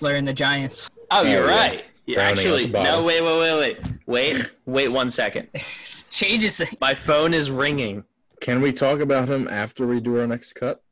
Kapler 0.00 0.18
and 0.18 0.26
the 0.26 0.32
Giants. 0.32 0.90
Oh, 1.10 1.22
you're 1.22 1.46
yeah. 1.46 1.56
right. 1.56 1.84
Yeah, 2.06 2.16
Browning 2.16 2.38
actually, 2.38 2.66
no. 2.68 3.04
Wait, 3.04 3.22
wait, 3.22 3.38
wait, 3.38 3.58
wait, 3.58 3.78
wait, 4.06 4.50
wait. 4.66 4.88
One 4.88 5.10
second. 5.10 5.48
Changes 6.10 6.56
things. 6.56 6.74
My 6.80 6.94
phone 6.94 7.34
is 7.34 7.50
ringing. 7.50 8.04
Can 8.40 8.60
we 8.60 8.72
talk 8.72 9.00
about 9.00 9.28
him 9.28 9.46
after 9.48 9.86
we 9.86 10.00
do 10.00 10.18
our 10.18 10.26
next 10.26 10.54
cut? 10.54 10.82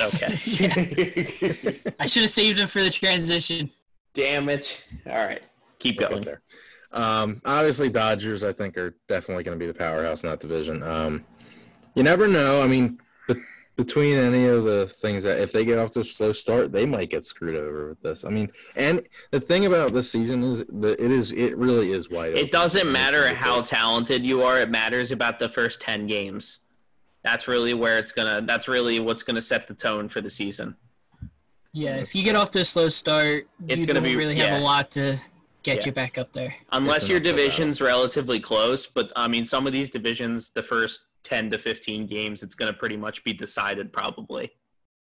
Okay. 0.00 0.26
I 1.98 2.06
should 2.06 2.22
have 2.22 2.30
saved 2.30 2.58
him 2.60 2.68
for 2.68 2.82
the 2.82 2.88
transition. 2.90 3.68
Damn 4.14 4.48
it. 4.48 4.84
All 5.06 5.16
right. 5.16 5.42
Keep 5.80 5.98
We'll 5.98 6.08
going. 6.08 6.22
get 6.22 6.40
there. 6.92 7.02
Um, 7.02 7.42
obviously, 7.44 7.90
Dodgers, 7.90 8.44
I 8.44 8.52
think, 8.52 8.78
are 8.78 8.94
definitely 9.08 9.44
going 9.44 9.58
to 9.58 9.62
be 9.62 9.70
the 9.70 9.76
powerhouse 9.76 10.22
in 10.22 10.30
that 10.30 10.40
division. 10.40 10.82
Um, 10.82 11.24
you 11.94 12.02
never 12.04 12.26
know. 12.28 12.62
I 12.62 12.66
mean, 12.68 12.88
be- 12.88 13.02
between 13.78 14.18
any 14.18 14.44
of 14.46 14.64
the 14.64 14.88
things 15.00 15.22
that 15.22 15.38
if 15.40 15.52
they 15.52 15.64
get 15.64 15.78
off 15.78 15.92
to 15.92 16.00
a 16.00 16.04
slow 16.04 16.32
start, 16.32 16.72
they 16.72 16.84
might 16.84 17.10
get 17.10 17.24
screwed 17.24 17.54
over 17.54 17.90
with 17.90 18.02
this. 18.02 18.24
I 18.24 18.28
mean, 18.28 18.50
and 18.76 19.00
the 19.30 19.38
thing 19.38 19.66
about 19.66 19.92
this 19.92 20.10
season 20.10 20.42
is 20.42 20.64
that 20.80 21.00
it 21.02 21.12
is 21.12 21.30
it 21.30 21.56
really 21.56 21.92
is 21.92 22.10
wide 22.10 22.32
open. 22.32 22.44
It 22.44 22.50
doesn't 22.50 22.90
matter 22.90 23.32
how 23.32 23.62
talented 23.62 24.26
you 24.26 24.42
are. 24.42 24.60
It 24.60 24.68
matters 24.68 25.12
about 25.12 25.38
the 25.38 25.48
first 25.48 25.80
10 25.80 26.08
games. 26.08 26.58
That's 27.22 27.46
really 27.46 27.72
where 27.72 27.98
it's 27.98 28.10
going 28.10 28.40
to 28.40 28.44
that's 28.44 28.66
really 28.66 28.98
what's 28.98 29.22
going 29.22 29.36
to 29.36 29.42
set 29.42 29.68
the 29.68 29.74
tone 29.74 30.08
for 30.08 30.20
the 30.20 30.30
season. 30.30 30.74
Yeah, 31.72 31.96
if 31.98 32.16
you 32.16 32.24
get 32.24 32.34
off 32.34 32.50
to 32.52 32.60
a 32.60 32.64
slow 32.64 32.88
start, 32.88 33.46
It's 33.68 33.82
you 33.82 33.86
gonna 33.86 34.00
don't 34.00 34.08
be- 34.10 34.16
really 34.16 34.34
have 34.36 34.48
yeah. 34.54 34.58
a 34.58 34.60
lot 34.60 34.90
to 34.92 35.18
get 35.62 35.78
Yeah. 35.78 35.86
you 35.86 35.92
back 35.92 36.18
up 36.18 36.32
there. 36.32 36.52
Unless 36.72 37.08
your 37.08 37.20
division's 37.20 37.80
relatively 37.80 38.40
close, 38.40 38.86
but 38.86 39.12
I 39.14 39.28
mean 39.28 39.46
some 39.46 39.68
of 39.68 39.72
these 39.72 39.88
divisions 39.88 40.50
the 40.50 40.62
first 40.64 41.02
10 41.24 41.50
to 41.50 41.58
15 41.58 42.06
games 42.06 42.42
it's 42.42 42.54
going 42.54 42.72
to 42.72 42.78
pretty 42.78 42.96
much 42.96 43.22
be 43.24 43.32
decided 43.32 43.92
probably. 43.92 44.50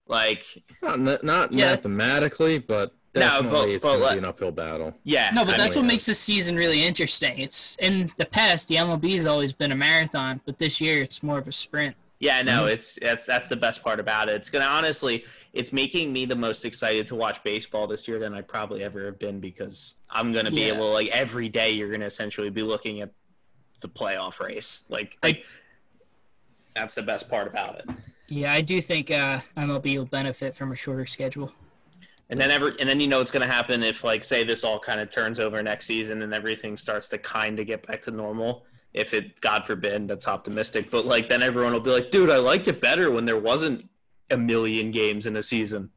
Like 0.08 0.46
Not, 0.82 1.24
not 1.24 1.52
Yeah. 1.52 1.72
mathematically, 1.72 2.60
but 2.60 2.94
No, 3.16 3.22
definitely 3.22 3.52
but- 3.52 3.70
it's 3.70 3.84
going 3.84 4.02
to 4.02 4.12
be 4.14 4.18
an 4.20 4.26
uphill 4.26 4.52
battle. 4.52 4.94
yeah. 5.04 5.32
No, 5.34 5.44
but 5.46 5.58
that's 5.58 5.76
mean, 5.76 5.86
what 5.86 5.92
makes 5.94 6.06
this 6.06 6.20
season 6.20 6.56
really 6.56 6.84
interesting. 6.84 7.40
It's 7.40 7.76
in 7.80 8.12
the 8.18 8.26
past 8.26 8.68
the 8.68 8.76
MLB 8.76 9.14
has 9.14 9.26
always 9.26 9.52
been 9.54 9.72
a 9.72 9.76
marathon, 9.76 10.42
but 10.46 10.58
this 10.60 10.80
year 10.80 11.02
it's 11.02 11.24
more 11.24 11.38
of 11.40 11.48
a 11.48 11.52
sprint. 11.52 11.96
Yeah, 12.20 12.42
no, 12.44 12.64
Mhm. 12.64 12.72
it's 12.72 12.98
that's 13.02 13.26
that's 13.26 13.50
the 13.50 13.58
best 13.58 13.84
part 13.84 14.00
about 14.00 14.30
it. 14.30 14.36
It's 14.36 14.50
gonna 14.50 14.64
honestly, 14.66 15.26
it's 15.52 15.74
making 15.74 16.14
me 16.14 16.26
the 16.26 16.36
most 16.36 16.64
excited 16.64 17.10
to 17.10 17.16
watch 17.16 17.44
baseball 17.44 17.88
this 17.88 18.08
year 18.08 18.20
than 18.20 18.34
I 18.34 18.42
probably 18.42 18.84
ever 18.86 19.06
have 19.06 19.20
been 19.20 19.40
because 19.42 19.96
I'm 20.10 20.32
gonna 20.32 20.50
be 20.52 20.62
Yeah. 20.62 20.74
able 20.76 20.92
like 20.94 21.10
every 21.10 21.50
day 21.50 21.72
you're 21.72 21.92
gonna 21.92 22.06
essentially 22.06 22.50
be 22.50 22.62
looking 22.64 23.02
at 23.02 23.12
the 23.82 23.90
playoff 23.90 24.40
race. 24.40 24.86
Like, 24.88 25.18
like 25.22 25.46
that's 26.76 26.96
the 26.96 27.02
best 27.02 27.30
part 27.30 27.48
about 27.48 27.80
it. 27.80 27.90
Yeah, 28.28 28.52
I 28.52 28.62
do 28.62 28.82
think 28.82 29.12
uh, 29.12 29.40
MLB 29.58 29.98
will 29.98 30.06
benefit 30.06 30.56
from 30.56 30.72
a 30.72 30.76
shorter 30.76 31.06
schedule. 31.06 31.52
And 32.30 32.42
then 32.42 32.50
ever, 32.50 32.74
and 32.80 32.90
then 32.90 33.00
you 33.00 33.08
know 33.08 33.20
what's 33.20 33.32
gonna 33.32 33.46
happen 33.46 33.84
if 33.84 34.04
like 34.04 34.24
say 34.24 34.44
this 34.44 34.64
all 34.64 34.80
kind 34.80 35.00
of 35.00 35.12
turns 35.12 35.40
over 35.40 35.62
next 35.62 35.86
season 35.86 36.24
and 36.24 36.34
everything 36.34 36.76
starts 36.76 37.08
to 37.10 37.18
kind 37.20 37.60
of 37.60 37.68
get 37.68 37.86
back 37.86 38.02
to 38.04 38.12
normal. 38.12 38.66
If 38.94 39.14
it, 39.14 39.40
God 39.42 39.66
forbid, 39.66 40.08
that's 40.08 40.28
optimistic, 40.28 40.90
but 40.90 41.06
like 41.06 41.30
then 41.30 41.44
everyone 41.44 41.74
will 41.74 41.82
be 41.82 41.92
like, 41.92 42.12
dude, 42.12 42.32
I 42.32 42.38
liked 42.38 42.68
it 42.68 42.82
better 42.82 43.12
when 43.12 43.26
there 43.26 43.40
wasn't 43.40 43.88
a 44.32 44.38
million 44.38 44.90
games 44.90 45.28
in 45.28 45.36
a 45.36 45.44
season. 45.44 45.92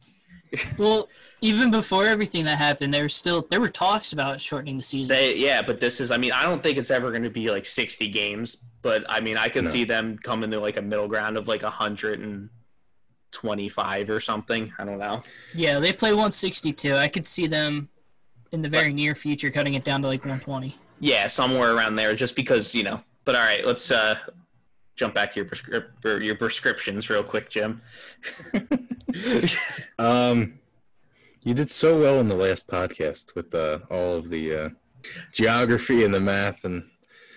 Well, 0.78 1.08
even 1.40 1.70
before 1.70 2.06
everything 2.06 2.44
that 2.46 2.58
happened, 2.58 2.92
there 2.94 3.02
was 3.04 3.14
still 3.14 3.46
there 3.50 3.60
were 3.60 3.68
talks 3.70 4.12
about 4.12 4.40
shortening 4.40 4.76
the 4.76 4.82
season. 4.82 5.14
They, 5.14 5.36
yeah, 5.36 5.62
but 5.62 5.78
this 5.80 6.00
is, 6.00 6.10
I 6.10 6.16
mean, 6.16 6.32
I 6.32 6.42
don't 6.44 6.62
think 6.62 6.78
it's 6.78 6.90
ever 6.90 7.10
going 7.10 7.22
to 7.22 7.30
be 7.30 7.50
like 7.50 7.66
60 7.66 8.08
games, 8.08 8.58
but 8.82 9.04
I 9.08 9.20
mean, 9.20 9.36
I 9.36 9.48
could 9.48 9.64
No. 9.64 9.70
see 9.70 9.84
them 9.84 10.18
coming 10.22 10.50
to 10.50 10.58
like 10.60 10.76
a 10.76 10.82
middle 10.82 11.08
ground 11.08 11.36
of 11.36 11.48
like 11.48 11.62
125 11.62 14.10
or 14.10 14.20
something. 14.20 14.72
I 14.78 14.84
don't 14.84 14.98
know. 14.98 15.22
yeah, 15.54 15.78
they 15.78 15.92
play 15.92 16.10
162. 16.12 16.94
I 16.94 17.08
could 17.08 17.26
see 17.26 17.46
them 17.46 17.88
in 18.52 18.62
the 18.62 18.68
very 18.68 18.92
near 18.92 19.14
future 19.14 19.50
cutting 19.50 19.74
it 19.74 19.84
down 19.84 20.00
to 20.02 20.08
like 20.08 20.20
120. 20.22 20.74
Yeah, 21.00 21.26
somewhere 21.28 21.74
around 21.76 21.96
there, 21.96 22.14
just 22.14 22.34
because, 22.34 22.74
you 22.74 22.82
know. 22.82 23.00
But 23.24 23.36
all 23.36 23.42
right, 23.42 23.64
let's 23.64 23.90
uh, 23.90 24.16
jump 24.98 25.14
back 25.14 25.30
to 25.30 25.36
your, 25.36 25.46
prescrip- 25.46 26.04
or 26.04 26.20
your 26.20 26.34
prescriptions 26.34 27.08
real 27.08 27.22
quick, 27.24 27.48
Jim. 27.48 27.80
Um, 29.98 30.58
you 31.42 31.54
did 31.54 31.70
so 31.70 31.98
well 31.98 32.20
in 32.20 32.28
the 32.28 32.34
last 32.36 32.66
podcast 32.68 33.34
with 33.34 33.54
uh, 33.54 33.78
all 33.90 34.16
of 34.16 34.28
the 34.28 34.54
uh, 34.54 34.68
geography 35.32 36.04
and 36.04 36.12
the 36.12 36.20
math, 36.20 36.64
and 36.64 36.84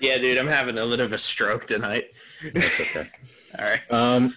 yeah, 0.01 0.17
dude, 0.17 0.37
I'm 0.37 0.47
having 0.47 0.77
a 0.77 0.83
little 0.85 1.05
of 1.05 1.13
a 1.13 1.17
stroke 1.17 1.65
tonight. 1.65 2.07
that's 2.53 2.79
okay. 2.81 3.07
All 3.59 3.65
right. 3.65 3.91
Um, 3.91 4.35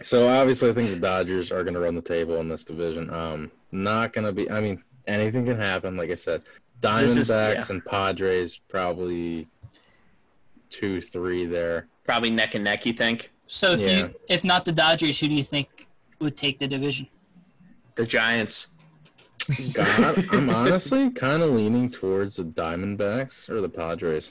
so 0.00 0.28
obviously, 0.28 0.70
I 0.70 0.72
think 0.74 0.90
the 0.90 0.96
Dodgers 0.96 1.50
are 1.50 1.62
going 1.64 1.74
to 1.74 1.80
run 1.80 1.94
the 1.94 2.02
table 2.02 2.36
in 2.40 2.48
this 2.48 2.64
division. 2.64 3.10
Um, 3.12 3.50
not 3.72 4.12
going 4.12 4.26
to 4.26 4.32
be. 4.32 4.50
I 4.50 4.60
mean, 4.60 4.82
anything 5.06 5.44
can 5.46 5.56
happen. 5.58 5.96
Like 5.96 6.10
I 6.10 6.14
said, 6.14 6.42
This 6.80 7.16
is- 7.16 7.28
Diamondbacks 7.28 7.54
yeah. 7.54 7.64
and 7.70 7.84
Padres 7.84 8.60
probably 8.68 9.48
two, 10.70 11.00
three 11.00 11.44
there. 11.46 11.88
Probably 12.04 12.30
neck 12.30 12.54
and 12.54 12.64
neck, 12.64 12.84
you 12.86 12.92
think? 12.92 13.32
So 13.46 13.72
if 13.72 13.80
Yeah. 13.80 14.06
you 14.08 14.14
if 14.28 14.44
not 14.44 14.64
the 14.64 14.72
Dodgers, 14.72 15.18
who 15.20 15.28
do 15.28 15.34
you 15.34 15.44
think 15.44 15.88
would 16.20 16.36
take 16.36 16.58
the 16.58 16.66
division? 16.66 17.06
The 17.94 18.06
Giants. 18.06 18.68
God, 19.72 20.24
I'm 20.30 20.50
honestly 20.50 21.10
kind 21.10 21.42
of 21.42 21.50
leaning 21.50 21.90
towards 21.90 22.36
the 22.36 22.44
Diamondbacks 22.44 23.48
or 23.50 23.60
the 23.60 23.68
Padres. 23.68 24.30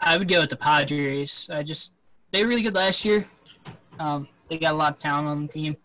I 0.00 0.18
would 0.18 0.28
go 0.28 0.40
with 0.40 0.50
the 0.50 0.56
Padres. 0.56 1.48
I 1.50 1.62
just 1.62 1.92
they 2.32 2.42
were 2.42 2.48
really 2.48 2.62
good 2.62 2.74
last 2.74 3.04
year. 3.04 3.26
Um, 3.98 4.28
they 4.48 4.58
got 4.58 4.74
a 4.74 4.76
lot 4.76 4.94
of 4.94 4.98
talent 4.98 5.28
on 5.28 5.46
the 5.46 5.52
team. 5.52 5.76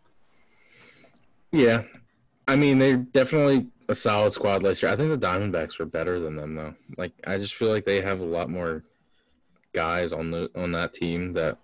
Yeah, 1.52 1.84
I 2.48 2.56
mean 2.56 2.80
they're 2.80 2.98
definitely 2.98 3.68
a 3.88 3.96
solid 3.96 4.34
squad 4.34 4.62
last 4.64 4.82
year. 4.84 4.92
I 4.92 4.96
think 4.96 5.10
the 5.10 5.28
Diamondbacks 5.28 5.80
were 5.80 5.86
better 5.86 6.20
than 6.20 6.36
them 6.36 6.56
though. 6.56 6.76
Like 6.98 7.14
I 7.26 7.38
just 7.38 7.56
feel 7.56 7.70
like 7.70 7.86
they 7.86 8.02
have 8.02 8.20
a 8.20 8.26
lot 8.26 8.50
more 8.50 8.84
guys 9.74 10.14
on 10.14 10.32
the 10.32 10.50
on 10.56 10.72
that 10.74 10.94
team 10.94 11.34
that 11.34 11.58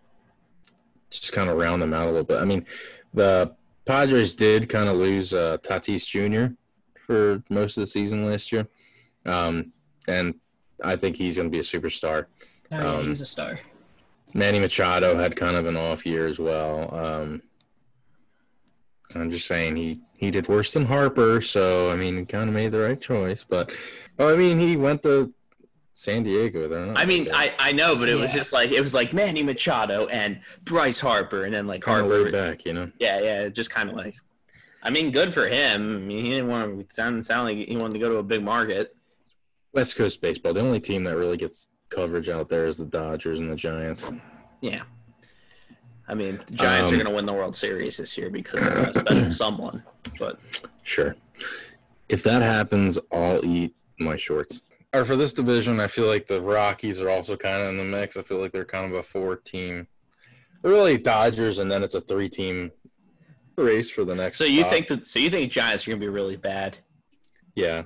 just 1.09 1.33
kind 1.33 1.49
of 1.49 1.57
round 1.57 1.81
them 1.81 1.93
out 1.93 2.07
a 2.07 2.11
little 2.11 2.23
bit. 2.25 2.39
I 2.39 2.45
mean, 2.45 2.65
the 3.13 3.53
Padres 3.85 4.35
did 4.35 4.69
kind 4.69 4.89
of 4.89 4.97
lose 4.97 5.33
uh, 5.33 5.57
Tatis 5.59 6.05
Jr. 6.05 6.53
for 7.05 7.43
most 7.49 7.77
of 7.77 7.81
the 7.81 7.87
season 7.87 8.25
last 8.25 8.51
year, 8.51 8.67
um, 9.25 9.71
and 10.07 10.35
I 10.83 10.95
think 10.95 11.15
he's 11.15 11.37
going 11.37 11.47
to 11.47 11.51
be 11.51 11.59
a 11.59 11.63
superstar. 11.63 12.25
Oh, 12.71 12.77
yeah, 12.77 12.91
Um, 12.93 13.07
he's 13.07 13.21
a 13.21 13.25
star. 13.25 13.59
Manny 14.33 14.59
Machado 14.59 15.15
had 15.15 15.35
kind 15.35 15.55
of 15.55 15.65
an 15.65 15.77
off 15.77 16.05
year 16.05 16.27
as 16.27 16.39
well. 16.39 16.93
Um, 16.93 17.41
I'm 19.13 19.29
just 19.29 19.47
saying 19.47 19.77
he 19.77 20.01
he 20.17 20.31
did 20.31 20.47
worse 20.49 20.73
than 20.73 20.85
Harper, 20.85 21.41
so 21.41 21.89
I 21.91 21.95
mean, 21.95 22.17
he 22.17 22.25
kind 22.25 22.49
of 22.49 22.55
made 22.55 22.71
the 22.71 22.79
right 22.79 22.99
choice. 22.99 23.45
But 23.47 23.71
oh, 24.19 24.33
I 24.33 24.35
mean, 24.35 24.59
he 24.59 24.75
went 24.75 25.03
to 25.03 25.33
San 25.97 26.23
Diego. 26.23 26.67
They're 26.67 26.85
not 26.85 26.97
I 26.97 27.05
mean. 27.05 27.29
I, 27.33 27.53
I 27.57 27.71
know, 27.71 27.95
but 27.95 28.09
it 28.09 28.15
was 28.15 28.31
Yeah. 28.33 28.39
just 28.39 28.51
like 28.51 28.71
it 28.71 28.81
was 28.81 28.93
like 28.93 29.13
Manny 29.13 29.41
Machado 29.43 30.07
and 30.07 30.41
Bryce 30.65 30.99
Harper, 30.99 31.45
and 31.45 31.53
then 31.53 31.67
like 31.67 31.81
kind 31.81 32.01
of 32.05 32.11
Harper. 32.11 32.25
laid 32.25 32.31
back, 32.33 32.65
you 32.65 32.73
know. 32.73 32.91
Yeah, 32.99 33.21
yeah, 33.21 33.47
just 33.47 33.69
kind 33.69 33.89
of 33.89 33.95
like. 33.95 34.13
I 34.83 34.89
mean, 34.89 35.09
good 35.11 35.33
for 35.33 35.47
him. 35.47 35.95
I 35.95 35.99
mean, 35.99 36.23
he 36.25 36.31
didn't 36.31 36.49
want 36.49 36.89
to 36.89 36.93
sound 36.93 37.23
sound 37.25 37.45
like 37.47 37.65
he 37.67 37.77
wanted 37.77 37.93
to 37.93 37.99
go 37.99 38.09
to 38.09 38.17
a 38.17 38.23
big 38.23 38.43
market. 38.43 38.93
West 39.73 39.95
Coast 39.95 40.19
baseball. 40.21 40.53
The 40.53 40.59
only 40.59 40.81
team 40.81 41.05
that 41.05 41.15
really 41.15 41.37
gets 41.37 41.67
coverage 41.89 42.27
out 42.27 42.49
there 42.49 42.65
is 42.67 42.77
the 42.77 42.85
Dodgers 42.85 43.39
and 43.39 43.49
the 43.49 43.55
Giants. 43.55 44.11
Yeah. 44.61 44.83
I 46.09 46.13
mean, 46.13 46.39
the 46.45 46.53
Giants 46.55 46.91
are 46.91 46.93
Um, 46.93 46.99
going 46.99 47.09
to 47.09 47.15
win 47.15 47.25
the 47.25 47.33
World 47.33 47.55
Series 47.55 47.97
this 47.97 48.17
year 48.17 48.29
because 48.29 48.61
of 48.61 48.67
a 48.77 48.99
special 48.99 49.31
someone. 49.33 49.81
But 50.19 50.39
Sure. 50.83 51.15
If 52.09 52.21
that 52.23 52.41
happens, 52.41 52.99
I'll 53.11 53.43
eat 53.45 53.73
my 53.97 54.17
shorts. 54.17 54.61
Or 54.95 55.03
for 55.03 55.17
this 55.17 55.33
division, 55.33 55.81
I 55.81 55.87
feel 55.87 56.07
like 56.07 56.25
the 56.25 56.41
Rockies 56.41 57.01
are 57.01 57.09
also 57.09 57.35
kind 57.35 57.61
of 57.61 57.69
in 57.69 57.77
the 57.77 57.83
mix. 57.83 58.15
I 58.15 58.21
feel 58.21 58.37
like 58.39 58.53
they're 58.53 58.63
kind 58.63 58.85
of 58.85 58.97
a 58.97 59.03
four 59.03 59.35
team, 59.35 59.87
really 60.61 60.97
Dodgers, 60.97 61.57
and 61.59 61.69
then 61.69 61.83
it's 61.83 61.95
a 61.95 62.01
three 62.01 62.29
team 62.29 62.71
race 63.57 63.89
for 63.91 64.05
the 64.05 64.15
next. 64.15 64.37
so 64.37 64.45
you 64.45 64.61
spot. 64.61 64.71
think 64.71 64.87
that? 64.87 65.05
So 65.05 65.19
you 65.19 65.29
think 65.29 65.51
Giants 65.51 65.85
are 65.85 65.91
going 65.91 65.99
to 65.99 66.05
be 66.05 66.09
really 66.09 66.37
bad? 66.37 66.77
Yeah, 67.55 67.83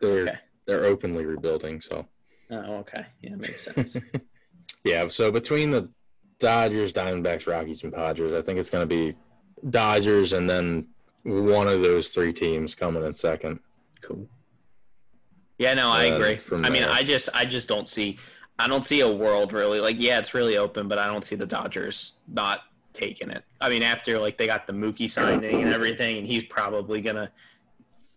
they're 0.00 0.22
Okay. 0.22 0.38
they're 0.66 0.84
openly 0.84 1.24
rebuilding. 1.24 1.80
So 1.80 2.06
Oh, 2.50 2.76
okay. 2.78 3.06
Yeah, 3.22 3.36
makes 3.36 3.62
sense. 3.62 3.96
yeah, 4.84 5.08
so 5.08 5.30
between 5.30 5.70
the 5.70 5.88
Dodgers, 6.40 6.92
Diamondbacks, 6.92 7.46
Rockies, 7.46 7.84
and 7.84 7.92
Padres, 7.92 8.32
I 8.32 8.42
think 8.42 8.58
it's 8.58 8.68
going 8.68 8.82
to 8.82 8.94
be 8.94 9.16
Dodgers, 9.70 10.32
and 10.32 10.50
then 10.50 10.88
one 11.22 11.68
of 11.68 11.82
those 11.82 12.08
three 12.10 12.32
teams 12.32 12.74
coming 12.74 13.04
in 13.04 13.14
second. 13.14 13.60
cool. 14.02 14.26
Yeah, 15.62 15.74
no, 15.74 15.90
I 15.90 16.10
Uh, 16.10 16.16
agree. 16.16 16.40
I 16.64 16.70
mean. 16.70 16.82
I 16.82 17.04
just, 17.04 17.28
I 17.32 17.44
just 17.44 17.68
don't 17.68 17.88
see, 17.88 18.18
I 18.58 18.66
don't 18.66 18.84
see 18.84 19.00
a 19.00 19.08
world 19.08 19.52
really 19.52 19.78
like. 19.78 19.96
Yeah, 20.00 20.18
it's 20.18 20.34
really 20.34 20.56
open, 20.58 20.88
but 20.88 20.98
I 20.98 21.06
don't 21.06 21.24
see 21.24 21.36
the 21.36 21.46
Dodgers 21.46 22.14
not 22.26 22.62
taking 22.92 23.30
it. 23.30 23.44
I 23.60 23.68
mean, 23.68 23.84
after 23.84 24.18
like 24.18 24.36
they 24.38 24.48
got 24.48 24.66
the 24.66 24.72
Mookie 24.72 25.08
signing 25.08 25.62
and 25.62 25.72
everything, 25.72 26.18
and 26.18 26.26
he's 26.26 26.42
probably 26.44 27.00
gonna 27.00 27.30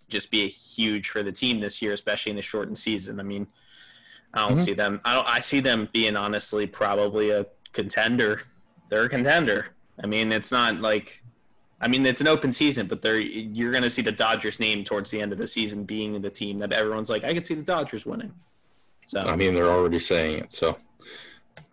just 0.10 0.32
be 0.32 0.41
a 0.43 0.48
huge 0.48 1.10
for 1.10 1.22
the 1.22 1.32
team 1.32 1.60
this 1.60 1.84
year, 1.84 1.93
especially 1.93 2.32
in 2.32 2.36
the 2.36 2.41
shortened 2.41 2.80
season. 2.80 3.20
I 3.20 3.24
mean, 3.24 3.48
I 4.34 4.48
don't 4.48 4.58
Mhm. 4.58 4.66
see 4.66 4.74
them. 4.74 5.00
I 5.06 5.14
don't. 5.14 5.28
I 5.30 5.39
see 5.39 5.60
them 5.60 5.88
being 5.93 6.18
honestly 6.18 6.66
probably 6.66 7.30
a 7.30 7.46
contender. 7.74 8.41
They're 8.89 9.04
a 9.04 9.10
contender. 9.10 9.68
I 10.04 10.08
mean, 10.08 10.32
it's 10.32 10.52
not 10.52 10.82
like. 10.82 11.22
I 11.82 11.88
mean, 11.88 12.06
it's 12.06 12.22
an 12.22 12.28
open 12.28 12.52
season, 12.52 12.88
but 12.88 13.02
they're 13.02 13.20
you're 13.20 13.72
going 13.72 13.84
to 13.84 13.90
see 13.90 14.02
the 14.02 14.12
Dodgers 14.12 14.60
name 14.60 14.84
towards 14.84 15.12
the 15.12 15.22
end 15.22 15.32
of 15.32 15.38
the 15.38 15.48
season 15.48 15.84
being 15.84 16.16
in 16.16 16.22
the 16.22 16.30
team 16.30 16.60
that 16.60 16.72
everyone's 16.72 17.10
like, 17.10 17.24
I 17.24 17.34
can 17.34 17.44
see 17.44 17.56
the 17.56 17.64
Dodgers 17.64 18.06
winning. 18.06 18.34
So 19.08 19.20
I 19.20 19.36
mean, 19.36 19.54
they're 19.54 19.70
already 19.70 20.00
saying 20.00 20.40
it. 20.40 20.54
So 20.54 20.78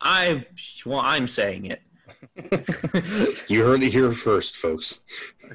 I, 0.01 0.45
well, 0.85 1.01
I'm 1.01 1.29
saying 1.29 1.67
it. 1.67 1.83
you 3.49 3.65
heard 3.65 3.83
it 3.83 3.93
here 3.93 4.13
first, 4.13 4.57
folks. 4.57 5.05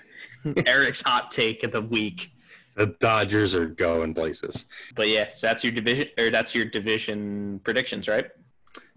Eric's 0.65 1.01
hot 1.01 1.29
take 1.29 1.63
of 1.63 1.71
the 1.71 1.81
week. 1.81 2.31
The 2.75 2.87
Dodgers 2.99 3.55
are 3.55 3.65
going 3.65 4.13
places. 4.13 4.67
But 4.95 5.09
yeah, 5.09 5.29
so 5.29 5.47
that's 5.47 5.63
your 5.63 5.73
division, 5.73 6.09
or 6.17 6.29
that's 6.29 6.53
your 6.53 6.65
division 6.65 7.59
predictions, 7.63 8.07
right? 8.07 8.27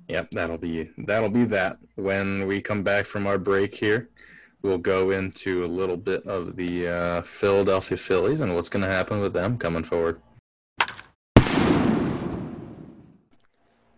Yep, 0.08 0.28
that'll 0.32 0.58
be 0.58 0.90
that'll 0.98 1.30
be 1.30 1.44
that. 1.46 1.78
When 1.94 2.46
we 2.46 2.60
come 2.60 2.82
back 2.82 3.06
from 3.06 3.26
our 3.26 3.38
break 3.38 3.74
here, 3.74 4.09
we'll 4.62 4.78
go 4.78 5.10
into 5.10 5.64
a 5.64 5.66
little 5.66 5.96
bit 5.96 6.26
of 6.26 6.56
the 6.56 6.88
uh, 6.88 7.22
Philadelphia 7.22 7.96
Phillies 7.96 8.40
and 8.40 8.54
what's 8.54 8.68
going 8.68 8.84
to 8.84 8.90
happen 8.90 9.20
with 9.20 9.32
them 9.32 9.58
coming 9.58 9.84
forward. 9.84 10.20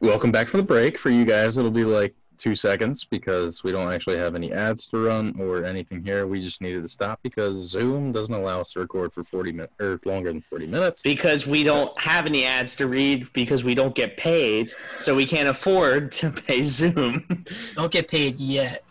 Welcome 0.00 0.32
back 0.32 0.48
from 0.48 0.58
the 0.58 0.66
break. 0.66 0.98
For 0.98 1.10
you 1.10 1.24
guys, 1.24 1.58
it'll 1.58 1.70
be 1.70 1.84
like 1.84 2.14
two 2.36 2.56
seconds 2.56 3.04
because 3.04 3.62
we 3.62 3.70
don't 3.70 3.92
actually 3.92 4.16
have 4.16 4.34
any 4.34 4.52
ads 4.52 4.88
to 4.88 4.98
run 4.98 5.32
or 5.38 5.64
anything 5.64 6.02
here. 6.02 6.26
We 6.26 6.40
just 6.40 6.60
needed 6.60 6.82
to 6.82 6.88
stop 6.88 7.20
because 7.22 7.56
Zoom 7.56 8.10
doesn't 8.10 8.34
allow 8.34 8.60
us 8.60 8.72
to 8.72 8.80
record 8.80 9.12
for 9.12 9.22
40 9.22 9.52
minutes 9.52 9.74
or 9.78 10.00
longer 10.04 10.32
than 10.32 10.40
40 10.40 10.66
minutes. 10.66 11.02
Because 11.02 11.46
we 11.46 11.62
don't 11.62 11.98
have 12.00 12.26
any 12.26 12.44
ads 12.44 12.74
to 12.76 12.88
read 12.88 13.32
because 13.32 13.62
we 13.62 13.76
don't 13.76 13.94
get 13.94 14.16
paid, 14.16 14.72
so 14.98 15.14
we 15.14 15.24
can't 15.24 15.48
afford 15.48 16.10
to 16.12 16.30
pay 16.32 16.64
Zoom. 16.64 17.44
Don't 17.76 17.92
get 17.92 18.08
paid 18.08 18.40
yet. 18.40 18.82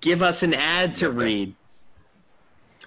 Give 0.00 0.22
us 0.22 0.42
an 0.42 0.54
ad 0.54 0.94
to 0.96 1.10
read 1.10 1.54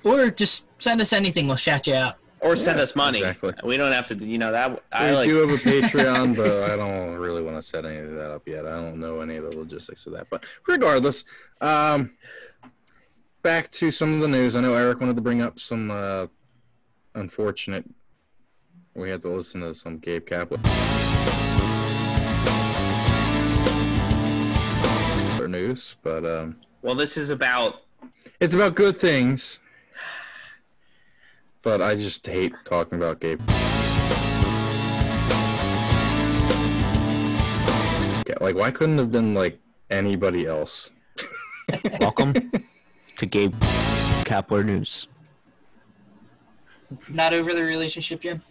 Or 0.03 0.29
just 0.31 0.63
send 0.79 0.99
us 1.01 1.13
anything. 1.13 1.47
We'll 1.47 1.55
shout 1.57 1.85
you 1.87 1.93
out. 1.95 2.15
or 2.41 2.55
send 2.55 2.77
Yeah, 2.77 2.83
us 2.83 2.95
money. 2.95 3.19
exactly. 3.19 3.53
We 3.63 3.77
don't 3.77 3.91
have 3.93 4.07
to, 4.09 4.15
you 4.15 4.37
know, 4.37 4.51
that 4.51 4.83
I 4.91 5.11
we 5.11 5.15
like. 5.15 5.29
do 5.29 5.47
have 5.47 5.49
a 5.49 5.61
Patreon, 5.63 6.35
but 6.37 6.69
I 6.71 6.75
don't 6.75 7.15
really 7.15 7.41
want 7.41 7.55
to 7.57 7.61
set 7.61 7.85
any 7.85 7.99
of 7.99 8.11
that 8.15 8.31
up 8.31 8.45
yet. 8.47 8.65
I 8.65 8.71
don't 8.71 8.99
know 8.99 9.21
any 9.21 9.37
of 9.37 9.49
the 9.49 9.57
logistics 9.57 10.05
of 10.07 10.13
that. 10.13 10.27
But 10.29 10.43
regardless, 10.67 11.23
um, 11.61 12.11
back 13.43 13.69
to 13.71 13.91
some 13.91 14.13
of 14.15 14.19
the 14.19 14.27
news. 14.27 14.55
I 14.55 14.61
know 14.61 14.73
Eric 14.73 14.99
wanted 14.99 15.15
to 15.15 15.21
bring 15.21 15.41
up 15.41 15.59
some 15.59 15.89
uh, 15.91 16.27
unfortunate. 17.15 17.85
We 18.95 19.09
had 19.09 19.21
to 19.23 19.29
listen 19.29 19.61
to 19.61 19.73
some 19.73 19.99
Gabe 19.99 20.25
Kapler 20.25 20.59
news, 25.49 25.97
but 26.01 26.25
um, 26.25 26.55
Well, 26.83 26.95
this 26.95 27.15
is 27.15 27.29
about 27.29 27.83
it's 28.41 28.53
about 28.53 28.75
good 28.75 28.99
things. 28.99 29.61
But 31.61 31.81
I 31.81 31.95
just 31.95 32.27
hate 32.27 32.51
talking 32.65 32.97
about 32.97 33.21
Gabe. 33.21 33.39
Yeah, 38.27 38.35
like 38.41 38.55
why 38.57 38.69
couldn't 38.69 38.99
it 38.99 39.03
have 39.03 39.13
been 39.13 39.33
like 39.33 39.61
anybody 39.89 40.45
else? 40.45 40.91
Welcome 42.01 42.33
to 43.15 43.25
Gabe 43.25 43.55
Kapler 44.25 44.65
News. 44.65 45.07
Not 47.07 47.33
over 47.33 47.53
the 47.53 47.63
relationship, 47.63 48.19
Jim. 48.19 48.41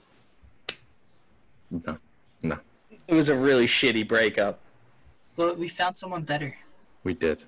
No, 1.70 1.98
no, 2.42 2.58
it 3.08 3.14
was 3.14 3.28
a 3.28 3.36
really 3.36 3.66
shitty 3.66 4.08
breakup. 4.08 4.60
But 5.36 5.58
we 5.58 5.68
found 5.68 5.98
someone 5.98 6.22
better. 6.22 6.54
we 7.04 7.12
did. 7.12 7.44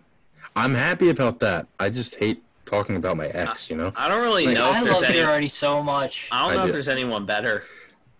I'm 0.56 0.74
happy 0.74 1.08
about 1.10 1.40
that. 1.40 1.66
I 1.80 1.90
just 1.90 2.16
hate 2.16 2.42
talking 2.64 2.96
about 2.96 3.16
my 3.16 3.26
ex. 3.28 3.68
You 3.70 3.76
know, 3.76 3.92
I 3.96 4.08
don't 4.08 4.22
really 4.22 4.46
Like, 4.46 4.54
know 4.56 4.70
I 4.70 4.78
if 4.78 4.84
there's 4.84 4.94
love 4.94 5.04
any. 5.04 5.18
her 5.20 5.26
already 5.26 5.48
so 5.48 5.82
much. 5.82 6.28
I 6.30 6.42
don't 6.44 6.52
I 6.52 6.56
know 6.60 6.66
if 6.66 6.72
there's 6.72 6.88
anyone 6.88 7.26
better 7.26 7.64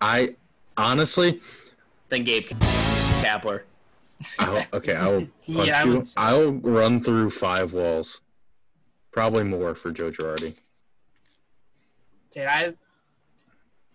I 0.00 0.34
honestly, 0.76 1.40
than 2.08 2.24
Gabe 2.24 2.46
Kapler. 2.48 3.62
I'll, 4.38 4.64
okay, 4.72 4.94
I'll 4.94 5.20
punch 5.46 5.68
Yeah, 5.68 5.80
I 5.80 5.84
you. 5.84 5.92
would 5.94 6.08
I'll 6.16 6.52
run 6.52 7.02
through 7.02 7.30
five 7.30 7.72
walls, 7.72 8.20
probably 9.12 9.44
more 9.44 9.74
for 9.74 9.90
Joe 9.92 10.10
Girardi. 10.10 10.54
Dude, 12.30 12.44
I 12.46 12.74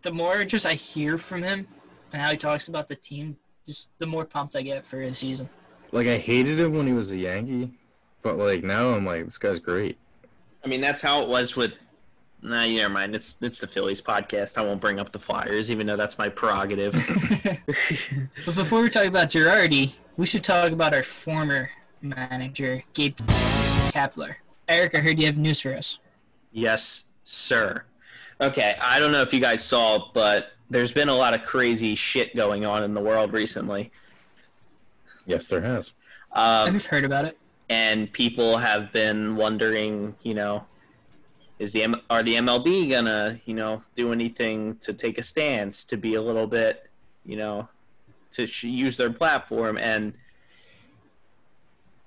the 0.02 0.12
more 0.12 0.44
just 0.46 0.66
I 0.66 0.74
hear 0.74 1.18
from 1.18 1.44
him 1.44 1.68
and 2.14 2.22
how 2.22 2.32
he 2.32 2.38
talks 2.38 2.68
about 2.70 2.88
the 2.88 2.96
team, 2.96 3.38
just 3.68 3.90
the 4.00 4.06
more 4.08 4.24
pumped 4.26 4.56
I 4.56 4.62
get 4.62 4.86
for 4.86 5.00
his 5.02 5.18
season. 5.18 5.50
Like 5.92 6.08
I 6.08 6.18
hated 6.18 6.60
him 6.60 6.74
when 6.74 6.88
he 6.88 6.94
was 6.94 7.12
a 7.12 7.18
Yankee, 7.18 7.72
but 8.22 8.38
like 8.38 8.64
now 8.64 8.90
I'm 8.90 9.06
like 9.06 9.26
this 9.26 9.38
guy's 9.38 9.60
great. 9.60 9.98
I 10.64 10.68
mean, 10.68 10.82
that's 10.82 11.02
how 11.02 11.22
it 11.22 11.30
was 11.30 11.56
with. 11.56 11.74
Nah, 12.42 12.64
you 12.64 12.78
never 12.78 12.94
mind. 12.94 13.16
It's 13.16 13.38
it's 13.42 13.60
the 13.60 13.68
Phillies 13.68 14.02
podcast. 14.02 14.58
I 14.58 14.62
won't 14.62 14.80
bring 14.80 15.00
up 15.00 15.12
the 15.12 15.20
Flyers, 15.20 15.70
even 15.70 15.88
though 15.88 15.98
that's 15.98 16.18
my 16.18 16.30
prerogative. 16.30 16.94
But 18.46 18.56
before 18.56 18.82
we 18.82 18.90
talk 18.90 19.06
about 19.06 19.30
Girardi, 19.30 19.98
we 20.18 20.26
should 20.26 20.44
talk 20.44 20.72
about 20.72 20.94
our 20.94 21.04
former 21.04 21.70
manager, 22.02 22.84
Gabe 22.94 23.18
Kapler. 23.92 24.36
Eric, 24.68 24.96
I 24.96 25.00
heard 25.00 25.20
you 25.20 25.26
have 25.26 25.38
news 25.38 25.60
for 25.60 25.76
us. 25.76 26.00
yes, 26.52 27.06
sir. 27.24 27.84
Okay, 28.42 28.78
I 28.82 29.00
don't 29.00 29.12
know 29.12 29.22
if 29.22 29.34
you 29.34 29.42
guys 29.42 29.64
saw, 29.64 30.12
but 30.14 30.54
there's 30.70 30.92
been 30.94 31.10
a 31.10 31.16
lot 31.16 31.34
of 31.34 31.44
crazy 31.44 31.96
shit 31.96 32.36
going 32.36 32.66
on 32.66 32.84
in 32.84 32.94
the 32.94 33.02
world 33.02 33.34
recently. 33.34 33.92
Yes, 35.26 35.48
there 35.50 35.62
has. 35.62 35.94
Um, 36.32 36.76
I've 36.76 36.86
heard 36.86 37.04
about 37.04 37.26
it. 37.26 37.38
And 37.70 38.12
people 38.12 38.58
have 38.58 38.92
been 38.92 39.36
wondering, 39.36 40.16
you 40.24 40.34
know, 40.34 40.66
is 41.60 41.72
the 41.72 41.84
M- 41.84 42.02
are 42.10 42.24
the 42.24 42.36
MLB 42.36 42.90
gonna, 42.90 43.40
you 43.46 43.54
know, 43.54 43.84
do 43.96 44.12
anything 44.12 44.76
to 44.78 44.94
take 44.94 45.18
a 45.18 45.24
stance 45.24 45.84
to 45.86 45.98
be 45.98 46.16
a 46.16 46.22
little 46.22 46.48
bit, 46.48 46.90
you 47.26 47.36
know, 47.36 47.68
to 48.32 48.48
sh- 48.48 48.64
use 48.64 48.98
their 48.98 49.12
platform? 49.12 49.78
And 49.78 50.14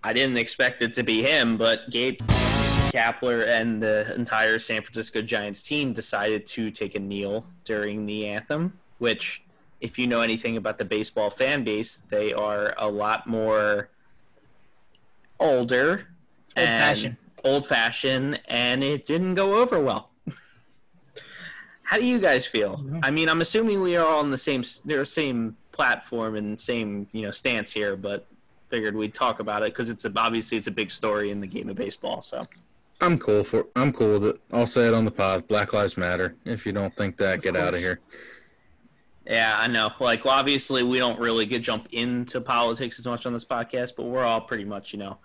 I 0.02 0.12
didn't 0.12 0.38
expect 0.38 0.82
it 0.82 0.92
to 0.94 1.04
be 1.04 1.22
him, 1.22 1.56
but 1.56 1.90
Gabe 1.90 2.18
Kapler 2.92 3.46
and 3.46 3.80
the 3.80 4.12
entire 4.14 4.58
San 4.58 4.82
Francisco 4.82 5.22
Giants 5.22 5.62
team 5.62 5.92
decided 5.92 6.44
to 6.46 6.70
take 6.70 6.96
a 6.96 6.98
kneel 6.98 7.46
during 7.64 8.04
the 8.06 8.26
anthem, 8.26 8.78
which, 8.98 9.42
if 9.80 9.98
you 9.98 10.06
know 10.06 10.22
anything 10.22 10.56
about 10.56 10.78
the 10.78 10.84
baseball 10.84 11.30
fan 11.30 11.62
base, 11.62 12.02
they 12.08 12.32
are 12.32 12.74
a 12.78 12.90
lot 12.90 13.26
more 13.26 13.90
older, 15.42 16.06
Old 16.56 16.66
fashioned. 16.66 17.16
old 17.44 17.66
fashioned, 17.66 18.40
and 18.46 18.82
it 18.84 19.06
didn't 19.06 19.34
go 19.34 19.56
over 19.56 19.80
well. 19.80 20.10
How 21.84 21.98
do 21.98 22.04
you 22.06 22.18
guys 22.18 22.46
feel? 22.46 22.84
I 23.02 23.10
mean, 23.10 23.28
I'm 23.28 23.40
assuming 23.40 23.80
we 23.82 23.96
are 23.96 24.06
all 24.06 24.20
on 24.20 24.30
the 24.30 24.38
same 24.38 24.64
their 24.84 25.04
same 25.04 25.56
platform 25.72 26.36
and 26.36 26.58
same 26.60 27.06
you 27.12 27.22
know 27.22 27.30
stance 27.30 27.70
here, 27.72 27.96
but 27.96 28.26
figured 28.70 28.94
we'd 28.96 29.12
talk 29.14 29.40
about 29.40 29.62
it 29.62 29.72
because 29.74 29.90
it's 29.90 30.04
a, 30.06 30.12
obviously 30.16 30.56
it's 30.56 30.66
a 30.66 30.70
big 30.70 30.90
story 30.90 31.30
in 31.30 31.40
the 31.40 31.46
game 31.46 31.68
of 31.68 31.76
baseball. 31.76 32.22
So 32.22 32.40
I'm 33.00 33.18
cool 33.18 33.44
for. 33.44 33.66
I'm 33.76 33.92
cool 33.92 34.18
with 34.18 34.36
it. 34.36 34.40
I'll 34.52 34.66
say 34.66 34.86
it 34.88 34.94
on 34.94 35.04
the 35.04 35.10
pod. 35.10 35.46
Black 35.48 35.72
Lives 35.74 35.96
Matter. 35.98 36.34
If 36.44 36.64
you 36.64 36.72
don't 36.72 36.94
think 36.96 37.16
that, 37.18 37.38
Of 37.38 37.42
get 37.42 37.56
out 37.56 37.74
of 37.74 37.80
here. 37.80 38.00
Yeah, 39.26 39.56
I 39.58 39.68
know. 39.68 39.90
Like, 40.00 40.24
well, 40.24 40.34
obviously 40.34 40.82
we 40.82 40.98
don't 40.98 41.18
really 41.18 41.46
get 41.46 41.62
jump 41.62 41.88
into 41.92 42.40
politics 42.40 42.98
as 42.98 43.06
much 43.06 43.26
on 43.26 43.32
this 43.32 43.44
podcast, 43.44 43.92
but 43.96 44.04
we're 44.04 44.24
all 44.24 44.40
pretty 44.40 44.64
much 44.64 44.92
you 44.92 44.98
know 44.98 45.18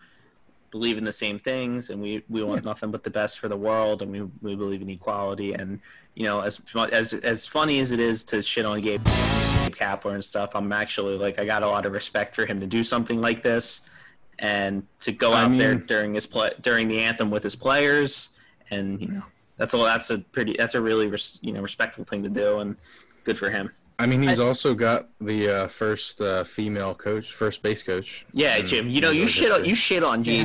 believe 0.69 0.97
in 0.97 1.03
the 1.03 1.11
same 1.11 1.39
things, 1.39 1.89
and 1.89 2.01
we 2.01 2.23
we 2.29 2.43
want 2.43 2.63
nothing 2.63 2.91
but 2.91 3.03
the 3.03 3.09
best 3.09 3.39
for 3.39 3.47
the 3.47 3.57
world, 3.57 4.01
and 4.01 4.11
we 4.11 4.21
we 4.41 4.55
believe 4.55 4.81
in 4.81 4.89
equality, 4.89 5.53
and 5.53 5.79
you 6.15 6.23
know 6.23 6.41
as 6.41 6.61
as 6.91 7.13
as 7.13 7.45
funny 7.45 7.79
as 7.79 7.91
it 7.91 7.99
is 7.99 8.23
to 8.25 8.41
shit 8.41 8.65
on 8.65 8.81
Gabe 8.81 9.01
Kapler 9.05 10.13
and 10.13 10.23
stuff, 10.23 10.51
I'm 10.55 10.71
actually 10.71 11.17
like 11.17 11.39
I 11.39 11.45
got 11.45 11.63
a 11.63 11.67
lot 11.67 11.85
of 11.85 11.93
respect 11.93 12.35
for 12.35 12.45
him 12.45 12.59
to 12.59 12.67
do 12.67 12.83
something 12.83 13.19
like 13.19 13.41
this, 13.41 13.81
and 14.37 14.85
to 14.99 15.11
go 15.11 15.33
I 15.33 15.43
out 15.43 15.57
there 15.57 15.75
during 15.75 16.13
his 16.13 16.27
play 16.27 16.51
during 16.61 16.87
the 16.87 16.99
anthem 16.99 17.31
with 17.31 17.43
his 17.43 17.55
players, 17.55 18.29
and 18.69 19.01
you 19.01 19.07
know 19.07 19.23
that's 19.57 19.73
all 19.73 19.85
that's 19.85 20.11
a 20.11 20.19
pretty 20.19 20.55
that's 20.57 20.75
a 20.75 20.81
really 20.81 21.07
res, 21.07 21.39
you 21.41 21.51
know 21.51 21.61
respectful 21.61 22.03
thing 22.03 22.21
to 22.23 22.29
do, 22.29 22.59
and 22.59 22.75
good 23.23 23.37
for 23.37 23.49
him. 23.49 23.71
I 23.99 24.05
mean, 24.05 24.21
he's 24.21 24.39
I- 24.39 24.45
also 24.45 24.73
got 24.75 25.07
the 25.19 25.49
uh, 25.63 25.67
first 25.67 26.21
uh, 26.21 26.43
female 26.43 26.93
coach, 26.93 27.33
first 27.33 27.63
base 27.63 27.81
coach. 27.81 28.25
Yeah, 28.33 28.59
Jim. 28.61 28.89
You 28.89 29.01
know, 29.01 29.09
in 29.09 29.17
you 29.17 29.25
the 29.25 29.31
shit 29.31 29.51
on 29.51 29.65
you 29.65 29.73
shit 29.75 30.03
on 30.03 30.23
G 30.23 30.43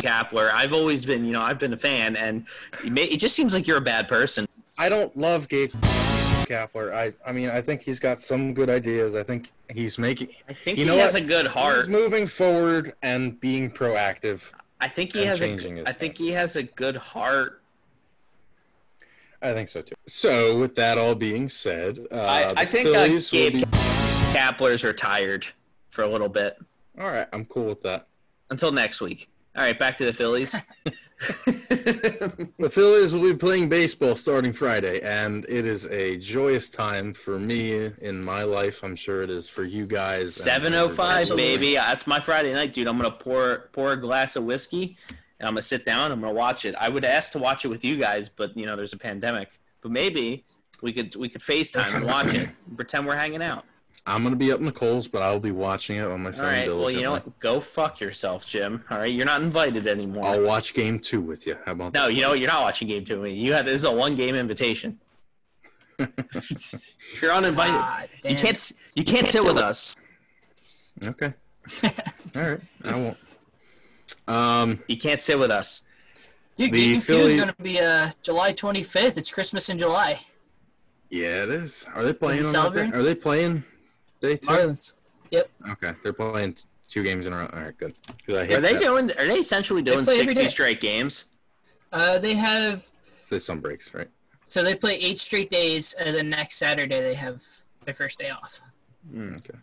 Kapler. 0.00 0.50
I've 0.52 0.72
always 0.72 1.04
been, 1.04 1.24
you 1.24 1.32
know, 1.32 1.42
I've 1.42 1.58
been 1.58 1.72
a 1.72 1.76
fan, 1.76 2.14
and 2.16 2.46
it, 2.84 3.16
just 3.16 3.34
seems 3.34 3.52
like 3.52 3.66
you're 3.66 3.78
a 3.78 3.82
bad 3.82 4.06
person. 4.06 4.46
I 4.78 4.88
don't 4.88 5.14
love 5.16 5.48
Gabe 5.48 5.72
Kapler. 5.72 6.94
I, 6.94 7.12
I 7.26 7.32
mean, 7.32 7.50
I 7.50 7.60
think 7.60 7.82
he's 7.82 7.98
got 7.98 8.20
some 8.20 8.54
good 8.54 8.70
ideas. 8.70 9.16
I 9.16 9.24
think 9.24 9.50
he's 9.72 9.98
making. 9.98 10.28
I 10.48 10.52
think 10.52 10.78
You 10.78 10.84
he 10.84 10.90
know 10.90 10.98
has 10.98 11.14
what? 11.14 11.22
a 11.22 11.26
good 11.26 11.48
heart. 11.48 11.74
He's 11.74 11.82
heart. 11.86 11.88
moving 11.90 12.26
forward 12.28 12.94
and 13.02 13.40
being 13.40 13.72
proactive. 13.72 14.42
I 14.80 14.86
think 14.86 15.12
he 15.12 15.24
has 15.24 15.40
changing 15.40 15.78
a. 15.78 15.80
his 15.80 15.88
I 15.88 15.92
think 15.92 16.16
he 16.16 16.30
has 16.30 16.54
a 16.54 16.62
good 16.62 16.94
heart. 16.94 17.60
I 19.42 19.52
think 19.52 19.68
so 19.68 19.82
too. 19.82 19.94
So, 20.06 20.58
with 20.58 20.74
that 20.76 20.98
all 20.98 21.14
being 21.14 21.48
said, 21.48 21.98
uh, 22.10 22.16
I, 22.16 22.62
I 22.62 22.64
think 22.64 22.88
uh, 22.88 22.92
Phillies 22.92 23.30
will 23.32 23.38
Gabe 23.38 23.52
be- 23.54 23.64
Kapler's 24.32 24.82
retired 24.84 25.46
for 25.90 26.02
a 26.02 26.08
little 26.08 26.28
bit 26.28 26.56
All 27.00 27.06
right, 27.08 27.26
I'm 27.32 27.44
cool 27.46 27.66
with 27.66 27.82
that. 27.82 28.06
until 28.50 28.72
next 28.72 29.00
week. 29.00 29.28
All 29.56 29.62
right, 29.62 29.78
back 29.78 29.96
to 29.98 30.04
the 30.04 30.12
Phillies. 30.12 30.54
The 31.68 32.70
Phillies 32.70 33.14
will 33.14 33.22
be 33.22 33.34
playing 33.34 33.68
baseball 33.68 34.14
starting 34.16 34.52
Friday, 34.52 35.00
and 35.02 35.44
it 35.48 35.64
is 35.66 35.86
a 35.88 36.16
joyous 36.18 36.70
time 36.70 37.12
for 37.14 37.38
me 37.38 37.90
in 38.00 38.22
my 38.22 38.42
life. 38.44 38.82
I'm 38.84 38.94
sure 38.96 39.22
it 39.22 39.30
is 39.30 39.48
for 39.48 39.64
you 39.64 39.86
guys. 39.86 40.34
Seven 40.34 40.74
oh 40.74 40.88
five, 40.88 41.22
everybody. 41.30 41.56
baby. 41.56 41.74
That's 41.74 42.06
my 42.06 42.20
Friday 42.20 42.52
night, 42.52 42.72
dude. 42.72 42.86
I'm 42.86 42.96
gonna 42.96 43.10
pour 43.10 43.68
pour 43.72 43.92
a 43.92 43.96
glass 44.00 44.36
of 44.36 44.44
whiskey, 44.44 44.96
and 45.40 45.48
I'm 45.48 45.54
gonna 45.54 45.62
sit 45.62 45.84
down. 45.84 46.12
I'm 46.12 46.20
gonna 46.20 46.32
watch 46.32 46.64
it. 46.64 46.74
I 46.78 46.88
would 46.88 47.04
ask 47.04 47.32
to 47.32 47.38
watch 47.38 47.64
it 47.64 47.68
with 47.68 47.84
you 47.84 47.96
guys, 47.96 48.28
but 48.28 48.56
you 48.56 48.66
know, 48.66 48.76
there's 48.76 48.92
a 48.92 48.98
pandemic. 48.98 49.60
But 49.80 49.92
maybe 49.92 50.44
we 50.82 50.92
could 50.92 51.14
we 51.16 51.28
could 51.28 51.42
FaceTime 51.42 51.94
and 51.94 52.06
watch 52.06 52.34
it. 52.34 52.48
Pretend 52.76 53.06
we're 53.06 53.16
hanging 53.16 53.42
out. 53.42 53.64
I'm 54.06 54.22
gonna 54.22 54.36
be 54.36 54.50
up 54.52 54.58
in 54.58 54.66
the 54.66 54.72
coals, 54.72 55.06
but 55.06 55.22
I'll 55.22 55.38
be 55.38 55.50
watching 55.50 55.96
it 55.96 56.04
on 56.06 56.22
my 56.22 56.30
All 56.30 56.36
phone. 56.36 56.44
right. 56.44 56.68
Well, 56.68 56.90
you 56.90 57.02
know 57.02 57.12
what? 57.12 57.38
Go 57.40 57.60
fuck 57.60 58.00
yourself, 58.00 58.46
Jim. 58.46 58.82
All 58.90 58.98
right. 58.98 59.12
You're 59.12 59.26
not 59.26 59.42
invited 59.42 59.86
anymore. 59.86 60.24
I'll 60.24 60.42
watch 60.42 60.72
game 60.72 60.98
two 60.98 61.20
with 61.20 61.46
you. 61.46 61.58
How 61.66 61.72
about 61.72 61.92
no, 61.92 62.06
that? 62.06 62.14
you 62.14 62.22
know 62.22 62.30
what? 62.30 62.38
You're 62.38 62.48
not 62.48 62.62
watching 62.62 62.88
game 62.88 63.04
two. 63.04 63.24
You 63.26 63.52
have 63.52 63.66
this 63.66 63.74
is 63.74 63.84
a 63.84 63.92
one 63.92 64.16
game 64.16 64.34
invitation. 64.34 64.98
You're 67.20 67.32
uninvited. 67.32 67.74
Ah, 67.74 68.02
you 68.24 68.30
damn. 68.30 68.36
can't. 68.36 68.72
You 68.94 69.04
can't 69.04 69.26
sit 69.26 69.44
with 69.44 69.58
us. 69.58 69.96
Okay. 71.04 71.34
All 71.84 72.42
right. 72.42 72.60
I 72.84 72.92
won't. 72.92 73.37
Um. 74.28 74.80
You 74.88 74.96
can't 74.98 75.20
sit 75.20 75.38
with 75.38 75.50
us. 75.50 75.82
Dude, 76.56 76.72
The 76.72 76.84
game 76.84 76.94
two 76.96 77.00
Philly- 77.00 77.32
is 77.34 77.40
going 77.40 77.54
to 77.54 77.62
be 77.62 77.78
uh, 77.80 78.10
July 78.22 78.52
25th. 78.52 79.16
It's 79.16 79.30
Christmas 79.30 79.68
in 79.68 79.78
July. 79.78 80.20
Yeah, 81.10 81.44
it 81.44 81.50
is. 81.50 81.88
Are 81.94 82.02
they 82.04 82.12
playing 82.12 82.44
you 82.44 82.56
on 82.56 82.72
that? 82.74 82.94
Are 82.94 83.02
they 83.02 83.14
playing 83.14 83.64
day 84.20 84.36
two? 84.36 84.48
Marlins. 84.48 84.92
Okay, 85.70 85.92
they're 86.02 86.12
playing 86.12 86.56
two 86.88 87.02
games 87.02 87.26
in 87.26 87.32
a 87.32 87.36
row. 87.36 87.50
All 87.52 87.60
right, 87.60 87.76
good. 87.78 87.94
I 88.28 88.32
Are 88.32 88.46
they 88.60 88.72
that. 88.74 88.80
doing? 88.80 89.10
Are 89.12 89.26
they 89.26 89.38
essentially 89.38 89.82
doing 89.82 90.04
play 90.04 90.20
every 90.20 90.34
60 90.34 90.48
straight 90.50 90.80
games? 90.80 91.26
Uh, 91.92 92.18
they 92.18 92.34
have 92.34 92.86
There's 93.30 93.44
some 93.44 93.60
breaks, 93.60 93.94
right? 93.94 94.08
so 94.46 94.62
they 94.62 94.74
play 94.74 94.94
eight 94.96 95.20
straight 95.20 95.48
days, 95.50 95.92
and 95.94 96.14
then 96.14 96.28
next 96.30 96.56
Saturday 96.56 97.00
they 97.00 97.14
have 97.14 97.42
their 97.84 97.94
first 97.94 98.18
day 98.18 98.30
off. 98.30 98.60
Okay. 99.16 99.58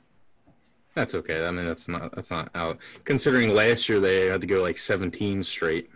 That's 0.96 1.14
okay. 1.14 1.46
I 1.46 1.52
mean, 1.52 1.66
that's 1.66 1.88
not 1.88 2.14
that's 2.16 2.32
not 2.32 2.50
out. 2.56 2.78
Considering 3.04 3.50
last 3.54 3.88
year 3.90 4.00
they 4.00 4.28
had 4.28 4.42
to 4.42 4.48
go 4.48 4.62
like 4.62 4.78
17 4.78 5.44
straight 5.44 5.90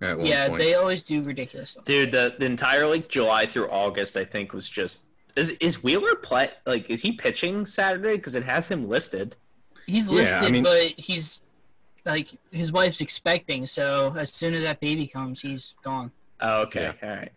at 0.00 0.16
one 0.16 0.26
yeah, 0.26 0.48
point. 0.48 0.58
they 0.60 0.74
always 0.74 1.02
do 1.02 1.22
ridiculous 1.22 1.70
stuff. 1.70 1.84
Dude, 1.84 2.10
the, 2.10 2.34
the 2.38 2.46
entire 2.46 2.86
like 2.86 3.08
July 3.08 3.46
through 3.46 3.68
August, 3.70 4.16
I 4.16 4.24
think 4.24 4.52
was 4.52 4.68
just 4.68 5.04
is 5.36 5.50
is 5.60 5.82
Wheeler 5.82 6.14
play 6.16 6.50
like 6.64 6.88
is 6.90 7.02
he 7.02 7.12
pitching 7.12 7.66
Saturday? 7.66 8.16
Because 8.16 8.34
it 8.34 8.44
has 8.44 8.66
him 8.68 8.88
listed. 8.88 9.36
He's 9.86 10.10
Yeah, 10.10 10.16
I 10.16 10.20
listed, 10.20 10.52
mean- 10.52 10.64
but 10.64 10.82
he's 10.96 11.42
like 12.06 12.28
his 12.50 12.72
wife's 12.72 13.00
expecting, 13.00 13.66
so 13.66 14.14
as 14.18 14.32
soon 14.32 14.54
as 14.54 14.62
that 14.62 14.80
baby 14.80 15.06
comes, 15.06 15.42
he's 15.42 15.74
gone. 15.82 16.10
Oh, 16.40 16.62
okay, 16.62 16.92
all 17.02 17.08
right. 17.08 17.32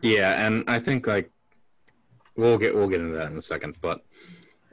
Yeah, 0.00 0.44
and 0.46 0.64
I 0.68 0.80
think 0.80 1.06
like 1.06 1.30
we'll 2.36 2.58
get 2.58 2.74
we'll 2.74 2.88
get 2.88 3.00
into 3.00 3.16
that 3.16 3.30
in 3.30 3.38
a 3.38 3.42
second, 3.42 3.78
but 3.80 4.02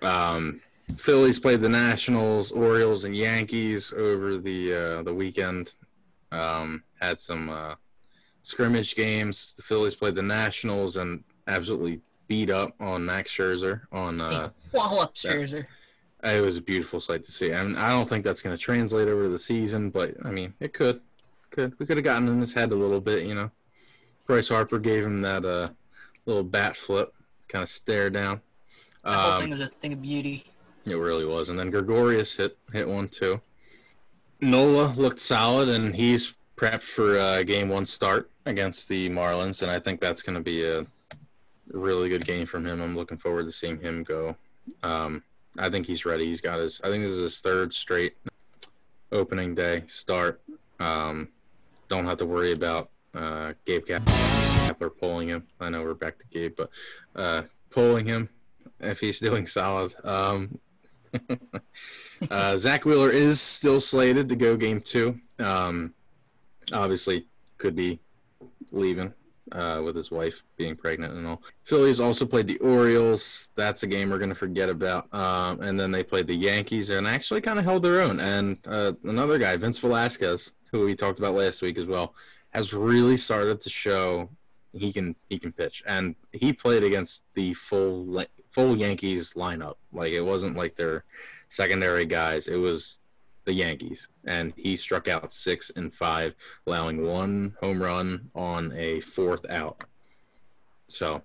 um, 0.01 0.61
Phillies 0.97 1.39
played 1.39 1.61
the 1.61 1.69
Nationals, 1.69 2.51
Orioles, 2.51 3.03
and 3.03 3.15
Yankees 3.15 3.93
over 3.93 4.37
the 4.37 4.73
uh, 4.73 5.03
the 5.03 5.13
weekend. 5.13 5.73
Um, 6.31 6.83
had 6.99 7.19
some 7.21 7.49
uh, 7.49 7.75
scrimmage 8.43 8.95
games. 8.95 9.53
The 9.55 9.63
Phillies 9.63 9.95
played 9.95 10.15
the 10.15 10.21
Nationals 10.21 10.97
and 10.97 11.23
absolutely 11.47 12.01
beat 12.27 12.49
up 12.49 12.73
on 12.79 13.05
Max 13.05 13.31
Scherzer 13.31 13.81
on. 13.91 14.21
Uh, 14.21 14.49
wallop 14.71 15.15
that- 15.15 15.31
Scherzer. 15.35 15.65
it 16.23 16.41
was 16.41 16.57
a 16.57 16.61
beautiful 16.61 16.99
sight 16.99 17.23
to 17.25 17.31
see. 17.31 17.53
I 17.53 17.63
mean, 17.63 17.75
I 17.77 17.89
don't 17.89 18.07
think 18.07 18.23
that's 18.25 18.41
going 18.41 18.55
to 18.55 18.61
translate 18.61 19.07
over 19.07 19.29
the 19.29 19.37
season, 19.39 19.89
but 19.89 20.13
I 20.25 20.31
mean, 20.31 20.53
it 20.59 20.73
could. 20.73 21.01
Could 21.51 21.79
we 21.79 21.85
could 21.87 21.97
have 21.97 22.03
gotten 22.03 22.27
in 22.27 22.39
his 22.39 22.53
head 22.53 22.71
a 22.71 22.75
little 22.75 23.01
bit, 23.01 23.25
you 23.27 23.33
know? 23.33 23.49
Bryce 24.27 24.49
Harper 24.49 24.77
gave 24.77 25.03
him 25.03 25.21
that 25.21 25.43
uh, 25.43 25.67
little 26.27 26.43
bat 26.43 26.77
flip, 26.77 27.11
kind 27.47 27.63
of 27.63 27.69
stare 27.69 28.11
down. 28.11 28.41
That 29.03 29.15
whole 29.15 29.31
Um, 29.31 29.41
thing 29.41 29.49
was 29.49 29.61
a 29.61 29.67
thing 29.67 29.93
of 29.93 30.01
beauty. 30.03 30.45
It 30.85 30.95
really 30.95 31.25
was. 31.25 31.49
And 31.49 31.59
then 31.59 31.69
Gregorius 31.69 32.35
hit 32.35 32.57
hit 32.71 32.87
one 32.87 33.07
too. 33.07 33.41
Nola 34.41 34.93
looked 34.95 35.19
solid, 35.19 35.69
and 35.69 35.93
he's 35.95 36.33
prepped 36.55 36.83
for 36.83 37.17
uh, 37.17 37.43
game 37.43 37.69
one 37.69 37.85
start 37.85 38.29
against 38.45 38.87
the 38.87 39.09
Marlins, 39.09 39.61
and 39.61 39.71
I 39.71 39.79
think 39.79 39.99
that's 39.99 40.23
going 40.23 40.37
to 40.37 40.43
be 40.43 40.65
a 40.65 40.85
really 41.71 42.09
good 42.09 42.25
game 42.25 42.45
from 42.45 42.65
him. 42.65 42.81
I'm 42.81 42.95
looking 42.95 43.17
forward 43.17 43.45
to 43.45 43.51
seeing 43.51 43.79
him 43.79 44.03
go. 44.03 44.35
Um, 44.83 45.23
I 45.57 45.69
think 45.69 45.85
he's 45.85 46.05
ready. 46.05 46.25
He's 46.25 46.41
got 46.41 46.59
his. 46.59 46.79
I 46.83 46.87
think 46.89 47.03
this 47.03 47.13
is 47.13 47.19
his 47.19 47.39
third 47.39 47.73
straight 47.73 48.15
opening 49.11 49.55
day 49.55 49.83
start. 49.87 50.41
Um, 50.79 51.29
don't 51.87 52.05
have 52.05 52.17
to 52.19 52.25
worry 52.25 52.51
about 52.51 52.89
uh, 53.13 53.53
Gabe 53.65 53.85
Kapler 53.85 54.91
pulling 54.99 55.29
him. 55.29 55.47
I 55.59 55.69
know 55.69 55.83
we're 55.83 55.93
back 55.93 56.19
to 56.19 56.25
Gabe, 56.31 56.55
but 56.55 56.69
uh, 57.15 57.43
pulling 57.69 58.05
him 58.05 58.29
if 58.79 58.99
he's 58.99 59.19
doing 59.29 59.47
solid. 59.47 59.93
Um, 60.03 60.59
uh, 62.31 62.57
Zack 62.57 62.85
Wheeler 62.85 63.09
is 63.09 63.41
still 63.41 63.79
slated 63.79 64.29
to 64.29 64.35
go 64.35 64.55
game 64.55 64.81
two. 64.81 65.19
Um, 65.39 65.93
obviously, 66.73 67.27
could 67.57 67.75
be 67.75 67.99
leaving 68.71 69.13
uh, 69.51 69.81
with 69.83 69.95
his 69.95 70.11
wife 70.11 70.43
being 70.57 70.75
pregnant 70.75 71.13
and 71.13 71.25
all. 71.27 71.43
Phillies 71.63 71.99
also 71.99 72.25
played 72.25 72.47
the 72.47 72.57
Orioles. 72.59 73.49
That's 73.55 73.83
a 73.83 73.87
game 73.87 74.09
we're 74.09 74.19
going 74.19 74.29
to 74.29 74.35
forget 74.35 74.69
about. 74.69 75.13
Um, 75.13 75.61
and 75.61 75.79
then 75.79 75.91
they 75.91 76.03
played 76.03 76.27
the 76.27 76.35
Yankees 76.35 76.89
and 76.89 77.07
actually 77.07 77.41
kind 77.41 77.59
of 77.59 77.65
held 77.65 77.83
their 77.83 78.01
own. 78.01 78.19
And 78.19 78.57
uh, 78.67 78.93
another 79.03 79.37
guy, 79.37 79.55
Vince 79.57 79.77
Velasquez, 79.77 80.53
who 80.71 80.85
we 80.85 80.95
talked 80.95 81.19
about 81.19 81.33
last 81.33 81.61
week 81.61 81.77
as 81.77 81.85
well, 81.85 82.13
has 82.51 82.73
really 82.73 83.17
started 83.17 83.61
to 83.61 83.69
show 83.69 84.29
he 84.73 84.93
can 84.93 85.15
he 85.29 85.39
can 85.39 85.51
pitch. 85.51 85.83
And 85.87 86.15
he 86.31 86.53
played 86.53 86.83
against 86.83 87.23
the 87.33 87.53
full 87.53 88.05
full 88.51 88.75
Yankees 88.75 89.33
lineup. 89.33 89.75
Like 89.91 90.13
it 90.13 90.21
wasn't 90.21 90.57
like 90.57 90.75
their 90.75 91.03
secondary 91.47 92.05
guys. 92.05 92.47
It 92.47 92.57
was 92.57 92.99
the 93.45 93.53
Yankees, 93.53 94.07
and 94.25 94.53
he 94.55 94.77
struck 94.77 95.07
out 95.07 95.33
six 95.33 95.71
and 95.75 95.93
five, 95.93 96.35
allowing 96.67 97.03
one 97.03 97.55
home 97.59 97.81
run 97.81 98.29
on 98.35 98.71
a 98.75 98.99
fourth 99.01 99.49
out. 99.49 99.83
So, 100.87 101.21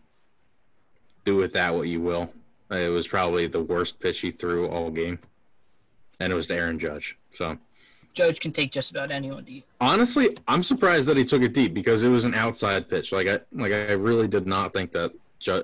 do 1.25 1.37
with 1.37 1.53
that 1.53 1.75
what 1.75 1.89
you 1.89 2.01
will. 2.01 2.31
It 2.71 2.89
was 2.89 3.07
probably 3.07 3.47
the 3.47 3.63
worst 3.63 4.01
pitch 4.01 4.21
he 4.21 4.31
threw 4.31 4.69
all 4.69 4.91
game, 4.91 5.19
and 6.19 6.33
it 6.33 6.37
was 6.37 6.47
to 6.49 6.55
Aaron 6.55 6.79
Judge. 6.79 7.19
So, 7.31 7.59
Judge 8.15 8.41
can 8.41 8.53
take 8.53 8.71
just 8.71 8.91
about 8.91 9.11
anyone 9.11 9.45
deep. 9.45 9.67
honestly, 9.81 10.37
I'm 10.49 10.63
surprised 10.63 11.09
that 11.09 11.17
he 11.17 11.25
took 11.25 11.43
it 11.43 11.53
deep 11.53 11.75
because 11.75 12.03
it 12.03 12.09
was 12.09 12.25
an 12.25 12.35
outside 12.35 12.89
pitch. 12.89 13.13
Like 13.13 13.27
I, 13.27 13.41
like 13.53 13.73
I 13.73 13.93
really 13.93 14.29
did 14.29 14.47
not 14.47 14.73
think 14.73 14.93
that. 14.93 15.13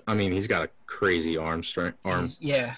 I 0.06 0.14
mean, 0.14 0.32
he's 0.32 0.46
got 0.46 0.62
a 0.64 0.70
crazy 0.86 1.36
arm 1.36 1.62
strength, 1.62 1.98
arm 2.04 2.28
Yeah. 2.40 2.74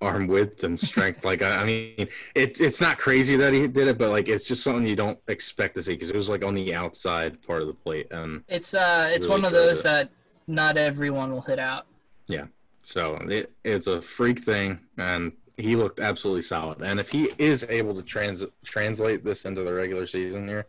arm 0.00 0.26
width 0.26 0.64
and 0.64 0.78
strength. 0.78 1.24
like 1.24 1.42
I, 1.42 1.62
I 1.62 1.64
mean, 1.64 2.08
it, 2.34 2.60
it's 2.60 2.80
not 2.80 2.98
crazy 2.98 3.36
that 3.36 3.52
he 3.52 3.66
did 3.66 3.88
it, 3.88 3.98
but 3.98 4.10
like 4.10 4.28
it's 4.28 4.46
just 4.46 4.62
something 4.62 4.86
you 4.86 4.96
don't 4.96 5.18
expect 5.28 5.74
to 5.76 5.82
see 5.82 5.94
because 5.94 6.10
it 6.10 6.16
was 6.16 6.28
like 6.28 6.44
on 6.44 6.54
the 6.54 6.74
outside 6.74 7.42
part 7.42 7.62
of 7.62 7.68
the 7.68 7.74
plate, 7.74 8.08
and 8.10 8.42
It's 8.48 8.74
uh 8.74 9.08
it's 9.12 9.26
Really 9.26 9.40
one 9.40 9.44
of 9.46 9.52
those 9.52 9.82
that 9.82 10.10
not 10.46 10.76
everyone 10.76 11.32
will 11.32 11.40
hit 11.40 11.58
out. 11.58 11.86
Yeah, 12.26 12.46
so 12.82 13.16
it, 13.28 13.52
it's 13.64 13.86
a 13.86 14.00
freak 14.02 14.40
thing, 14.40 14.78
and 14.98 15.32
he 15.56 15.76
looked 15.76 16.00
absolutely 16.00 16.42
solid. 16.42 16.82
And 16.82 16.98
if 17.00 17.08
he 17.08 17.30
is 17.38 17.64
able 17.68 17.94
to 17.94 18.02
trans 18.02 18.44
translate 18.64 19.24
this 19.24 19.44
into 19.44 19.62
the 19.62 19.72
regular 19.72 20.06
season 20.06 20.46
here, 20.48 20.66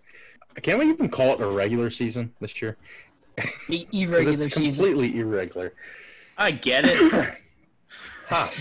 can 0.61 0.77
we 0.77 0.89
even 0.89 1.09
call 1.09 1.33
it 1.33 1.41
a 1.41 1.47
regular 1.47 1.89
season 1.89 2.33
this 2.39 2.61
year? 2.61 2.77
The 3.37 3.43
'Cause 3.85 3.85
irregular 3.93 4.33
it's 4.33 4.55
season. 4.55 4.85
completely 4.85 5.19
irregular. 5.19 5.73
I 6.37 6.51
get 6.51 6.85
it. 6.87 7.35
Ha. 8.27 8.51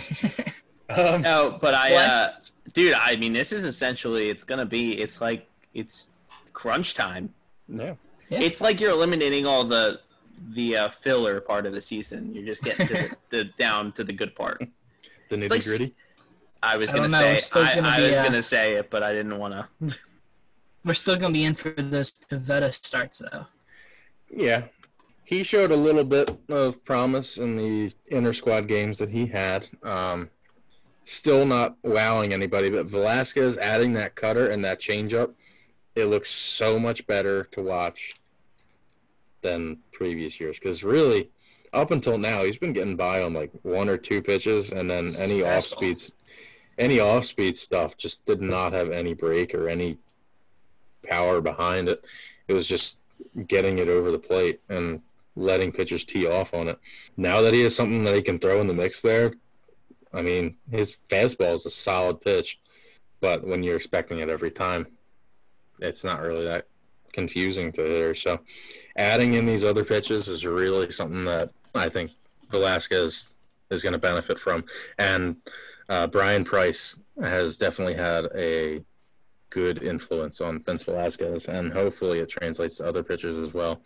um, 0.90 1.22
No, 1.22 1.58
but 1.60 1.74
I, 1.74 1.94
uh, 1.94 2.30
dude, 2.74 2.92
I 2.92 3.16
mean, 3.16 3.32
this 3.32 3.50
is 3.50 3.64
essentially, 3.64 4.28
it's 4.28 4.44
gonna 4.44 4.66
be, 4.66 5.00
it's 5.00 5.22
like, 5.22 5.48
it's 5.72 6.10
crunch 6.52 6.94
time. 6.94 7.32
yeah. 7.68 7.94
Yeah. 8.28 8.40
It's 8.40 8.60
like 8.60 8.80
you're 8.80 8.90
eliminating 8.90 9.46
all 9.46 9.64
the 9.64 10.00
the 10.54 10.76
uh, 10.76 10.88
filler 10.90 11.40
part 11.40 11.64
of 11.66 11.72
the 11.74 11.80
season. 11.80 12.34
You're 12.34 12.44
just 12.44 12.62
getting 12.62 12.86
to 12.88 12.94
the, 12.94 13.16
the 13.30 13.44
down 13.58 13.92
to 13.92 14.02
the 14.04 14.12
good 14.14 14.34
part. 14.34 14.62
The 15.28 15.36
nitty 15.36 15.50
like 15.50 15.62
gritty. 15.64 15.94
I 16.62 16.76
was 16.78 16.90
I 16.90 16.96
gonna 16.96 17.08
know, 17.08 17.38
say, 17.38 17.60
I, 17.60 17.74
gonna 17.76 17.88
I 17.88 17.96
be, 17.98 18.02
was 18.04 18.12
uh, 18.16 18.22
gonna 18.24 18.42
say 18.42 18.74
it, 18.74 18.90
but 18.90 19.02
I 19.02 19.12
didn't 19.12 19.38
want 19.38 19.54
to. 19.54 19.96
We're 20.84 20.94
still 20.94 21.16
gonna 21.16 21.32
be 21.34 21.44
in 21.44 21.54
for 21.54 21.70
those 21.70 22.12
Pivetta 22.30 22.72
starts 22.72 23.18
though. 23.30 23.46
Yeah. 24.36 24.64
He 25.24 25.42
showed 25.42 25.70
a 25.70 25.76
little 25.76 26.04
bit 26.04 26.30
of 26.50 26.84
promise 26.84 27.38
in 27.38 27.56
the 27.56 27.92
inter 28.08 28.32
squad 28.32 28.68
games 28.68 28.98
that 28.98 29.08
he 29.08 29.26
had. 29.26 29.68
Um, 29.82 30.28
still 31.04 31.46
not 31.46 31.76
wowing 31.82 32.32
anybody, 32.32 32.68
but 32.70 32.86
Velasquez 32.86 33.56
adding 33.58 33.94
that 33.94 34.16
cutter 34.16 34.48
and 34.48 34.64
that 34.64 34.80
changeup, 34.80 35.32
it 35.94 36.06
looks 36.06 36.30
so 36.30 36.78
much 36.78 37.06
better 37.06 37.44
to 37.52 37.62
watch 37.62 38.14
than 39.40 39.78
previous 39.92 40.40
years. 40.40 40.58
Because 40.58 40.84
really, 40.84 41.30
up 41.72 41.90
until 41.90 42.18
now, 42.18 42.44
he's 42.44 42.58
been 42.58 42.72
getting 42.72 42.96
by 42.96 43.22
on 43.22 43.32
like 43.32 43.50
one 43.62 43.88
or 43.88 43.96
two 43.96 44.20
pitches, 44.20 44.72
and 44.72 44.90
then 44.90 45.06
Just 45.06 45.20
any 45.20 45.42
off 45.42 45.64
speeds, 45.64 46.16
any 46.76 47.00
off 47.00 47.24
speed 47.24 47.56
stuff 47.56 47.96
just 47.96 48.26
did 48.26 48.42
not 48.42 48.72
have 48.72 48.90
any 48.90 49.14
break 49.14 49.54
or 49.54 49.68
any 49.68 49.98
power 51.02 51.40
behind 51.40 51.88
it. 51.88 52.04
It 52.48 52.52
was 52.52 52.66
just 52.66 52.98
getting 53.46 53.78
it 53.78 53.88
over 53.88 54.10
the 54.10 54.18
plate 54.18 54.60
and 54.68 55.00
letting 55.36 55.72
pitchers 55.72 56.04
tee 56.04 56.26
off 56.26 56.54
on 56.54 56.68
it. 56.68 56.78
Now 57.16 57.40
that 57.42 57.54
he 57.54 57.62
has 57.62 57.74
something 57.74 58.04
that 58.04 58.14
he 58.14 58.22
can 58.22 58.38
throw 58.38 58.60
in 58.60 58.66
the 58.66 58.74
mix 58.74 59.02
there, 59.02 59.34
I 60.12 60.22
mean, 60.22 60.56
his 60.70 60.96
fastball 61.08 61.54
is 61.54 61.66
a 61.66 61.70
solid 61.70 62.20
pitch, 62.20 62.60
but 63.20 63.46
when 63.46 63.62
you're 63.62 63.76
expecting 63.76 64.20
it 64.20 64.28
every 64.28 64.50
time, 64.50 64.86
it's 65.80 66.04
not 66.04 66.22
really 66.22 66.44
that 66.44 66.68
confusing 67.12 67.72
to 67.72 67.82
hitter. 67.82 68.14
So, 68.14 68.40
adding 68.96 69.34
in 69.34 69.46
these 69.46 69.64
other 69.64 69.84
pitches 69.84 70.28
is 70.28 70.46
really 70.46 70.90
something 70.92 71.24
that 71.24 71.50
I 71.74 71.88
think 71.88 72.12
Velasquez 72.50 73.28
is 73.70 73.82
going 73.82 73.92
to 73.92 73.98
benefit 73.98 74.38
from. 74.38 74.64
And 74.98 75.36
uh, 75.88 76.06
Bryan 76.06 76.44
Price 76.44 76.98
has 77.20 77.58
definitely 77.58 77.94
had 77.94 78.26
a 78.34 78.84
good 79.54 79.84
influence 79.84 80.40
on 80.40 80.60
Vince 80.64 80.82
Velasquez, 80.82 81.46
and 81.46 81.72
hopefully 81.72 82.18
it 82.18 82.28
translates 82.28 82.78
to 82.78 82.86
other 82.86 83.04
pitchers 83.04 83.38
as 83.46 83.54
well. 83.54 83.80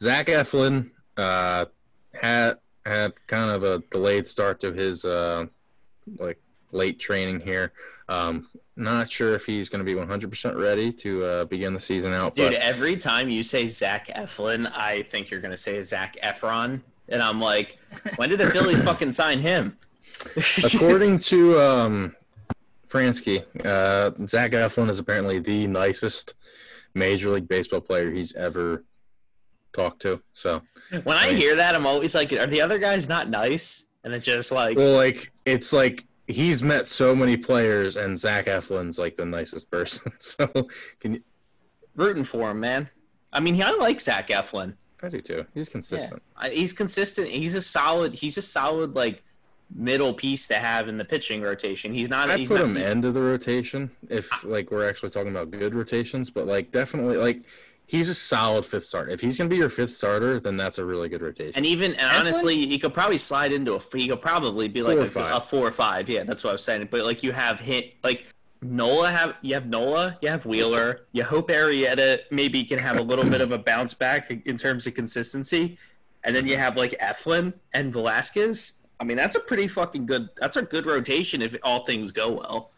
Zach 0.00 0.26
Eflin 0.28 0.90
uh, 1.18 1.66
had 2.14 2.56
had 2.86 3.12
kind 3.26 3.50
of 3.50 3.62
a 3.62 3.80
delayed 3.90 4.26
start 4.26 4.58
to 4.60 4.72
his 4.72 5.04
uh, 5.04 5.44
like 6.18 6.40
late 6.72 6.98
training 6.98 7.40
here. 7.40 7.72
Um, 8.08 8.48
not 8.74 9.10
sure 9.10 9.34
if 9.34 9.44
he's 9.44 9.68
going 9.68 9.84
to 9.84 9.84
be 9.84 9.94
100% 9.94 10.58
ready 10.58 10.90
to 10.94 11.24
uh, 11.24 11.44
begin 11.44 11.74
the 11.74 11.80
season 11.80 12.14
out, 12.14 12.34
Dude, 12.34 12.52
but 12.52 12.60
every 12.60 12.96
time 12.96 13.28
you 13.28 13.44
say 13.44 13.66
Zach 13.66 14.08
Eflin, 14.08 14.70
I 14.74 15.02
think 15.02 15.30
you're 15.30 15.42
gonna 15.42 15.58
say 15.58 15.82
Zach 15.82 16.16
Efron, 16.22 16.80
and 17.10 17.22
I'm 17.22 17.38
like, 17.38 17.78
when 18.16 18.30
did 18.30 18.40
the 18.40 18.50
Phillies 18.50 18.82
fucking 18.84 19.12
sign 19.12 19.40
him? 19.40 19.76
according 20.64 21.18
to 21.18 21.58
um, 21.58 22.16
Fransky, 22.92 23.44
uh, 23.64 24.10
Zach 24.26 24.52
Eflin 24.52 24.90
is 24.90 24.98
apparently 24.98 25.38
the 25.38 25.66
nicest 25.66 26.34
Major 26.94 27.30
League 27.30 27.48
Baseball 27.48 27.80
player 27.80 28.10
he's 28.10 28.34
ever 28.34 28.84
talked 29.72 30.02
to. 30.02 30.22
So, 30.34 30.60
when 31.04 31.16
I 31.16 31.32
hear 31.32 31.56
that, 31.56 31.74
I'm 31.74 31.86
always 31.86 32.14
like, 32.14 32.32
are 32.32 32.46
the 32.46 32.60
other 32.60 32.78
guys 32.78 33.08
not 33.08 33.30
nice? 33.30 33.86
And 34.04 34.12
it's 34.12 34.26
just 34.26 34.52
like, 34.52 34.76
well, 34.76 34.94
like 34.94 35.32
it's 35.46 35.72
like 35.72 36.04
he's 36.26 36.62
met 36.62 36.86
so 36.86 37.14
many 37.14 37.36
players, 37.36 37.96
and 37.96 38.18
Zach 38.18 38.46
Eflin's 38.46 38.98
like 38.98 39.16
the 39.16 39.24
nicest 39.24 39.70
person. 39.70 40.12
So, 40.20 40.46
can 41.00 41.14
you? 41.14 41.22
rooting 41.94 42.24
for 42.24 42.50
him, 42.50 42.60
man. 42.60 42.88
I 43.32 43.40
mean, 43.40 43.60
I 43.62 43.70
like 43.72 44.00
Zach 44.00 44.28
Eflin. 44.28 44.74
I 45.02 45.08
do 45.08 45.20
too. 45.20 45.46
He's 45.54 45.68
consistent. 45.68 46.22
I, 46.36 46.50
he's 46.50 46.72
consistent. 46.72 47.28
He's 47.28 47.54
a 47.54 47.62
solid. 47.62 48.12
He's 48.14 48.38
a 48.38 48.42
solid 48.42 48.94
like 48.94 49.24
middle 49.74 50.12
piece 50.12 50.46
to 50.48 50.54
have 50.54 50.88
in 50.88 50.98
the 50.98 51.04
pitching 51.04 51.42
rotation. 51.42 51.92
He's 51.92 52.08
not. 52.08 52.30
I'd 52.30 52.40
he's 52.40 52.48
put 52.48 52.66
not, 52.66 52.76
him 52.76 53.04
of 53.04 53.14
the 53.14 53.20
rotation 53.20 53.90
if 54.08 54.44
like 54.44 54.70
we're 54.70 54.88
actually 54.88 55.10
talking 55.10 55.30
about 55.30 55.50
good 55.50 55.74
rotations, 55.74 56.30
but 56.30 56.46
like 56.46 56.72
definitely 56.72 57.16
like 57.16 57.42
he's 57.86 58.08
a 58.08 58.14
solid 58.14 58.64
fifth 58.64 58.86
starter. 58.86 59.10
If 59.10 59.20
he's 59.20 59.38
gonna 59.38 59.50
be 59.50 59.56
your 59.56 59.70
fifth 59.70 59.92
starter, 59.92 60.40
then 60.40 60.56
that's 60.56 60.78
a 60.78 60.84
really 60.84 61.08
good 61.08 61.22
rotation. 61.22 61.52
And 61.54 61.66
even 61.66 61.94
and 61.94 62.16
honestly, 62.16 62.66
he 62.66 62.78
could 62.78 62.94
probably 62.94 63.18
slide 63.18 63.52
into 63.52 63.74
a. 63.74 63.80
He 63.94 64.08
could 64.08 64.22
probably 64.22 64.68
be 64.68 64.82
like 64.82 65.08
Four 65.08 65.22
a, 65.22 65.36
a 65.36 65.40
four 65.40 65.66
or 65.66 65.72
five. 65.72 66.08
Yeah, 66.08 66.24
that's 66.24 66.44
what 66.44 66.50
I 66.50 66.54
was 66.54 66.64
saying. 66.64 66.88
But 66.90 67.04
like 67.04 67.22
you 67.22 67.32
have 67.32 67.60
hit 67.60 67.94
like 68.02 68.26
Nola 68.62 69.10
have 69.10 69.34
you 69.42 69.54
have 69.54 69.66
Nola, 69.66 70.16
you 70.22 70.28
have 70.28 70.46
Wheeler, 70.46 71.06
you 71.12 71.24
hope 71.24 71.48
Arrieta 71.48 72.20
maybe 72.30 72.62
can 72.64 72.78
have 72.78 72.98
a 72.98 73.02
little 73.02 73.24
bit 73.24 73.40
of 73.40 73.52
a 73.52 73.58
bounce 73.58 73.92
back 73.92 74.30
in 74.30 74.56
terms 74.56 74.86
of 74.86 74.94
consistency, 74.94 75.78
and 76.24 76.34
then 76.34 76.46
you 76.46 76.56
have 76.56 76.76
like 76.76 76.92
Eflin 77.00 77.52
and 77.74 77.92
Velasquez. 77.92 78.74
I 79.02 79.04
mean, 79.04 79.16
that's 79.16 79.34
a 79.34 79.40
pretty 79.40 79.66
fucking 79.66 80.06
good. 80.06 80.28
That's 80.36 80.56
a 80.56 80.62
good 80.62 80.86
rotation 80.86 81.42
if 81.42 81.56
all 81.64 81.84
things 81.84 82.12
go 82.12 82.30
well. 82.34 82.70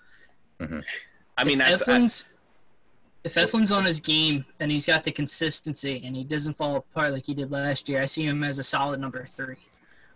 Mhm. 0.58 0.82
I 1.36 1.44
mean, 1.44 1.60
if 1.60 1.80
that's 1.80 1.82
Eflin's, 1.82 2.24
if 3.24 3.34
Eflin's 3.34 3.70
on 3.70 3.84
his 3.84 4.00
game 4.00 4.46
and 4.58 4.72
he's 4.72 4.86
got 4.86 5.04
the 5.04 5.12
consistency 5.12 6.00
and 6.02 6.16
he 6.16 6.24
doesn't 6.24 6.56
fall 6.56 6.76
apart 6.76 7.12
like 7.12 7.26
he 7.26 7.34
did 7.34 7.50
last 7.50 7.90
year, 7.90 8.00
I 8.00 8.06
see 8.06 8.22
him 8.22 8.42
as 8.42 8.58
a 8.58 8.62
solid 8.62 9.00
number 9.00 9.26
three. 9.26 9.58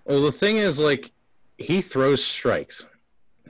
Well, 0.07 0.23
the 0.23 0.33
thing 0.33 0.57
is, 0.57 0.79
like, 0.79 1.13
he 1.59 1.83
throws 1.83 2.25
strikes. 2.25 2.87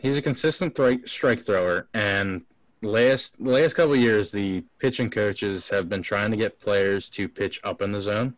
He's 0.02 0.16
a 0.16 0.22
consistent 0.22 0.74
thri- 0.74 1.06
strike 1.06 1.40
thrower, 1.42 1.86
and 1.94 2.42
last 2.82 3.40
last 3.40 3.74
couple 3.74 3.92
of 3.94 4.00
years, 4.00 4.32
the 4.32 4.64
pitching 4.80 5.10
coaches 5.10 5.68
have 5.68 5.88
been 5.88 6.02
trying 6.02 6.32
to 6.32 6.36
get 6.36 6.58
players 6.58 7.08
to 7.10 7.28
pitch 7.28 7.60
up 7.62 7.82
in 7.82 7.92
the 7.92 8.00
zone. 8.02 8.34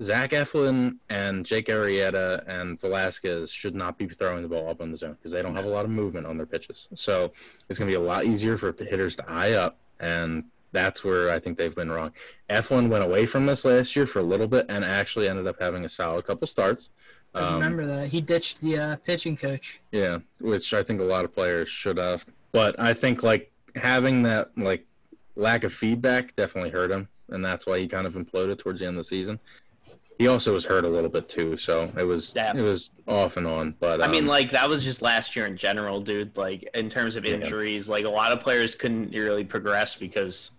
Zach 0.00 0.30
Eflin 0.30 0.98
and 1.10 1.44
Jake 1.44 1.66
Arrieta 1.66 2.44
and 2.46 2.80
Velasquez 2.80 3.50
should 3.50 3.74
not 3.74 3.98
be 3.98 4.06
throwing 4.08 4.42
the 4.42 4.48
ball 4.48 4.68
up 4.68 4.80
in 4.80 4.92
the 4.92 4.96
zone 4.96 5.14
because 5.14 5.32
they 5.32 5.42
don't 5.42 5.56
have 5.56 5.64
a 5.64 5.68
lot 5.68 5.84
of 5.84 5.90
movement 5.90 6.26
on 6.26 6.36
their 6.36 6.46
pitches. 6.46 6.88
So 6.94 7.32
it's 7.68 7.78
going 7.78 7.90
to 7.90 7.98
be 7.98 8.00
a 8.02 8.06
lot 8.06 8.24
easier 8.24 8.56
for 8.56 8.72
hitters 8.72 9.16
to 9.16 9.28
eye 9.28 9.52
up, 9.52 9.76
and 9.98 10.44
that's 10.70 11.02
where 11.02 11.30
I 11.30 11.38
think 11.40 11.58
they've 11.58 11.74
been 11.74 11.90
wrong. 11.90 12.12
Eflin 12.48 12.88
went 12.88 13.02
away 13.02 13.26
from 13.26 13.46
this 13.46 13.64
last 13.64 13.96
year 13.96 14.06
for 14.06 14.20
a 14.20 14.22
little 14.22 14.46
bit 14.46 14.66
and 14.68 14.84
actually 14.84 15.28
ended 15.28 15.46
up 15.46 15.56
having 15.60 15.84
a 15.84 15.88
solid 15.88 16.26
couple 16.26 16.46
starts. 16.46 16.90
I 17.34 17.40
Um, 17.40 17.54
remember 17.54 17.86
that 17.86 18.08
he 18.08 18.20
ditched 18.20 18.60
the 18.60 18.78
uh, 18.78 18.96
pitching 18.96 19.36
coach. 19.36 19.80
yeah, 19.92 20.18
which 20.40 20.72
I 20.74 20.82
think 20.82 21.00
a 21.00 21.04
lot 21.04 21.24
of 21.24 21.34
players 21.34 21.68
should 21.68 21.96
have. 21.98 22.24
But 22.52 22.78
I 22.78 22.94
think 22.94 23.22
like 23.22 23.50
having 23.74 24.22
that 24.22 24.50
like 24.56 24.86
lack 25.34 25.64
of 25.64 25.72
feedback 25.72 26.34
definitely 26.36 26.70
hurt 26.70 26.90
him, 26.90 27.08
and 27.28 27.44
that's 27.44 27.66
why 27.66 27.78
he 27.80 27.88
kind 27.88 28.06
of 28.06 28.14
imploded 28.14 28.58
towards 28.58 28.80
the 28.80 28.86
end 28.86 28.96
of 28.96 29.00
the 29.04 29.08
season. 29.08 29.40
He 30.18 30.26
also 30.26 30.52
was 30.52 30.64
hurt 30.64 30.84
a 30.84 30.88
little 30.88 31.08
bit 31.08 31.28
too, 31.28 31.56
so 31.56 31.90
it 31.96 32.02
was 32.02 32.32
Yeah. 32.34 32.56
it 32.56 32.60
was 32.60 32.90
off 33.06 33.36
and 33.36 33.46
on. 33.46 33.76
But 33.78 34.02
I 34.02 34.08
mean, 34.08 34.24
um, 34.24 34.28
like 34.28 34.50
that 34.50 34.68
was 34.68 34.82
just 34.82 35.00
last 35.00 35.36
year 35.36 35.46
in 35.46 35.56
general, 35.56 36.00
dude. 36.00 36.36
Like 36.36 36.68
in 36.74 36.90
terms 36.90 37.14
of 37.14 37.24
Yeah. 37.24 37.34
injuries, 37.34 37.88
like 37.88 38.04
a 38.04 38.08
lot 38.10 38.32
of 38.32 38.40
players 38.40 38.74
couldn't 38.74 39.14
really 39.14 39.44
progress 39.44 39.94
because 39.94 40.50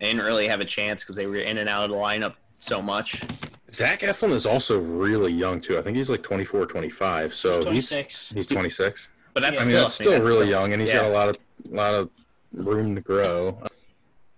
they 0.00 0.06
didn't 0.06 0.24
really 0.24 0.48
have 0.48 0.60
a 0.60 0.64
chance 0.64 1.02
because 1.04 1.14
they 1.16 1.26
were 1.26 1.36
in 1.36 1.58
and 1.58 1.68
out 1.68 1.84
of 1.84 1.90
the 1.90 1.96
lineup 1.96 2.34
so 2.58 2.80
much. 2.80 3.22
Zach 3.70 4.00
Eflin 4.00 4.32
is 4.32 4.46
also 4.46 4.78
really 4.78 5.32
young 5.32 5.60
too. 5.60 5.78
I 5.78 5.82
think 5.82 5.96
he's 5.98 6.08
like 6.08 6.22
24, 6.22 6.64
25. 6.64 7.34
So 7.34 7.48
He's 7.50 7.56
he's 7.56 7.64
26. 7.90 8.30
he's 8.34 8.46
26. 8.48 9.08
But 9.34 9.42
that's 9.42 9.60
I 9.60 9.64
mean, 9.64 9.72
still, 9.72 9.80
that's 9.82 9.94
still 9.94 10.20
really 10.20 10.38
that's 10.46 10.50
young, 10.50 10.72
and 10.72 10.80
he's 10.80 10.90
yeah. 10.90 11.02
got 11.02 11.10
a 11.10 11.12
lot 11.12 11.28
of 11.28 11.38
lot 11.68 11.94
of 11.94 12.08
room 12.54 12.94
to 12.94 13.02
grow. 13.02 13.62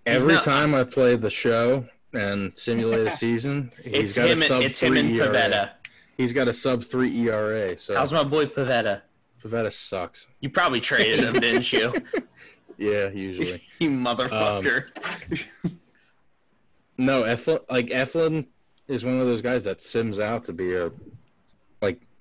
Every 0.05 0.33
not- 0.33 0.43
time 0.43 0.75
I 0.75 0.83
play 0.83 1.15
the 1.15 1.29
show 1.29 1.85
and 2.13 2.57
simulate 2.57 3.07
a 3.07 3.11
season, 3.15 3.71
he's 3.83 3.93
It's 3.93 4.15
got 4.15 4.29
him. 4.29 4.41
a 4.41 4.45
sub 4.45 4.55
And, 4.57 4.65
it's 4.65 4.79
him 4.79 4.97
and 4.97 5.11
ERA. 5.15 5.27
Pivetta. 5.27 5.69
He's 6.17 6.33
got 6.33 6.47
a 6.47 6.53
sub 6.53 6.83
three 6.83 7.15
ERA. 7.27 7.77
So 7.77 7.95
How's 7.95 8.11
my 8.13 8.23
boy 8.23 8.45
Pivetta? 8.45 9.01
Pivetta 9.43 9.71
sucks. 9.71 10.27
You 10.41 10.49
probably 10.49 10.81
traded 10.81 11.19
him, 11.23 11.33
didn't 11.33 11.71
you? 11.71 11.93
Yeah, 12.77 13.09
usually. 13.09 13.61
You 13.79 13.89
motherfucker. 13.89 14.85
Um, 15.65 15.79
no, 16.97 17.23
Eflin 17.23 17.59
like 17.69 17.87
Eflin 17.87 18.45
is 18.87 19.03
one 19.03 19.19
of 19.19 19.25
those 19.27 19.41
guys 19.41 19.65
that 19.65 19.81
sims 19.81 20.17
out 20.17 20.45
to 20.45 20.53
be 20.53 20.75
a 20.75 20.85
like 20.85 20.93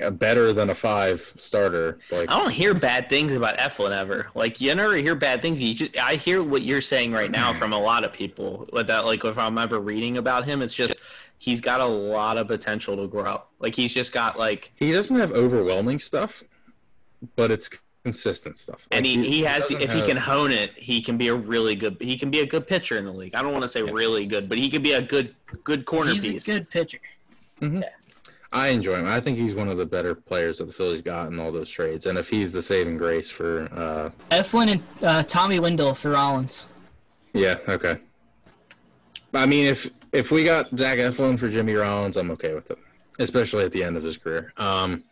a 0.00 0.10
better 0.10 0.52
than 0.52 0.70
a 0.70 0.74
five 0.74 1.32
starter. 1.36 1.98
Like 2.10 2.30
I 2.30 2.38
don't 2.38 2.50
hear 2.50 2.74
bad 2.74 3.08
things 3.08 3.32
about 3.32 3.58
Eflin 3.58 3.90
ever. 3.90 4.30
Like 4.34 4.60
you 4.60 4.74
never 4.74 4.96
hear 4.96 5.14
bad 5.14 5.42
things. 5.42 5.60
You 5.60 5.74
just 5.74 5.96
I 5.96 6.14
hear 6.16 6.42
what 6.42 6.62
you're 6.62 6.80
saying 6.80 7.12
right 7.12 7.30
now 7.30 7.52
from 7.52 7.72
a 7.72 7.78
lot 7.78 8.04
of 8.04 8.12
people. 8.12 8.68
With 8.72 8.86
that, 8.88 9.06
like 9.06 9.24
if 9.24 9.38
I'm 9.38 9.58
ever 9.58 9.80
reading 9.80 10.18
about 10.18 10.44
him, 10.44 10.62
it's 10.62 10.74
just 10.74 10.96
he's 11.38 11.60
got 11.60 11.80
a 11.80 11.86
lot 11.86 12.36
of 12.36 12.46
potential 12.46 12.96
to 12.96 13.08
grow. 13.08 13.42
Like 13.58 13.74
he's 13.74 13.92
just 13.92 14.12
got 14.12 14.38
like, 14.38 14.72
he 14.76 14.92
doesn't 14.92 15.16
have 15.16 15.32
overwhelming 15.32 15.98
stuff, 15.98 16.42
but 17.36 17.50
it's 17.50 17.70
consistent 18.04 18.58
stuff. 18.58 18.86
and 18.90 19.04
Like, 19.04 19.16
he, 19.16 19.28
he 19.28 19.42
has 19.42 19.64
doesn't 19.64 19.82
if 19.82 19.92
he 19.92 20.02
can 20.02 20.16
hone 20.16 20.52
it, 20.52 20.72
he 20.76 21.02
can 21.02 21.16
be 21.16 21.28
a 21.28 21.34
really 21.34 21.74
good. 21.74 21.96
He 22.00 22.16
can 22.16 22.30
be 22.30 22.40
a 22.40 22.46
good 22.46 22.66
pitcher 22.66 22.98
in 22.98 23.04
the 23.04 23.12
league. 23.12 23.34
I 23.34 23.42
don't 23.42 23.52
want 23.52 23.62
to 23.62 23.68
say 23.68 23.82
really 23.82 24.26
good, 24.26 24.48
but 24.48 24.58
he 24.58 24.70
could 24.70 24.82
be 24.82 24.92
a 24.92 25.02
good 25.02 25.34
good 25.64 25.84
corner 25.86 26.12
He's 26.12 26.26
piece. 26.26 26.48
a 26.48 26.52
good 26.52 26.70
pitcher. 26.70 27.00
Mm-hmm. 27.60 27.82
I 28.52 28.68
enjoy 28.68 28.96
him. 28.96 29.06
I 29.06 29.20
think 29.20 29.36
he's 29.38 29.54
one 29.54 29.68
of 29.68 29.76
the 29.76 29.84
better 29.84 30.14
players 30.14 30.58
that 30.58 30.66
the 30.66 30.72
Phillies 30.72 31.02
got 31.02 31.30
in 31.30 31.38
all 31.38 31.52
those 31.52 31.68
trades. 31.70 32.06
And 32.06 32.16
if 32.16 32.28
he's 32.30 32.52
the 32.52 32.62
saving 32.62 32.96
grace 32.96 33.30
for, 33.30 33.68
uh, 33.74 34.10
Eflin 34.34 34.72
and 34.72 34.82
uh, 35.02 35.22
Tommy 35.24 35.60
Windle 35.60 35.94
for 35.94 36.10
Rollins. 36.10 36.66
yeah, 37.34 37.58
okay. 37.68 37.98
I 39.34 39.44
mean, 39.44 39.66
if 39.66 39.90
if 40.12 40.30
we 40.30 40.42
got 40.42 40.76
Zach 40.76 40.98
Eflin 40.98 41.38
for 41.38 41.50
Jimmy 41.50 41.74
Rollins, 41.74 42.16
I'm 42.16 42.30
okay 42.30 42.54
with 42.54 42.70
it, 42.70 42.78
especially 43.18 43.64
at 43.64 43.72
the 43.72 43.84
end 43.84 43.98
of 43.98 44.02
his 44.02 44.16
career. 44.16 44.54
Um, 44.56 45.04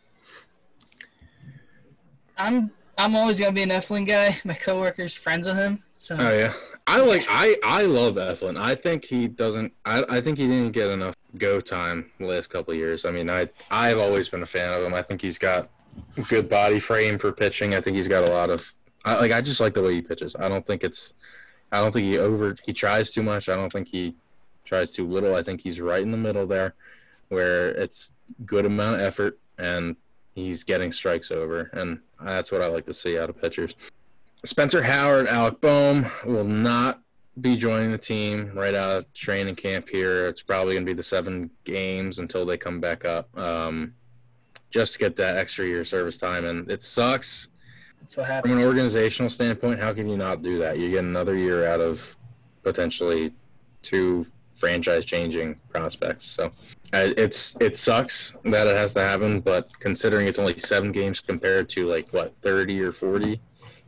I'm 2.39 2.71
I'm 2.97 3.15
always 3.15 3.39
gonna 3.39 3.53
be 3.53 3.63
an 3.63 3.69
Eflin 3.69 4.07
guy. 4.07 4.39
My 4.47 4.55
coworkers 4.55 5.15
friends 5.15 5.47
with 5.47 5.57
him, 5.57 5.83
so 5.97 6.17
oh 6.19 6.31
yeah, 6.35 6.55
I 6.87 7.01
like 7.01 7.27
I 7.29 7.57
I 7.63 7.83
love 7.83 8.15
Eflin. 8.15 8.59
I 8.59 8.75
think 8.75 9.05
he 9.05 9.29
doesn't. 9.29 9.75
I 9.85 10.03
I 10.09 10.21
think 10.23 10.39
he 10.39 10.47
didn't 10.47 10.73
get 10.73 10.91
enough 10.91 11.15
go 11.39 11.61
time 11.61 12.11
the 12.19 12.27
last 12.27 12.49
couple 12.49 12.75
years. 12.75 13.05
I 13.05 13.11
mean, 13.11 13.31
I 13.31 13.49
I've 13.71 13.99
always 13.99 14.29
been 14.29 14.43
a 14.43 14.47
fan 14.47 14.73
of 14.73 14.85
him. 14.85 14.95
I 14.95 15.03
think 15.03 15.23
he's 15.23 15.39
got 15.39 15.69
good 16.29 16.49
body 16.49 16.81
frame 16.81 17.19
for 17.19 17.33
pitching. 17.33 17.75
I 17.75 17.81
think 17.81 17.97
he's 17.97 18.09
got 18.09 18.25
a 18.25 18.31
lot 18.31 18.51
of. 18.51 18.73
I, 19.05 19.17
like 19.17 19.33
I 19.33 19.41
just 19.41 19.61
like 19.61 19.75
the 19.75 19.83
way 19.83 19.95
he 19.95 20.03
pitches. 20.03 20.37
I 20.37 20.49
don't 20.49 20.67
think 20.67 20.85
it's. 20.85 21.15
I 21.73 21.81
don't 21.81 21.93
think 21.93 22.07
he 22.07 22.19
over. 22.19 22.57
He 22.65 22.73
tries 22.73 23.11
too 23.11 23.23
much. 23.23 23.49
I 23.49 23.57
don't 23.57 23.73
think 23.73 23.89
he 23.89 24.15
tries 24.65 24.93
too 24.93 25.07
little. 25.07 25.35
I 25.35 25.43
think 25.43 25.61
he's 25.61 25.81
right 25.81 26.03
in 26.03 26.11
the 26.11 26.17
middle 26.17 26.47
there, 26.47 26.75
where 27.29 27.71
it's 27.71 28.13
good 28.45 28.67
amount 28.67 28.97
of 28.97 29.03
effort 29.03 29.39
and 29.59 29.97
he's 30.35 30.65
getting 30.65 30.93
strikes 30.93 31.31
over, 31.31 31.71
and 31.73 31.99
that's 32.23 32.53
what 32.53 32.63
I 32.63 32.67
like 32.67 32.87
to 32.87 32.95
see 32.95 33.19
out 33.19 33.31
of 33.31 33.41
pitchers. 33.41 33.75
Spencer 34.45 34.83
Howard, 34.83 35.27
Alec 35.27 35.61
Bohm 35.61 36.07
will 36.25 36.45
not 36.45 37.01
be 37.41 37.57
joining 37.57 37.93
the 37.93 37.99
team 37.99 38.51
right 38.55 38.75
out 38.75 38.97
of 38.97 39.13
training 39.13 39.57
camp 39.57 39.89
here. 39.89 40.27
It's 40.27 40.43
probably 40.43 40.75
going 40.75 40.87
to 40.87 40.91
be 40.91 40.97
the 40.97 41.03
seven 41.03 41.51
games 41.65 42.19
until 42.19 42.47
they 42.47 42.57
come 42.57 42.81
back 42.81 43.05
up, 43.05 43.37
um, 43.39 43.95
just 44.71 44.95
to 44.95 44.99
get 44.99 45.17
that 45.17 45.37
extra 45.37 45.67
year 45.67 45.81
of 45.81 45.89
service 45.89 46.17
time. 46.17 46.45
And 46.45 46.71
it 46.71 46.83
sucks 46.83 47.49
that's 48.01 48.17
what 48.17 48.43
from 48.43 48.53
an 48.53 48.65
organizational 48.65 49.31
standpoint. 49.31 49.81
How 49.81 49.93
can 49.93 50.09
you 50.09 50.17
not 50.17 50.43
do 50.43 50.59
that? 50.59 50.79
You 50.79 50.91
get 50.91 51.05
another 51.05 51.37
year 51.37 51.67
out 51.67 51.81
of 51.81 52.17
potentially 52.63 53.33
two 53.83 54.27
franchise-changing 54.55 55.55
prospects. 55.69 56.25
So 56.25 56.51
it's 56.93 57.57
it 57.61 57.77
sucks 57.77 58.33
that 58.45 58.67
it 58.67 58.77
has 58.77 58.95
to 58.95 59.01
happen, 59.01 59.41
but 59.41 59.69
considering 59.81 60.27
it's 60.27 60.39
only 60.39 60.59
seven 60.59 60.93
games 60.93 61.21
compared 61.21 61.69
to 61.71 61.87
like 61.87 62.09
what 62.13 62.35
thirty 62.41 62.81
or 62.81 62.93
forty 62.93 63.41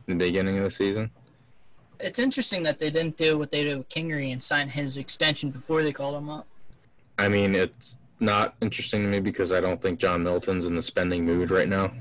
in 0.07 0.17
the 0.17 0.25
beginning 0.25 0.57
of 0.57 0.63
the 0.63 0.71
season. 0.71 1.09
It's 1.99 2.19
interesting 2.19 2.63
that 2.63 2.79
they 2.79 2.89
didn't 2.89 3.17
do 3.17 3.37
what 3.37 3.51
they 3.51 3.63
did 3.63 3.77
with 3.77 3.89
Kingery 3.89 4.31
and 4.31 4.41
sign 4.41 4.69
his 4.69 4.97
extension 4.97 5.51
before 5.51 5.83
they 5.83 5.91
called 5.91 6.15
him 6.15 6.29
up. 6.29 6.47
I 7.17 7.27
mean, 7.27 7.55
it's 7.55 7.99
not 8.19 8.55
interesting 8.61 9.01
to 9.03 9.07
me 9.09 9.19
because 9.19 9.51
I 9.51 9.59
don't 9.59 9.81
think 9.81 9.99
John 9.99 10.23
Middleton's 10.23 10.65
in 10.65 10.75
the 10.75 10.81
spending 10.81 11.25
mood 11.25 11.51
right 11.51 11.67
now. 11.67 11.91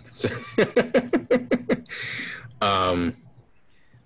um, 2.61 3.17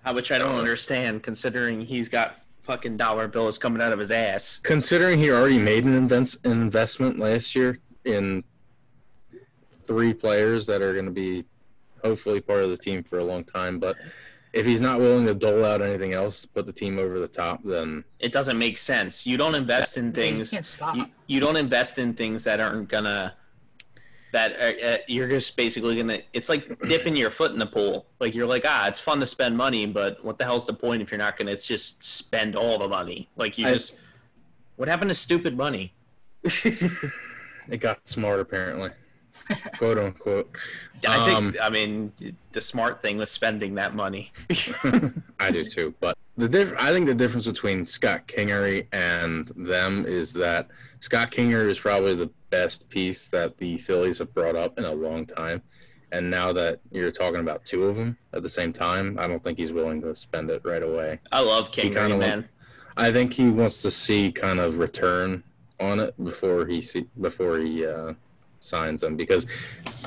Uh, 0.05 0.13
which 0.13 0.31
I 0.31 0.37
don't 0.37 0.55
understand, 0.55 1.23
considering 1.23 1.81
he's 1.81 2.09
got 2.09 2.39
fucking 2.63 2.97
dollar 2.97 3.27
bills 3.27 3.57
coming 3.57 3.81
out 3.81 3.93
of 3.93 3.99
his 3.99 4.11
ass. 4.11 4.59
considering 4.63 5.19
he 5.19 5.31
already 5.31 5.59
made 5.59 5.85
an 5.85 5.95
invents, 5.95 6.37
an 6.43 6.51
investment 6.51 7.19
last 7.19 7.55
year 7.55 7.79
in 8.05 8.43
three 9.85 10.13
players 10.13 10.65
that 10.65 10.81
are 10.81 10.93
going 10.93 11.05
to 11.05 11.11
be 11.11 11.45
hopefully 12.03 12.41
part 12.41 12.63
of 12.63 12.69
the 12.69 12.77
team 12.77 13.03
for 13.03 13.19
a 13.19 13.23
long 13.23 13.43
time, 13.43 13.79
but 13.79 13.95
if 14.53 14.65
he's 14.65 14.81
not 14.81 14.99
willing 14.99 15.25
to 15.25 15.33
dole 15.33 15.65
out 15.65 15.81
anything 15.81 16.13
else 16.13 16.41
to 16.43 16.47
put 16.47 16.65
the 16.67 16.71
team 16.73 16.99
over 16.99 17.19
the 17.19 17.27
top, 17.27 17.61
then 17.63 18.03
It 18.19 18.31
doesn't 18.31 18.57
make 18.57 18.77
sense. 18.77 19.25
You 19.25 19.35
don't 19.37 19.55
invest 19.55 19.97
in 19.97 20.05
You 20.07 20.11
things. 20.11 20.51
can't 20.51 20.65
stop. 20.65 20.95
You, 20.95 21.05
you 21.27 21.39
don't 21.39 21.57
invest 21.57 21.97
in 21.97 22.13
things 22.13 22.43
that 22.43 22.59
aren't 22.59 22.87
gonna. 22.87 23.33
That 24.31 24.53
uh, 24.59 24.85
uh, 24.87 24.97
you're 25.07 25.27
just 25.29 25.55
basically 25.57 25.95
gonna. 25.95 26.19
It's 26.33 26.49
like 26.49 26.79
dipping 26.87 27.15
your 27.15 27.29
foot 27.31 27.51
in 27.51 27.59
the 27.59 27.65
pool. 27.67 28.07
Like 28.19 28.33
you're 28.35 28.47
like, 28.47 28.63
ah, 28.67 28.87
it's 28.87 28.99
fun 28.99 29.19
to 29.19 29.27
spend 29.27 29.57
money, 29.57 29.85
but 29.85 30.23
what 30.23 30.37
the 30.37 30.43
hell's 30.45 30.65
the 30.65 30.73
point 30.73 31.01
if 31.01 31.11
you're 31.11 31.17
not 31.19 31.37
gonna 31.37 31.55
just 31.57 32.03
spend 32.03 32.55
all 32.55 32.77
the 32.79 32.87
money? 32.87 33.29
Like 33.35 33.57
you 33.57 33.67
I- 33.67 33.73
just. 33.73 33.97
What 34.75 34.87
happened 34.87 35.09
to 35.09 35.15
stupid 35.15 35.55
money? 35.55 35.93
it 36.43 37.77
got 37.79 38.07
smart 38.07 38.39
apparently, 38.39 38.89
quote 39.77 39.97
unquote. 39.97 40.55
I 41.07 41.25
think. 41.25 41.37
Um, 41.37 41.55
I 41.61 41.69
mean, 41.69 42.11
the 42.51 42.61
smart 42.61 43.01
thing 43.01 43.17
was 43.17 43.29
spending 43.29 43.75
that 43.75 43.95
money. 43.95 44.31
I 45.39 45.51
do 45.51 45.63
too. 45.65 45.93
But 45.99 46.17
the 46.37 46.47
diff- 46.49 46.73
I 46.77 46.91
think 46.91 47.07
the 47.07 47.15
difference 47.15 47.45
between 47.45 47.85
Scott 47.85 48.27
Kingery 48.27 48.87
and 48.91 49.51
them 49.55 50.05
is 50.05 50.33
that 50.33 50.69
Scott 50.99 51.31
Kingery 51.31 51.69
is 51.69 51.79
probably 51.79 52.15
the 52.15 52.29
best 52.49 52.87
piece 52.89 53.27
that 53.29 53.57
the 53.57 53.77
Phillies 53.79 54.19
have 54.19 54.33
brought 54.33 54.55
up 54.55 54.77
in 54.77 54.85
a 54.85 54.93
long 54.93 55.25
time. 55.25 55.61
And 56.11 56.29
now 56.29 56.53
that 56.53 56.79
you're 56.91 57.11
talking 57.11 57.39
about 57.39 57.65
two 57.65 57.85
of 57.85 57.95
them 57.95 58.17
at 58.33 58.43
the 58.43 58.49
same 58.49 58.71
time, 58.71 59.17
I 59.19 59.25
don't 59.25 59.43
think 59.43 59.57
he's 59.57 59.73
willing 59.73 59.99
to 60.03 60.15
spend 60.15 60.51
it 60.51 60.61
right 60.63 60.83
away. 60.83 61.19
I 61.31 61.41
love 61.41 61.71
Kingery, 61.71 62.17
man. 62.19 62.47
I 62.95 63.11
think 63.11 63.33
he 63.33 63.49
wants 63.49 63.81
to 63.81 63.89
see 63.89 64.31
kind 64.31 64.59
of 64.59 64.77
return 64.77 65.43
on 65.79 65.99
it 65.99 66.23
before 66.23 66.67
he 66.67 66.81
see 66.81 67.07
before 67.19 67.57
he 67.57 67.85
uh, 67.85 68.13
signs 68.63 69.03
him 69.03 69.15
because 69.15 69.45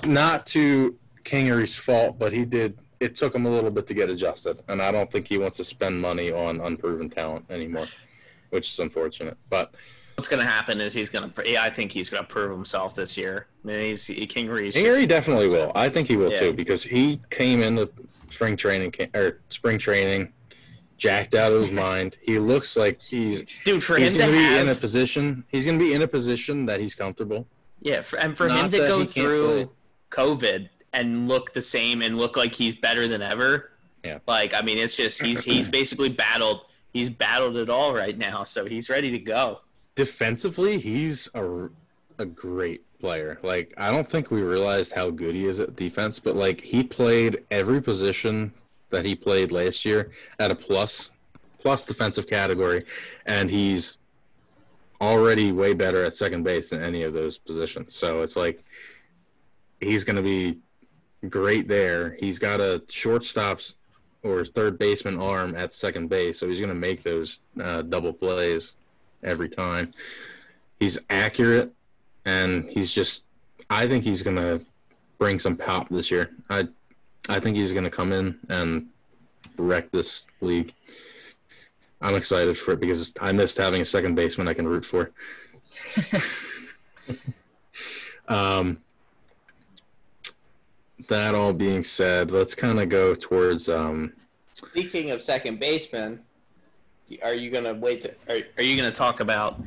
not 0.04 0.46
to 0.46 0.96
Kingery's 1.24 1.76
fault, 1.76 2.18
but 2.18 2.32
he 2.32 2.44
did. 2.44 2.78
It 3.00 3.14
took 3.14 3.34
him 3.34 3.44
a 3.46 3.50
little 3.50 3.70
bit 3.70 3.86
to 3.88 3.94
get 3.94 4.08
adjusted, 4.08 4.62
and 4.68 4.80
I 4.80 4.90
don't 4.90 5.10
think 5.12 5.28
he 5.28 5.38
wants 5.38 5.58
to 5.58 5.64
spend 5.64 6.00
money 6.00 6.32
on 6.32 6.60
unproven 6.60 7.10
talent 7.10 7.44
anymore, 7.50 7.86
which 8.50 8.72
is 8.72 8.78
unfortunate. 8.78 9.36
But 9.50 9.74
What's 10.14 10.28
gonna 10.28 10.46
happen 10.46 10.80
is 10.80 10.94
he's 10.94 11.10
gonna. 11.10 11.30
I 11.58 11.68
think 11.68 11.92
he's 11.92 12.08
gonna 12.08 12.26
prove 12.26 12.50
himself 12.50 12.94
this 12.94 13.18
year. 13.18 13.48
I 13.64 13.66
mean, 13.68 13.80
he's 13.80 14.06
he, 14.06 14.26
Kingery's 14.26 14.72
just- 14.72 14.86
Kingery 14.86 15.06
definitely 15.06 15.48
will. 15.48 15.72
I 15.74 15.90
think 15.90 16.08
he 16.08 16.16
will 16.16 16.30
Yeah. 16.30 16.38
too 16.38 16.52
because 16.54 16.82
he 16.82 17.20
came 17.28 17.62
into 17.62 17.90
spring 18.30 18.56
training 18.56 18.94
or 19.14 19.40
spring 19.50 19.78
training 19.78 20.32
jacked 20.96 21.34
out 21.34 21.52
of 21.52 21.60
his 21.60 21.70
mind. 21.86 22.16
He 22.22 22.38
looks 22.38 22.78
like 22.78 23.02
he's 23.02 23.42
dude 23.66 23.84
for 23.84 23.98
he's 23.98 24.12
him 24.12 24.16
going 24.18 24.30
to 24.32 24.38
to 24.38 24.54
be 24.54 24.58
in 24.58 24.68
a 24.70 24.74
position. 24.74 25.44
He's 25.48 25.66
going 25.66 25.78
to 25.78 25.84
be 25.84 25.92
in 25.92 26.00
a 26.00 26.08
position 26.08 26.64
that 26.64 26.80
he's 26.80 26.94
comfortable. 26.94 27.46
Yeah, 27.80 28.02
for, 28.02 28.18
and 28.18 28.36
for 28.36 28.48
Not 28.48 28.64
him 28.64 28.70
to 28.70 28.78
go 28.78 29.04
through 29.04 29.70
COVID 30.10 30.68
and 30.92 31.28
look 31.28 31.52
the 31.52 31.62
same 31.62 32.02
and 32.02 32.16
look 32.16 32.36
like 32.36 32.54
he's 32.54 32.74
better 32.74 33.06
than 33.06 33.22
ever. 33.22 33.72
Yeah. 34.04 34.18
Like 34.26 34.54
I 34.54 34.62
mean, 34.62 34.78
it's 34.78 34.96
just 34.96 35.20
he's 35.20 35.42
he's 35.44 35.68
basically 35.68 36.08
battled. 36.08 36.62
He's 36.92 37.10
battled 37.10 37.56
it 37.56 37.68
all 37.68 37.94
right 37.94 38.16
now, 38.16 38.42
so 38.42 38.64
he's 38.64 38.88
ready 38.88 39.10
to 39.10 39.18
go. 39.18 39.60
Defensively, 39.94 40.78
he's 40.78 41.28
a 41.34 41.68
a 42.18 42.24
great 42.24 42.82
player. 42.98 43.38
Like 43.42 43.74
I 43.76 43.90
don't 43.90 44.08
think 44.08 44.30
we 44.30 44.42
realized 44.42 44.92
how 44.92 45.10
good 45.10 45.34
he 45.34 45.46
is 45.46 45.60
at 45.60 45.76
defense, 45.76 46.18
but 46.18 46.36
like 46.36 46.60
he 46.60 46.82
played 46.82 47.44
every 47.50 47.82
position 47.82 48.52
that 48.90 49.04
he 49.04 49.14
played 49.14 49.52
last 49.52 49.84
year 49.84 50.10
at 50.38 50.50
a 50.50 50.54
plus 50.54 51.12
plus 51.58 51.84
defensive 51.84 52.26
category, 52.26 52.84
and 53.26 53.50
he's 53.50 53.98
already 55.00 55.52
way 55.52 55.74
better 55.74 56.04
at 56.04 56.14
second 56.14 56.42
base 56.42 56.70
than 56.70 56.82
any 56.82 57.02
of 57.02 57.12
those 57.12 57.38
positions. 57.38 57.94
So 57.94 58.22
it's 58.22 58.36
like 58.36 58.62
he's 59.80 60.04
going 60.04 60.16
to 60.16 60.22
be 60.22 60.58
great 61.28 61.68
there. 61.68 62.16
He's 62.20 62.38
got 62.38 62.60
a 62.60 62.82
shortstop's 62.88 63.74
or 64.22 64.44
third 64.44 64.78
baseman 64.78 65.18
arm 65.18 65.54
at 65.56 65.72
second 65.72 66.08
base, 66.08 66.38
so 66.38 66.48
he's 66.48 66.58
going 66.58 66.68
to 66.70 66.74
make 66.74 67.02
those 67.02 67.40
uh, 67.62 67.82
double 67.82 68.12
plays 68.12 68.76
every 69.22 69.48
time. 69.48 69.92
He's 70.80 70.98
accurate, 71.10 71.72
and 72.24 72.68
he's 72.68 72.90
just. 72.90 73.24
I 73.68 73.88
think 73.88 74.04
he's 74.04 74.22
going 74.22 74.36
to 74.36 74.64
bring 75.18 75.38
some 75.38 75.56
pop 75.56 75.88
this 75.88 76.10
year. 76.10 76.30
I, 76.50 76.68
I 77.28 77.40
think 77.40 77.56
he's 77.56 77.72
going 77.72 77.84
to 77.84 77.90
come 77.90 78.12
in 78.12 78.38
and 78.48 78.86
wreck 79.56 79.90
this 79.90 80.26
league. 80.40 80.72
I'm 82.00 82.14
excited 82.14 82.56
for 82.58 82.72
it 82.72 82.80
because 82.80 83.12
I 83.20 83.32
missed 83.32 83.56
having 83.56 83.80
a 83.80 83.84
second 83.84 84.14
baseman 84.14 84.48
I 84.48 84.54
can 84.54 84.68
root 84.68 84.84
for. 84.84 85.12
um, 88.28 88.78
that 91.08 91.34
all 91.34 91.52
being 91.52 91.82
said, 91.82 92.30
let's 92.30 92.54
kind 92.54 92.80
of 92.80 92.88
go 92.88 93.14
towards. 93.14 93.68
Um, 93.68 94.12
Speaking 94.54 95.10
of 95.10 95.22
second 95.22 95.58
baseman, 95.60 96.20
are 97.22 97.34
you 97.34 97.50
gonna 97.50 97.74
wait? 97.74 98.02
To, 98.02 98.14
are, 98.28 98.42
are 98.58 98.62
you 98.62 98.76
gonna 98.76 98.90
talk 98.90 99.20
about? 99.20 99.60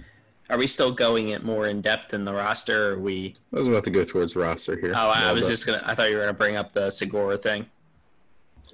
Are 0.49 0.57
we 0.57 0.65
still 0.65 0.91
going 0.91 1.29
it 1.29 1.43
more 1.43 1.67
in 1.67 1.79
depth 1.81 2.13
in 2.15 2.25
the 2.25 2.33
roster? 2.33 2.89
Or 2.89 2.93
are 2.95 2.99
we? 2.99 3.35
I 3.53 3.59
was 3.59 3.67
about 3.67 3.83
to 3.85 3.91
go 3.91 4.03
towards 4.03 4.35
roster 4.35 4.79
here. 4.79 4.93
Oh, 4.95 5.09
I 5.09 5.21
Yeah, 5.21 5.31
was 5.33 5.47
just 5.47 5.65
gonna. 5.65 5.81
I 5.85 5.93
thought 5.95 6.09
you 6.09 6.15
were 6.17 6.23
gonna 6.23 6.33
bring 6.33 6.55
up 6.55 6.73
the 6.73 6.89
Segura 6.89 7.37
thing. 7.37 7.65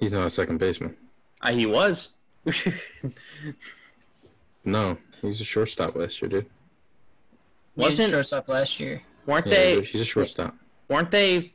He's 0.00 0.12
not 0.12 0.26
a 0.26 0.30
second 0.30 0.58
baseman. 0.58 0.96
Uh, 1.42 1.52
he 1.52 1.66
was. 1.66 2.10
No, 4.64 4.98
he's 5.22 5.40
a 5.40 5.44
shortstop 5.44 5.94
last 5.94 6.20
year, 6.20 6.28
dude. 6.28 6.46
Wasn't 7.76 7.90
Wasn't 8.00 8.10
shortstop 8.10 8.48
last 8.48 8.80
year. 8.80 9.00
weren't 9.24 9.46
Yeah, 9.46 9.52
they? 9.54 9.80
he's 9.82 10.00
a 10.00 10.04
shortstop. 10.04 10.56
Weren't 10.88 11.10
they? 11.12 11.54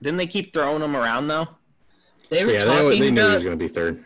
Didn't 0.00 0.16
they 0.16 0.26
keep 0.26 0.54
throwing 0.54 0.82
him 0.82 0.96
around 0.96 1.28
though? 1.28 1.48
They 2.30 2.44
were 2.46 2.52
Yeah, 2.52 2.64
talking 2.64 2.88
they, 2.88 2.98
they 3.00 3.10
knew 3.10 3.28
he 3.28 3.34
was 3.34 3.44
going 3.44 3.58
to 3.58 3.62
be 3.62 3.68
third. 3.68 4.02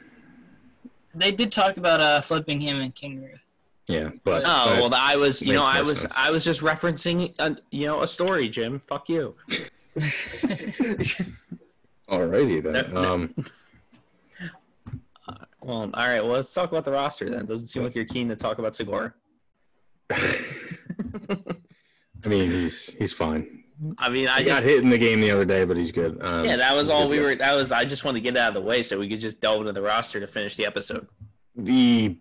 They 1.15 1.31
did 1.31 1.53
talk 1.53 1.77
about 1.77 2.01
uh, 2.01 2.21
flipping 2.23 2.59
him 2.61 2.81
and 2.81 2.95
Kingery. 2.95 3.39
Yeah, 3.87 4.11
but 4.25 4.43
Oh 4.45 4.67
but- 4.81 4.91
well, 4.91 4.95
I 4.95 5.17
was. 5.17 5.41
You 5.43 5.53
know, 5.55 5.65
I 5.65 5.83
was. 5.83 6.01
sense. 6.01 6.13
I 6.17 6.31
was 6.31 6.45
just 6.45 6.61
referencing. 6.61 7.35
A, 7.39 7.57
you 7.71 7.87
know, 7.87 8.03
a 8.03 8.07
story, 8.09 8.49
Jim. 8.49 8.81
Fuck 8.89 9.09
you. 9.09 9.35
alrighty 12.09 12.63
then. 12.63 12.73
No, 12.73 12.83
no. 13.03 13.13
Um, 13.15 13.35
Well, 15.63 15.91
all 15.93 16.09
right. 16.09 16.23
Well, 16.23 16.33
let's 16.33 16.53
talk 16.53 16.71
about 16.71 16.85
the 16.85 16.93
roster 16.93 17.29
then. 17.29 17.47
Doesn't 17.47 17.69
seem 17.69 17.85
like 17.85 17.95
you're 17.95 18.05
keen 18.05 18.29
to 18.29 18.37
talk 18.37 18.59
about 18.59 18.75
Segura. 18.75 19.13
I 20.11 20.39
mean, 22.29 22.51
he's 22.51 22.91
he's 22.95 23.13
fine. 23.13 23.65
I 23.99 24.11
mean, 24.11 24.29
I 24.29 24.43
got 24.43 24.57
just. 24.57 24.67
hit 24.67 24.83
in 24.83 24.91
the 24.91 24.99
game 24.99 25.21
the 25.21 25.31
other 25.31 25.45
day, 25.45 25.65
but 25.65 25.77
he's 25.77 25.93
good. 25.93 26.19
Um, 26.23 26.45
Yeah, 26.45 26.57
that 26.57 26.77
was 26.77 26.91
all 26.91 27.09
we 27.09 27.21
were. 27.21 27.35
That 27.35 27.55
was. 27.55 27.73
I 27.73 27.85
just 27.85 28.05
wanted 28.05 28.19
to 28.19 28.23
get 28.23 28.37
out 28.37 28.49
of 28.49 28.55
the 28.55 28.61
way 28.61 28.83
so 28.83 28.99
we 28.99 29.09
could 29.09 29.21
just 29.21 29.41
delve 29.41 29.61
into 29.61 29.73
the 29.73 29.83
roster 29.83 30.21
to 30.21 30.27
finish 30.27 30.57
the 30.57 30.67
episode. 30.67 31.07
The 31.57 32.19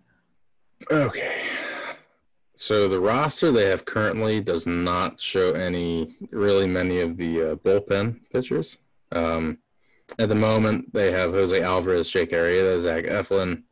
okay. 0.90 1.42
So 2.56 2.88
the 2.88 3.00
roster 3.00 3.52
they 3.52 3.66
have 3.66 3.84
currently 3.84 4.40
does 4.40 4.66
not 4.66 5.20
show 5.20 5.52
any 5.52 6.14
really 6.30 6.66
many 6.66 7.00
of 7.00 7.16
the 7.16 7.52
uh, 7.52 7.54
bullpen 7.56 8.20
pitchers. 8.32 8.78
Um, 9.12 9.58
at 10.18 10.28
the 10.28 10.34
moment, 10.34 10.92
they 10.92 11.12
have 11.12 11.32
Jose 11.32 11.60
Alvarez, 11.60 12.10
Jake 12.10 12.30
Arrieta, 12.30 12.80
Zach 12.80 13.04
Eflin, 13.04 13.62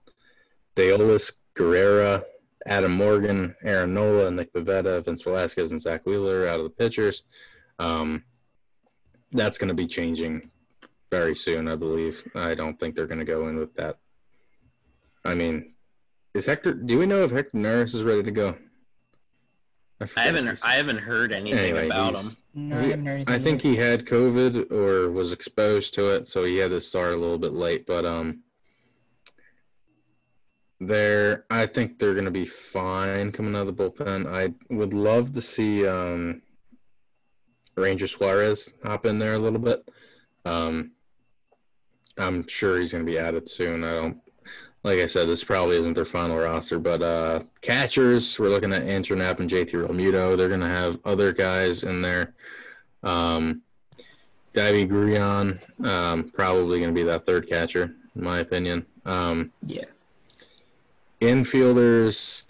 Deolis 0.76 1.32
Guerra, 1.54 2.24
Adam 2.66 2.92
Morgan, 2.92 3.54
Aaron 3.64 3.94
Nola, 3.94 4.30
Nick 4.30 4.52
Pivetta, 4.52 5.04
Vince 5.04 5.22
Velasquez, 5.22 5.70
and 5.70 5.80
Zack 5.80 6.06
Wheeler 6.06 6.46
out 6.46 6.60
of 6.60 6.64
the 6.64 6.70
pitchers. 6.70 7.24
Um, 7.78 8.24
that's 9.32 9.58
going 9.58 9.68
to 9.68 9.74
be 9.74 9.86
changing 9.86 10.50
very 11.10 11.34
soon, 11.34 11.68
I 11.68 11.76
believe. 11.76 12.26
I 12.34 12.54
don't 12.54 12.78
think 12.78 12.94
they're 12.94 13.06
going 13.06 13.18
to 13.18 13.24
go 13.24 13.48
in 13.48 13.56
with 13.56 13.74
that. 13.74 13.98
I 15.24 15.34
mean, 15.34 15.74
is 16.34 16.46
Hector? 16.46 16.74
Do 16.74 16.98
we 16.98 17.06
know 17.06 17.22
if 17.22 17.30
Hector 17.30 17.58
Neris 17.58 17.94
is 17.94 18.02
ready 18.02 18.22
to 18.22 18.30
go? 18.30 18.56
I 20.00 20.06
forget 20.06 20.26
if 20.28 20.34
haven't. 20.36 20.64
I 20.64 20.74
haven't 20.74 20.98
heard 20.98 21.32
anything 21.32 21.58
Anyway, 21.58 21.86
about 21.86 22.14
him. 22.14 22.30
No, 22.54 22.78
I 22.78 22.82
He- 22.84 22.90
heard. 22.92 23.30
I 23.30 23.38
think 23.38 23.64
yet. 23.64 23.70
he 23.70 23.76
had 23.76 24.04
COVID 24.06 24.70
or 24.70 25.10
was 25.10 25.32
exposed 25.32 25.94
to 25.94 26.10
it, 26.10 26.28
so 26.28 26.44
he 26.44 26.56
had 26.58 26.70
to 26.70 26.80
start 26.80 27.14
a 27.14 27.16
little 27.16 27.38
bit 27.38 27.52
late. 27.52 27.86
But 27.86 28.04
um, 28.04 28.42
they're 30.80 31.44
I 31.50 31.66
think 31.66 31.98
they're 31.98 32.14
gonna 32.14 32.30
be 32.30 32.46
fine 32.46 33.32
coming 33.32 33.56
out 33.56 33.66
of 33.66 33.76
the 33.76 33.90
bullpen. 33.90 34.26
I 34.32 34.54
would 34.72 34.94
love 34.94 35.32
to 35.32 35.40
see 35.40 35.86
um, 35.86 36.42
Ranger 37.76 38.06
Suarez 38.06 38.72
hop 38.84 39.04
in 39.06 39.18
there 39.18 39.34
a 39.34 39.38
little 39.38 39.58
bit. 39.58 39.88
Um, 40.44 40.92
I'm 42.16 42.46
sure 42.46 42.78
he's 42.78 42.92
gonna 42.92 43.04
be 43.04 43.18
added 43.18 43.48
soon. 43.48 43.82
I 43.84 43.94
don't. 43.94 44.18
Like 44.84 45.00
I 45.00 45.06
said, 45.06 45.28
this 45.28 45.42
probably 45.44 45.76
isn't 45.76 45.94
their 45.94 46.04
final 46.04 46.38
roster, 46.38 46.78
but 46.78 47.02
uh, 47.02 47.40
catchers, 47.62 48.38
we're 48.38 48.48
looking 48.48 48.72
at 48.72 48.82
Andrew 48.84 49.16
Knapp 49.16 49.40
and 49.40 49.50
JT 49.50 49.70
Realmuto. 49.72 50.36
They're 50.36 50.48
going 50.48 50.60
to 50.60 50.66
have 50.68 50.98
other 51.04 51.32
guys 51.32 51.82
in 51.82 52.00
there. 52.00 52.34
Um, 53.02 53.62
Deivy 54.54 54.88
Grullon, 54.88 55.60
um, 55.86 56.24
probably 56.30 56.78
going 56.80 56.94
to 56.94 56.98
be 56.98 57.04
that 57.06 57.26
third 57.26 57.48
catcher, 57.48 57.94
in 58.14 58.22
my 58.22 58.38
opinion. 58.38 58.86
Um, 59.04 59.52
Yeah. 59.66 59.84
infielders, 61.20 62.46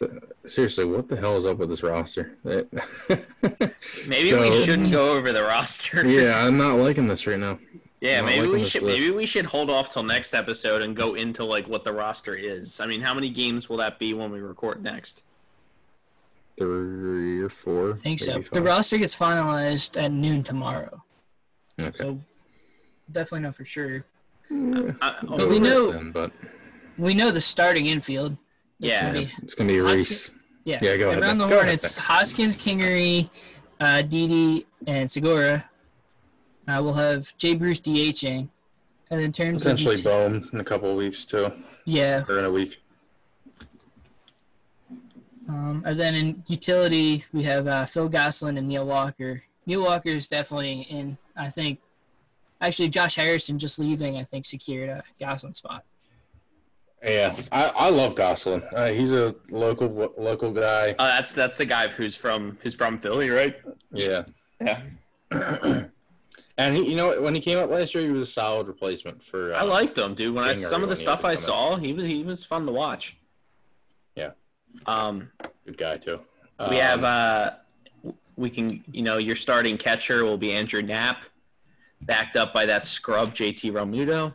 seriously, 0.47 0.85
what 0.85 1.09
the 1.09 1.17
hell 1.17 1.37
is 1.39 1.47
up 1.47 1.57
with 1.59 1.71
this 1.71 1.83
roster? 1.83 2.37
Maybe 2.45 4.33
we 4.35 4.63
shouldn't 4.65 4.93
go 4.93 5.17
over 5.17 5.33
the 5.33 5.43
roster. 5.43 6.07
yeah, 6.07 6.45
I'm 6.47 6.59
not 6.59 6.77
liking 6.79 7.09
this 7.09 7.27
right 7.27 7.39
now. 7.39 7.59
Yeah, 8.01 8.21
Not 8.21 8.27
maybe 8.27 8.41
liking 8.47 8.53
we 8.53 8.65
should. 8.69 8.83
list. 8.85 9.01
Maybe 9.01 9.15
we 9.15 9.27
should 9.27 9.45
hold 9.47 9.71
off 9.71 9.93
till 9.93 10.05
next 10.05 10.33
episode 10.35 10.83
and 10.83 10.95
go 10.95 11.15
into 11.15 11.45
like 11.45 11.67
what 11.67 11.83
the 11.85 11.93
roster 11.93 12.35
is. 12.35 12.79
I 12.81 12.87
mean, 12.87 13.01
how 13.01 13.13
many 13.13 13.29
games 13.29 13.69
will 13.69 13.79
that 13.79 13.99
be 13.99 14.15
when 14.15 14.31
we 14.31 14.41
record 14.41 14.83
next? 14.83 15.25
Three 16.57 17.41
or 17.41 17.49
four. 17.49 17.93
I 17.93 17.97
think 17.97 18.21
so. 18.21 18.35
maybe 18.35 18.49
The 18.53 18.63
roster 18.63 18.99
gets 18.99 19.17
finalized 19.17 20.01
at 20.01 20.11
noon 20.13 20.43
tomorrow, 20.43 21.03
Okay. 21.81 21.97
so 21.97 22.21
definitely 23.13 23.41
know 23.41 23.53
for 23.53 23.65
sure. 23.65 24.05
Yeah, 24.51 24.93
I, 25.01 25.17
But 25.23 25.49
we 25.49 25.59
know- 25.61 25.93
then, 25.93 26.11
but 26.13 26.33
We 26.97 27.15
know 27.15 27.31
the 27.31 27.41
starting 27.41 27.87
infield. 27.87 28.37
Yeah. 28.81 29.07
gonna 29.13 29.21
be- 29.27 29.33
it's 29.43 29.55
going 29.55 29.69
to 29.69 29.75
be 29.75 29.79
Hoskins- 29.81 30.09
Rhys. 30.11 30.31
yeah. 30.65 30.79
Yeah, 30.83 30.97
go 30.97 31.11
ahead, 31.11 31.23
Around 31.23 31.39
the 31.39 31.47
Go 31.47 31.55
horn, 31.55 31.67
ahead, 31.69 31.75
it's 31.79 31.97
Hoskins, 31.97 32.57
Kingery, 32.57 33.31
uh, 33.81 34.03
Didi, 34.03 34.67
and 34.89 35.09
Segura. 35.09 35.68
Uh, 36.69 36.83
we'll 36.83 36.93
have 36.95 37.35
Jay 37.39 37.55
Bruce 37.55 37.81
DHing. 37.81 38.49
And 39.11 39.21
in 39.23 39.33
terms 39.33 39.63
Essentially, 39.63 39.95
of 39.95 40.05
Bohm 40.05 40.51
in 40.53 40.61
a 40.61 40.65
couple 40.65 40.91
of 40.91 40.97
weeks, 40.97 41.25
too. 41.25 41.51
yeah, 41.87 42.25
Or 42.29 42.39
in 42.41 42.45
a 42.45 42.51
week. 42.51 42.83
Um, 45.49 45.83
and 45.87 45.99
then 45.99 46.15
in 46.15 46.43
utility, 46.47 47.25
we 47.33 47.43
have 47.45 47.67
uh, 47.67 47.87
Phil 47.87 48.07
Gosselin 48.11 48.59
and 48.59 48.69
Neil 48.69 48.85
Walker. 48.87 49.43
Neil 49.65 49.83
Walker 49.83 50.11
is 50.11 50.29
definitely 50.29 50.83
in. 50.91 51.17
I 51.39 51.49
think, 51.49 51.79
actually, 52.61 52.91
Josh 52.91 53.15
Harrison 53.17 53.59
just 53.59 53.79
leaving. 53.79 54.19
I 54.19 54.25
think 54.25 54.45
secured 54.45 54.91
a 54.91 55.03
Gosselin 55.19 55.55
spot. 55.55 55.85
Yeah, 57.03 57.35
I, 57.51 57.69
I 57.77 57.89
love 57.89 58.15
Gosselin. 58.15 58.63
Uh, 58.75 58.89
he's 58.89 59.13
a 59.13 59.35
local 59.49 59.89
local 60.19 60.51
guy. 60.53 60.95
Oh, 60.99 61.05
that's 61.07 61.33
that's 61.33 61.57
the 61.57 61.65
guy 61.65 61.89
who's 61.89 62.15
from 62.17 62.59
who's 62.63 62.75
from 62.75 62.99
Philly, 62.99 63.31
right? 63.31 63.57
Yeah, 63.91 64.25
Yeah. 64.61 64.83
and 66.59 66.77
he, 66.77 66.91
you 66.91 66.97
know, 66.97 67.21
when 67.23 67.35
he 67.37 67.41
came 67.41 67.57
up 67.57 67.71
last 67.71 67.95
year, 67.95 68.05
he 68.05 68.11
was 68.11 68.29
a 68.29 68.33
solid 68.33 68.67
replacement 68.67 69.25
for. 69.25 69.55
Uh, 69.55 69.59
I 69.59 69.63
liked 69.63 69.97
him, 69.97 70.15
dude. 70.15 70.35
When 70.35 70.43
I 70.43 70.55
some 70.55 70.83
of 70.83 70.89
the 70.89 70.97
stuff 70.97 71.25
I 71.25 71.37
come 71.37 71.45
saw, 71.45 71.77
he 71.77 71.93
was 71.93 72.05
he 72.05 72.25
was 72.25 72.45
fun 72.45 72.67
to 72.67 72.73
watch. 72.73 73.17
Yeah. 74.17 74.33
Um, 74.85 75.31
good 75.65 75.79
guy 75.79 75.99
too. 75.99 76.21
we 76.69 76.77
have 76.77 77.05
Um, 77.05 77.05
uh, 77.05 77.51
we 78.37 78.51
can 78.51 78.83
you 78.91 79.03
know 79.03 79.19
your 79.19 79.37
starting 79.37 79.79
catcher 79.79 80.25
will 80.25 80.37
be 80.37 80.53
Andrew 80.53 80.83
Knapp, 80.83 81.23
backed 82.03 82.35
up 82.37 82.53
by 82.53 82.67
that 82.67 82.85
scrub 82.85 83.35
JT 83.35 83.73
Realmuto. 83.73 84.35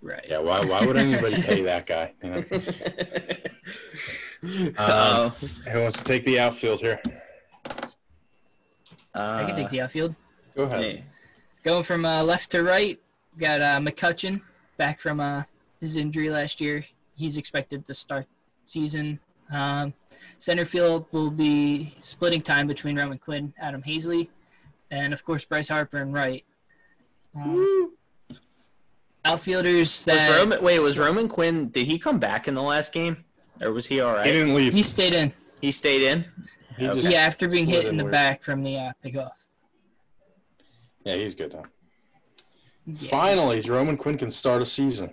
Right. 0.00 0.24
yeah. 0.28 0.38
Why 0.38 0.64
why 0.64 0.86
would 0.86 0.96
anybody 0.96 1.42
pay 1.42 1.62
that 1.62 1.86
guy? 1.86 2.12
You 2.22 2.30
know? 2.30 2.42
uh, 4.78 5.28
Who 5.28 5.80
wants 5.82 5.98
to 5.98 6.04
take 6.04 6.24
the 6.24 6.40
outfield 6.40 6.80
here? 6.80 7.02
Uh, 9.14 9.42
I 9.42 9.44
can 9.44 9.54
take 9.56 9.68
the 9.70 9.82
outfield. 9.82 10.14
Go 10.56 10.64
ahead. 10.64 10.96
yeah. 10.96 11.00
Going 11.64 11.82
from 11.82 12.04
uh, 12.04 12.22
left 12.22 12.50
to 12.50 12.62
right, 12.62 13.00
got 13.38 13.62
uh, 13.62 13.78
McCutchen 13.80 14.42
back 14.76 15.00
from 15.00 15.18
uh, 15.18 15.44
his 15.80 15.96
injury 15.96 16.28
last 16.28 16.60
year. 16.60 16.84
He's 17.16 17.38
expected 17.38 17.86
to 17.86 17.94
start 17.94 18.26
season. 18.64 19.18
Um, 19.50 19.94
center 20.36 20.66
field 20.66 21.06
will 21.12 21.30
be 21.30 21.94
splitting 22.00 22.42
time 22.42 22.66
between 22.66 22.96
Roman 22.98 23.16
Quinn, 23.18 23.54
Adam 23.58 23.82
Haseley, 23.82 24.28
and 24.90 25.14
of 25.14 25.24
course 25.24 25.44
Bryce 25.46 25.68
Harper 25.68 25.98
and 25.98 26.12
right. 26.12 26.44
Um, 27.34 27.92
outfielders 29.24 29.88
Was 29.88 30.04
that 30.04 30.38
Roman, 30.38 30.62
wait, 30.62 30.78
was 30.80 30.98
Roman 30.98 31.28
Quinn? 31.28 31.68
Did 31.70 31.86
he 31.86 31.98
come 31.98 32.18
back 32.18 32.46
in 32.46 32.54
the 32.54 32.62
last 32.62 32.92
game? 32.92 33.24
or 33.62 33.72
was 33.72 33.86
he 33.86 34.00
all 34.00 34.12
right? 34.12 34.26
He 34.26 34.32
didn't 34.32 34.54
leave. 34.54 34.72
He 34.74 34.82
stayed 34.82 35.14
in. 35.14 35.32
He 35.60 35.70
stayed 35.72 36.02
in. 36.02 36.24
He 36.76 36.88
Okay. 36.88 37.00
just- 37.00 37.12
Yeah, 37.12 37.20
after 37.20 37.48
being 37.48 37.66
hit 37.66 37.84
in 37.86 37.96
the 37.96 38.04
worked. 38.04 38.12
back 38.12 38.42
from 38.42 38.62
the 38.64 38.76
uh, 38.78 38.92
pickoff. 39.02 39.43
Yeah, 41.04 41.14
he's 41.16 41.34
good 41.34 41.52
now. 41.52 41.64
Yeah. 42.86 43.08
Finally, 43.10 43.60
Roman 43.62 43.96
Quinn 43.96 44.18
can 44.18 44.30
start 44.30 44.60
a 44.62 44.66
season. 44.66 45.10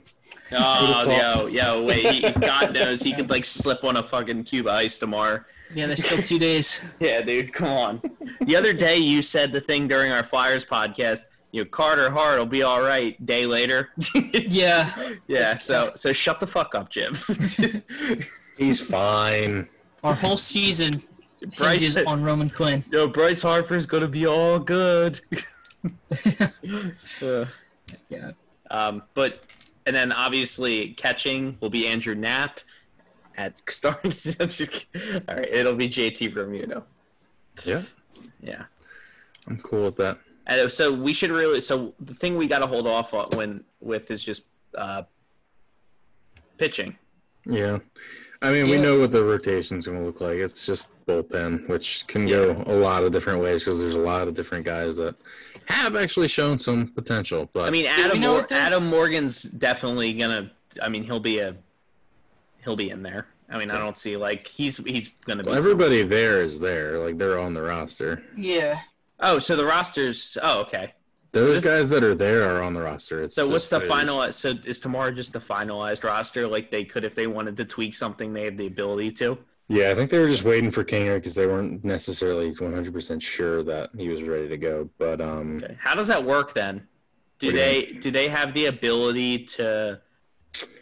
Oh, 0.53 1.05
Would've 1.07 1.17
yo, 1.17 1.47
yo, 1.47 1.83
wait. 1.83 2.05
He, 2.05 2.31
God 2.31 2.73
knows 2.73 3.01
he 3.01 3.13
could 3.13 3.29
like 3.29 3.45
slip 3.45 3.83
on 3.85 3.95
a 3.97 4.03
fucking 4.03 4.43
cube 4.43 4.67
of 4.67 4.73
ice 4.73 4.97
tomorrow. 4.97 5.41
Yeah, 5.73 5.87
there's 5.87 6.05
still 6.05 6.21
two 6.21 6.37
days. 6.37 6.81
Yeah, 6.99 7.21
dude, 7.21 7.53
come 7.53 7.69
on. 7.69 8.01
The 8.41 8.55
other 8.57 8.73
day 8.73 8.97
you 8.97 9.21
said 9.21 9.53
the 9.53 9.61
thing 9.61 9.87
during 9.87 10.11
our 10.11 10.23
Flyers 10.23 10.65
podcast. 10.65 11.25
You 11.53 11.63
know, 11.63 11.69
Carter 11.69 12.09
Hart 12.11 12.39
will 12.39 12.45
be 12.45 12.63
all 12.63 12.81
right. 12.81 13.23
Day 13.25 13.45
later. 13.45 13.89
Yeah, 14.33 14.91
Yeah. 15.27 15.55
So 15.55 15.93
so 15.95 16.11
shut 16.11 16.39
the 16.41 16.47
fuck 16.47 16.75
up, 16.75 16.89
Jim. 16.89 17.15
He's 18.57 18.81
fine. 18.81 19.69
our 20.03 20.13
whole 20.13 20.37
season 20.37 21.01
Bryce, 21.57 21.81
hinges 21.81 21.97
on 22.05 22.21
Roman 22.23 22.49
Quinn. 22.49 22.83
yo, 22.91 23.07
Bryce 23.07 23.41
Harper's 23.41 23.85
gonna 23.85 24.07
be 24.07 24.27
all 24.27 24.59
good. 24.59 25.19
Uh, 27.21 27.45
Yeah. 28.09 28.31
Um, 28.69 29.03
but 29.15 29.51
and 29.85 29.93
then 29.95 30.11
obviously 30.13 30.89
catching 30.93 31.57
will 31.59 31.69
be 31.69 31.87
Andrew 31.87 32.15
Knapp 32.15 32.59
at 33.37 33.61
starting. 33.69 34.11
I'm 34.39 34.49
just 34.49 34.85
all 35.27 35.35
right, 35.35 35.47
it'll 35.51 35.75
be 35.75 35.89
JT 35.89 36.33
Realmuto. 36.33 36.83
Yeah, 37.65 37.81
Yeah. 38.41 38.63
I'm 39.47 39.57
cool 39.57 39.85
with 39.85 39.97
that. 39.97 40.19
And 40.47 40.71
so 40.71 40.93
we 40.93 41.11
should 41.13 41.31
really. 41.31 41.59
So 41.61 41.93
the 41.99 42.13
thing 42.13 42.37
we 42.37 42.47
got 42.47 42.59
to 42.59 42.67
hold 42.67 42.87
off 42.87 43.13
on 43.13 43.29
when 43.35 43.63
with 43.81 44.09
is 44.11 44.23
just 44.23 44.43
uh, 44.77 45.03
pitching. 46.57 46.95
Yeah. 47.45 47.79
I 48.43 48.51
mean, 48.51 48.69
we 48.69 48.77
know 48.77 48.99
what 48.99 49.11
the 49.11 49.23
rotation's 49.23 49.85
going 49.85 49.99
to 49.99 50.03
look 50.05 50.19
like. 50.19 50.37
It's 50.37 50.65
just 50.65 50.89
bullpen, 51.05 51.67
which 51.69 52.05
can 52.07 52.25
go 52.25 52.63
a 52.65 52.73
lot 52.73 53.03
of 53.03 53.11
different 53.11 53.41
ways 53.41 53.63
because 53.63 53.79
there's 53.79 53.93
a 53.93 53.99
lot 53.99 54.27
of 54.27 54.33
different 54.33 54.65
guys 54.65 54.97
that 54.97 55.15
have 55.65 55.95
actually 55.95 56.27
shown 56.27 56.57
some 56.57 56.87
potential. 56.87 57.49
But 57.53 57.67
I 57.67 57.69
mean, 57.69 57.85
Adam 57.85 58.19
Mor- 58.19 58.47
Adam 58.51 58.87
Morgan's 58.87 59.43
definitely 59.43 60.13
gonna. 60.13 60.51
I 60.81 60.89
mean, 60.89 61.03
he'll 61.03 61.19
be 61.19 61.39
a 61.39 61.55
he'll 62.63 62.75
be 62.75 62.89
in 62.89 63.03
there. 63.03 63.27
I 63.49 63.57
mean, 63.59 63.69
I 63.69 63.77
don't 63.77 63.97
see 63.97 64.17
like 64.17 64.47
he's 64.47 64.77
he's 64.77 65.09
gonna 65.25 65.43
be. 65.43 65.49
well, 65.49 65.57
everybody 65.57 66.03
there 66.03 66.41
is 66.41 66.59
there. 66.59 66.97
Like, 66.97 67.17
they're 67.17 67.39
on 67.39 67.53
the 67.53 67.61
roster. 67.61 68.23
Yeah. 68.35 68.79
Oh, 69.19 69.37
so 69.37 69.55
the 69.55 69.65
rosters. 69.65 70.37
Oh, 70.41 70.61
okay. 70.61 70.93
Those 71.33 71.57
This- 71.61 71.65
guys 71.65 71.89
that 71.89 72.03
are 72.03 72.13
there 72.15 72.43
are 72.43 72.61
on 72.61 72.73
the 72.73 72.81
roster. 72.81 73.23
It's 73.23 73.35
So 73.35 73.47
what's 73.47 73.69
the 73.69 73.79
final? 73.79 74.31
So 74.33 74.53
is 74.65 74.79
tomorrow 74.81 75.11
just 75.11 75.31
the 75.31 75.39
finalized 75.39 76.03
roster? 76.03 76.47
Like 76.47 76.69
they 76.71 76.83
could, 76.83 77.05
if 77.05 77.15
they 77.15 77.27
wanted 77.27 77.55
to 77.57 77.65
tweak 77.65 77.93
something, 77.93 78.33
they 78.33 78.43
have 78.45 78.57
the 78.57 78.67
ability 78.67 79.11
to. 79.13 79.37
Yeah, 79.69 79.91
I 79.91 79.95
think 79.95 80.09
they 80.09 80.19
were 80.19 80.27
just 80.27 80.43
waiting 80.43 80.69
for 80.69 80.83
Kingery 80.83 81.15
because 81.15 81.35
they 81.35 81.47
weren't 81.47 81.85
necessarily 81.85 82.51
100% 82.51 83.21
sure 83.21 83.63
that 83.63 83.91
he 83.97 84.09
was 84.09 84.21
ready 84.23 84.49
to 84.49 84.57
go. 84.57 84.89
But 84.97 85.21
um, 85.21 85.61
Okay. 85.63 85.77
How 85.79 85.95
does 85.95 86.07
that 86.07 86.21
work 86.25 86.53
then? 86.53 86.85
Do 87.39 87.47
What 87.47 87.51
do 87.53 87.57
they 87.57 87.85
do 87.85 88.11
they 88.11 88.27
have 88.27 88.53
the 88.53 88.65
ability 88.65 89.45
to, 89.45 90.01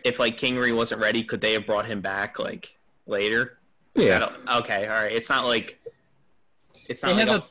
if 0.03 0.17
like 0.17 0.37
Kingery 0.37 0.75
wasn't 0.75 1.01
ready, 1.01 1.23
could 1.23 1.41
they 1.41 1.53
have 1.53 1.67
brought 1.67 1.85
him 1.85 2.01
back 2.01 2.39
like 2.39 2.75
later? 3.05 3.59
Yeah, 3.93 4.29
okay, 4.55 4.87
all 4.87 5.03
right. 5.03 5.11
It's 5.11 5.29
not 5.29 5.45
like. 5.45 5.79
It's 6.87 7.03
not 7.03 7.09
They 7.09 7.15
like 7.25 7.27
have 7.27 7.43
a, 7.43 7.45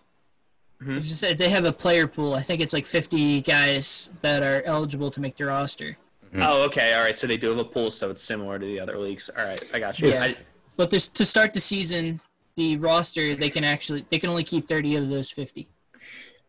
a. 0.81 1.01
Just 1.01 1.21
said 1.21 1.39
they 1.39 1.49
have 1.51 1.65
a 1.65 1.73
player 1.73 2.07
pool. 2.07 2.35
I 2.35 2.43
think 2.43 2.61
it's 2.61 2.73
like 2.73 2.87
50 2.87 3.41
guys 3.43 4.11
that 4.23 4.43
are 4.43 4.63
eligible 4.65 5.11
to 5.11 5.21
make 5.21 5.37
the 5.37 5.47
roster. 5.47 5.97
Oh, 6.37 6.63
okay, 6.67 6.95
all 6.95 7.03
right. 7.03 7.17
So 7.17 7.27
they 7.27 7.37
do 7.39 7.49
have 7.51 7.59
a 7.59 7.65
pool, 7.65 7.91
so 7.91 8.11
it's 8.11 8.23
similar 8.23 8.59
to 8.59 8.67
the 8.67 8.79
other 8.79 8.99
leagues. 8.99 9.31
All 9.37 9.45
right, 9.45 9.63
I 9.73 9.79
got 9.79 9.99
you. 9.99 10.11
Yeah. 10.11 10.23
I, 10.25 10.37
But 10.77 10.91
there's 10.91 11.09
to 11.09 11.25
start 11.25 11.53
the 11.55 11.61
season, 11.61 12.21
the 12.57 12.77
roster 12.77 13.35
they 13.35 13.49
can 13.51 13.65
actually 13.65 14.05
they 14.11 14.19
can 14.19 14.29
only 14.31 14.45
keep 14.45 14.69
30 14.69 14.97
of 14.97 15.09
those 15.09 15.31
50. 15.31 15.67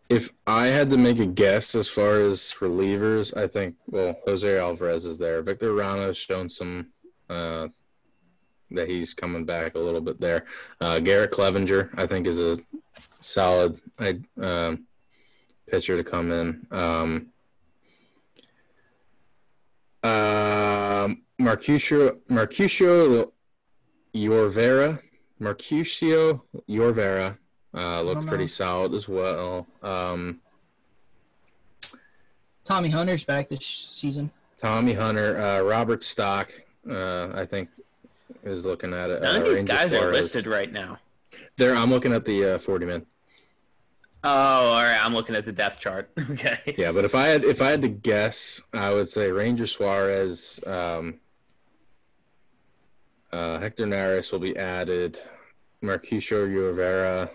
if 0.09 0.31
I 0.47 0.65
had 0.67 0.89
to 0.89 0.97
make 0.97 1.19
a 1.19 1.25
guess 1.25 1.75
as 1.75 1.87
far 1.87 2.15
as 2.15 2.39
relievers, 2.59 3.35
I 3.37 3.47
think 3.47 3.75
well, 3.87 4.15
Jose 4.27 4.57
Alvarez 4.59 5.05
is 5.05 5.17
there. 5.17 5.41
Victor 5.41 5.71
Arano's 5.71 6.17
shown 6.17 6.49
some 6.49 6.87
uh, 7.29 7.67
that 8.71 8.89
he's 8.89 9.13
coming 9.13 9.45
back 9.45 9.75
a 9.75 9.79
little 9.79 10.01
bit 10.01 10.19
there. 10.19 10.45
Uh, 10.81 10.99
Garrett 10.99 11.31
Clevenger, 11.31 11.91
I 11.95 12.05
think, 12.05 12.27
is 12.27 12.39
a 12.39 12.57
solid 13.19 13.79
I, 13.97 14.19
um 14.39 14.85
pitcher 15.69 15.97
to 15.97 16.03
come 16.03 16.31
in. 16.31 16.65
Um, 16.71 17.27
um, 20.03 21.21
Marcusio 21.39 22.17
Marcusio 22.29 23.31
Yorvera, 24.13 25.01
Marcusio 25.39 26.41
Yorvera 26.67 27.37
uh, 27.73 28.01
looked 28.01 28.27
pretty 28.27 28.47
solid 28.47 28.93
as 28.93 29.07
well. 29.07 29.67
Um, 29.83 30.39
Tommy 32.63 32.89
Hunter's 32.89 33.23
back 33.23 33.49
this 33.49 33.65
season. 33.65 34.31
Tommy 34.57 34.93
Hunter, 34.93 35.41
uh, 35.41 35.61
Robert 35.61 36.03
Stock, 36.03 36.51
uh, 36.89 37.29
I 37.33 37.45
think, 37.45 37.69
is 38.43 38.65
looking 38.65 38.93
at 38.93 39.09
it. 39.09 39.21
none 39.21 39.37
uh, 39.37 39.39
of 39.39 39.45
these 39.45 39.57
Ranger 39.57 39.73
guys 39.73 39.93
are 39.93 40.11
listed 40.11 40.47
right 40.47 40.71
now. 40.71 40.99
There, 41.57 41.75
I'm 41.75 41.89
looking 41.89 42.13
at 42.13 42.25
the 42.25 42.55
uh, 42.55 42.59
40 42.59 42.85
man. 42.85 43.05
Oh, 44.23 44.29
all 44.29 44.83
right. 44.83 44.99
I'm 45.01 45.13
looking 45.13 45.35
at 45.35 45.45
the 45.45 45.51
depth 45.51 45.79
chart. 45.79 46.11
Okay. 46.31 46.75
Yeah, 46.77 46.91
but 46.91 47.05
if 47.05 47.15
I 47.15 47.27
had 47.27 47.43
if 47.43 47.61
I 47.61 47.69
had 47.69 47.81
to 47.83 47.87
guess, 47.87 48.61
I 48.73 48.93
would 48.93 49.09
say 49.09 49.31
Ranger 49.31 49.65
Suarez, 49.65 50.59
um, 50.67 51.19
uh, 53.31 53.59
Hector 53.59 53.85
Neris 53.85 54.31
will 54.31 54.39
be 54.39 54.55
added, 54.57 55.19
Marcusio 55.83 56.45
Rivera. 56.45 57.29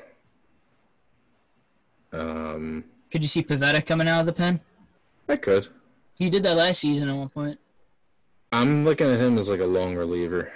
Um, 2.13 2.85
Could 3.11 3.23
you 3.23 3.29
see 3.29 3.43
Pivetta 3.43 3.85
coming 3.85 4.09
out 4.09 4.21
of 4.21 4.27
the 4.27 4.33
pen? 4.33 4.61
I 5.29 5.37
could. 5.37 5.69
He 6.15 6.31
did 6.31 6.43
that 6.45 6.57
last 6.57 6.81
season 6.81 7.09
at 7.09 7.17
one 7.17 7.29
point. 7.29 7.59
I'm 8.53 8.85
looking 8.85 9.09
at 9.11 9.19
him 9.21 9.37
as 9.39 9.49
like 9.51 9.61
a 9.61 9.67
long 9.67 9.97
reliever. 9.97 10.53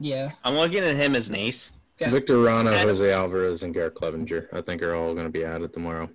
Yeah. 0.00 0.32
I'm 0.44 0.54
looking 0.54 0.82
at 0.82 0.96
him 0.96 1.14
as 1.14 1.28
an 1.28 1.36
ace. 1.36 1.72
Victor 1.98 2.34
Arano, 2.34 2.72
Adam- 2.72 2.88
Jose 2.88 3.12
Alvarez, 3.12 3.62
and 3.62 3.74
Garrett 3.74 3.94
Clevenger, 3.94 4.48
I 4.52 4.60
think, 4.60 4.82
are 4.82 4.94
all 4.94 5.14
going 5.14 5.26
to 5.26 5.32
be 5.32 5.44
added 5.44 5.72
tomorrow. 5.72 6.08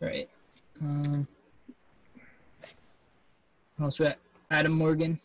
Right. 0.00 0.28
Um, 0.80 1.26
also 3.80 4.12
Adam 4.50 4.72
Morgan. 4.72 5.20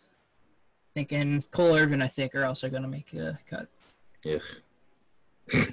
Thinking 0.93 1.43
Cole 1.49 1.75
Irvin, 1.75 2.03
I 2.03 2.07
think, 2.07 2.35
are 2.35 2.45
also 2.45 2.69
going 2.69 2.83
to 2.83 2.87
make 2.87 3.13
a 3.13 3.39
cut. 3.49 3.67
Yeah. 4.23 4.37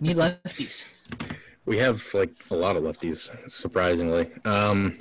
Need 0.00 0.16
lefties. 0.16 0.84
We 1.64 1.78
have 1.78 2.04
like 2.12 2.32
a 2.50 2.56
lot 2.56 2.76
of 2.76 2.82
lefties, 2.82 3.30
surprisingly. 3.48 4.30
Um, 4.44 4.98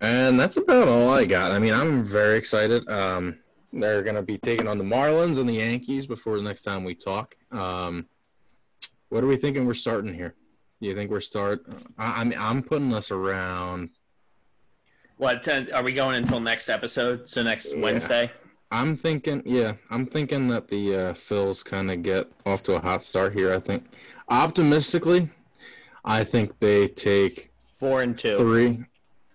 and 0.00 0.40
that's 0.40 0.56
about 0.56 0.88
all 0.88 1.10
I 1.10 1.26
got. 1.26 1.52
I 1.52 1.58
mean, 1.58 1.74
I'm 1.74 2.02
very 2.02 2.38
excited. 2.38 2.88
Um, 2.88 3.38
they're 3.72 4.02
going 4.02 4.16
to 4.16 4.22
be 4.22 4.38
taking 4.38 4.66
on 4.66 4.78
the 4.78 4.84
Marlins 4.84 5.38
and 5.38 5.48
the 5.48 5.54
Yankees 5.54 6.06
before 6.06 6.36
the 6.36 6.42
next 6.42 6.62
time 6.62 6.84
we 6.84 6.94
talk. 6.94 7.36
Um, 7.52 8.06
what 9.08 9.22
are 9.24 9.26
we 9.26 9.36
thinking 9.36 9.66
we're 9.66 9.74
starting 9.74 10.14
here? 10.14 10.34
Do 10.80 10.88
you 10.88 10.94
think 10.94 11.10
we're 11.10 11.20
start? 11.20 11.66
I, 11.98 12.20
I 12.20 12.24
mean, 12.24 12.38
I'm 12.38 12.62
putting 12.62 12.94
us 12.94 13.10
around. 13.10 13.90
What 15.16 15.42
ten, 15.42 15.68
are 15.72 15.82
we 15.82 15.92
going 15.92 16.16
until 16.16 16.40
next 16.40 16.68
episode? 16.68 17.28
So 17.28 17.42
next 17.42 17.74
Yeah. 17.74 17.82
Wednesday. 17.82 18.30
I'm 18.70 18.96
thinking, 18.96 19.42
yeah, 19.46 19.74
I'm 19.90 20.04
thinking 20.06 20.46
that 20.48 20.68
the 20.68 20.94
uh, 20.94 21.12
Phils 21.14 21.64
kind 21.64 21.90
of 21.90 22.02
get 22.02 22.30
off 22.44 22.62
to 22.64 22.74
a 22.74 22.80
hot 22.80 23.02
start 23.02 23.32
here. 23.32 23.52
I 23.52 23.58
think, 23.58 23.84
optimistically, 24.28 25.30
I 26.04 26.22
think 26.22 26.58
they 26.60 26.86
take 26.86 27.50
Four 27.78 28.02
and 28.02 28.18
two. 28.18 28.36
Three. 28.36 28.84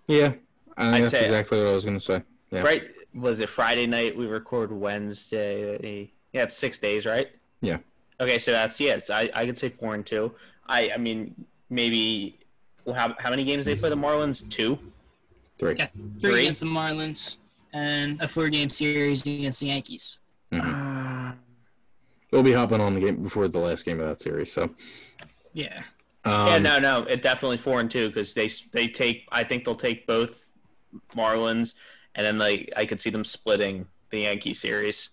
Yeah, 0.08 0.34
I 0.78 0.92
think 0.92 0.96
I'd 0.96 1.04
that's 1.04 1.14
exactly 1.14 1.58
what 1.60 1.68
I 1.68 1.74
was 1.74 1.86
going 1.86 1.98
to 1.98 2.04
say. 2.04 2.22
Yeah. 2.52 2.62
Right? 2.62 2.84
Was 3.14 3.40
it 3.40 3.50
Friday 3.50 3.86
night? 3.88 4.18
We 4.18 4.26
record 4.26 4.72
Wednesday. 4.72 6.10
Yeah, 6.32 6.44
it's 6.44 6.58
six 6.58 6.80
days, 6.80 7.06
right? 7.06 7.30
Yeah. 7.62 7.78
Okay, 8.20 8.40
so 8.40 8.52
that's 8.52 8.80
yes. 8.80 9.10
I 9.10 9.30
I 9.34 9.46
could 9.46 9.58
say 9.58 9.70
four 9.70 9.94
and 9.96 10.06
two. 10.06 10.34
I 10.68 10.92
I 10.94 10.98
mean 10.98 11.34
maybe. 11.70 12.40
Well, 12.86 12.96
how 12.96 13.16
how 13.20 13.30
many 13.30 13.44
games 13.44 13.66
they 13.66 13.76
play 13.76 13.90
the 13.90 13.96
Marlins? 13.96 14.48
Two. 14.50 14.78
Three. 15.60 15.76
Got 15.76 15.92
three, 15.92 16.20
Three? 16.20 16.40
against 16.42 16.62
the 16.62 16.66
Marlins 16.68 17.38
and 17.74 18.22
a 18.22 18.28
four-game 18.28 18.70
series 18.70 19.22
against 19.26 19.60
the 19.60 19.68
Yankees. 19.68 20.20
We'll 22.32 22.44
be 22.44 22.52
hopping 22.52 22.82
on 22.82 22.96
the 22.96 23.00
game 23.00 23.22
before 23.22 23.48
the 23.48 23.60
last 23.60 23.86
game 23.86 24.00
of 24.00 24.08
that 24.08 24.20
series. 24.22 24.52
So, 24.52 24.70
Yeah. 25.54 25.84
um, 26.26 26.48
yeah, 26.48 26.58
no, 26.60 26.80
no, 26.80 27.04
it 27.04 27.22
definitely 27.22 27.58
four 27.58 27.80
and 27.80 27.90
two 27.92 28.08
because 28.08 28.34
they 28.34 28.50
they 28.72 28.88
take. 28.88 29.28
I 29.32 29.44
think 29.44 29.66
they'll 29.66 29.76
take 29.76 30.08
both 30.08 30.52
Marlins, 31.16 31.76
and 32.16 32.26
then 32.26 32.38
like 32.38 32.72
I 32.76 32.86
could 32.86 33.00
see 33.00 33.10
them 33.10 33.24
splitting 33.24 33.88
the 34.10 34.20
Yankee 34.22 34.54
series. 34.54 35.10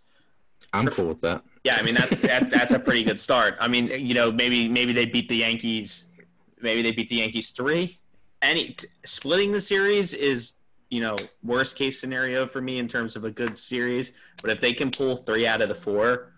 I'm 0.73 0.87
cool 0.89 1.07
with 1.07 1.21
that. 1.23 1.43
Yeah, 1.65 1.77
I 1.79 1.83
mean 1.83 1.95
that's 1.95 2.17
that, 2.17 2.51
that's 2.51 2.73
a 2.73 2.79
pretty 2.79 3.03
good 3.03 3.19
start. 3.19 3.57
I 3.61 3.69
mean, 3.69 3.89
you 3.89 4.15
know, 4.15 4.31
maybe 4.31 4.69
maybe 4.69 4.93
they 4.93 5.07
beat 5.07 5.29
the 5.29 5.37
Yankees, 5.37 6.07
maybe 6.61 6.83
they 6.83 6.93
beat 6.93 7.09
the 7.09 7.17
Yankees 7.17 7.51
three. 7.51 7.99
Any 8.43 8.77
splitting 9.05 9.53
the 9.53 9.61
series 9.61 10.15
is 10.15 10.55
you 10.91 11.01
know, 11.01 11.15
worst 11.45 11.77
case 11.77 12.01
scenario 12.01 12.47
for 12.47 12.61
me 12.61 12.79
in 12.79 12.89
terms 12.89 13.15
of 13.15 13.25
a 13.25 13.31
good 13.31 13.57
series. 13.57 14.13
But 14.43 14.51
if 14.51 14.61
they 14.61 14.73
can 14.73 14.91
pull 14.91 15.17
three 15.17 15.47
out 15.47 15.63
of 15.63 15.69
the 15.69 15.75
four, 15.75 16.33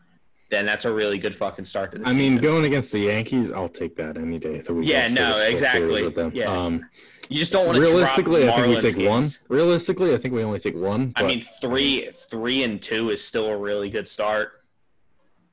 then 0.50 0.66
that's 0.66 0.84
a 0.84 0.92
really 0.92 1.18
good 1.18 1.34
fucking 1.34 1.64
start 1.64 1.92
to 1.92 1.98
the 1.98 2.04
I 2.04 2.12
season. 2.12 2.18
mean, 2.18 2.36
going 2.36 2.66
against 2.66 2.92
the 2.92 2.98
Yankees, 3.00 3.50
I'll 3.50 3.68
take 3.68 3.96
that 3.96 4.18
any 4.18 4.38
day. 4.38 4.58
of 4.58 4.66
the 4.66 4.74
week. 4.74 4.88
Yeah, 4.88 5.08
no, 5.08 5.38
exactly. 5.40 6.06
Yeah. 6.34 6.44
Um, 6.52 6.86
you 7.32 7.38
just 7.38 7.52
don't 7.52 7.66
want 7.66 7.76
to 7.76 7.80
realistically, 7.82 8.44
drop 8.44 8.58
I 8.58 8.62
think 8.62 8.68
we 8.68 8.74
Marlins 8.76 8.94
take 8.96 9.08
one. 9.08 9.24
Realistically, 9.48 10.14
I 10.14 10.18
think 10.18 10.34
we 10.34 10.42
only 10.44 10.58
take 10.60 10.74
one. 10.76 11.12
I 11.16 11.22
mean, 11.22 11.42
three, 11.60 12.10
three 12.30 12.62
and 12.62 12.80
two 12.80 13.10
is 13.10 13.24
still 13.24 13.46
a 13.46 13.56
really 13.56 13.90
good 13.90 14.06
start. 14.06 14.62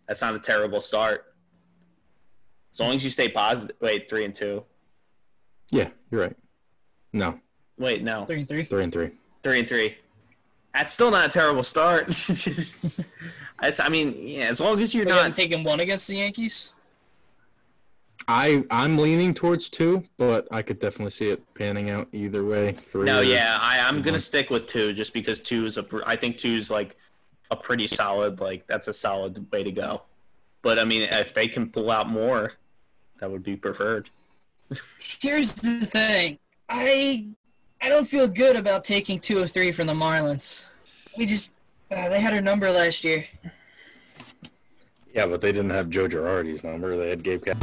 That's 0.08 0.22
not 0.22 0.36
a 0.36 0.40
terrible 0.40 0.82
start. 0.82 1.34
As 2.74 2.80
long 2.80 2.94
as 2.96 3.04
you 3.04 3.10
stay 3.10 3.30
positive. 3.30 3.76
Wait, 3.82 4.10
three 4.10 4.26
and 4.26 4.34
two. 4.36 4.64
yeah, 5.72 5.90
you're 6.12 6.22
right. 6.22 6.36
No, 7.14 7.40
Wait, 7.78 8.04
no, 8.04 8.26
Three 8.26 8.40
and 8.40 8.48
three. 8.48 8.66
three 8.66 8.84
and 8.84 8.92
three. 8.94 9.12
three 9.42 9.60
and 9.60 9.68
three. 9.68 9.98
That's 10.76 10.94
still 10.94 11.10
not 11.10 11.26
a 11.26 11.30
terrible 11.30 11.64
start. 11.64 12.08
That's, 13.62 13.80
I 13.80 13.90
mean, 13.90 14.16
yeah, 14.28 14.46
as 14.50 14.60
long 14.60 14.80
as 14.82 14.94
you're 14.94 15.06
We 15.06 15.12
haven't 15.12 15.36
taking 15.36 15.64
one 15.64 15.80
against 15.80 16.08
the 16.08 16.16
Yankees. 16.18 16.72
I 18.30 18.64
I'm 18.70 18.96
leaning 18.96 19.34
towards 19.34 19.72
two, 19.72 20.04
but 20.18 20.48
I 20.52 20.62
could 20.62 20.80
definitely 20.80 21.10
see 21.10 21.30
it 21.30 21.42
panning 21.56 21.90
out 21.90 22.08
either 22.14 22.46
way. 22.46 22.74
Three. 22.74 23.06
No, 23.06 23.22
yeah, 23.22 23.58
I, 23.60 23.80
I'm 23.80 24.04
gonna 24.04 24.20
stick 24.20 24.52
with 24.52 24.68
two 24.68 24.94
just 24.94 25.16
because 25.16 25.40
two 25.40 25.66
is 25.66 25.78
a 25.78 25.86
I 26.06 26.16
think 26.16 26.38
two 26.38 26.52
is 26.52 26.70
like 26.70 26.96
a 27.50 27.56
pretty 27.56 27.88
solid. 27.88 28.40
Like 28.40 28.68
that's 28.68 28.88
a 28.88 28.94
solid 28.94 29.52
way 29.52 29.64
to 29.64 29.72
go. 29.72 30.04
But 30.62 30.78
I 30.78 30.86
mean, 30.86 31.10
if 31.12 31.34
they 31.34 31.48
can 31.48 31.72
pull 31.72 31.90
out 31.90 32.08
more, 32.08 32.54
that 33.20 33.32
would 33.32 33.42
be 33.42 33.56
preferred. 33.56 34.12
Here's 35.00 35.56
the 35.56 35.88
thing. 35.88 36.38
I 36.70 37.26
I 37.82 37.90
don't 37.90 38.06
feel 38.08 38.28
good 38.28 38.56
about 38.56 38.84
taking 38.84 39.20
two 39.20 39.40
of 39.40 39.50
three 39.50 39.72
from 39.72 39.88
the 39.88 39.96
Marlins. 39.96 40.70
We 41.18 41.26
just 41.26 41.52
uh, 41.90 42.10
they 42.10 42.20
had 42.20 42.36
our 42.36 42.42
number 42.42 42.72
last 42.72 43.04
year. 43.04 43.26
Yeah, 45.16 45.26
but 45.26 45.42
they 45.42 45.52
didn't 45.52 45.72
have 45.72 45.90
Joe 45.90 46.08
Girardi's 46.08 46.64
number. 46.64 46.96
They 46.96 47.10
had 47.10 47.24
Gabe 47.24 47.44
Cap- 47.44 47.58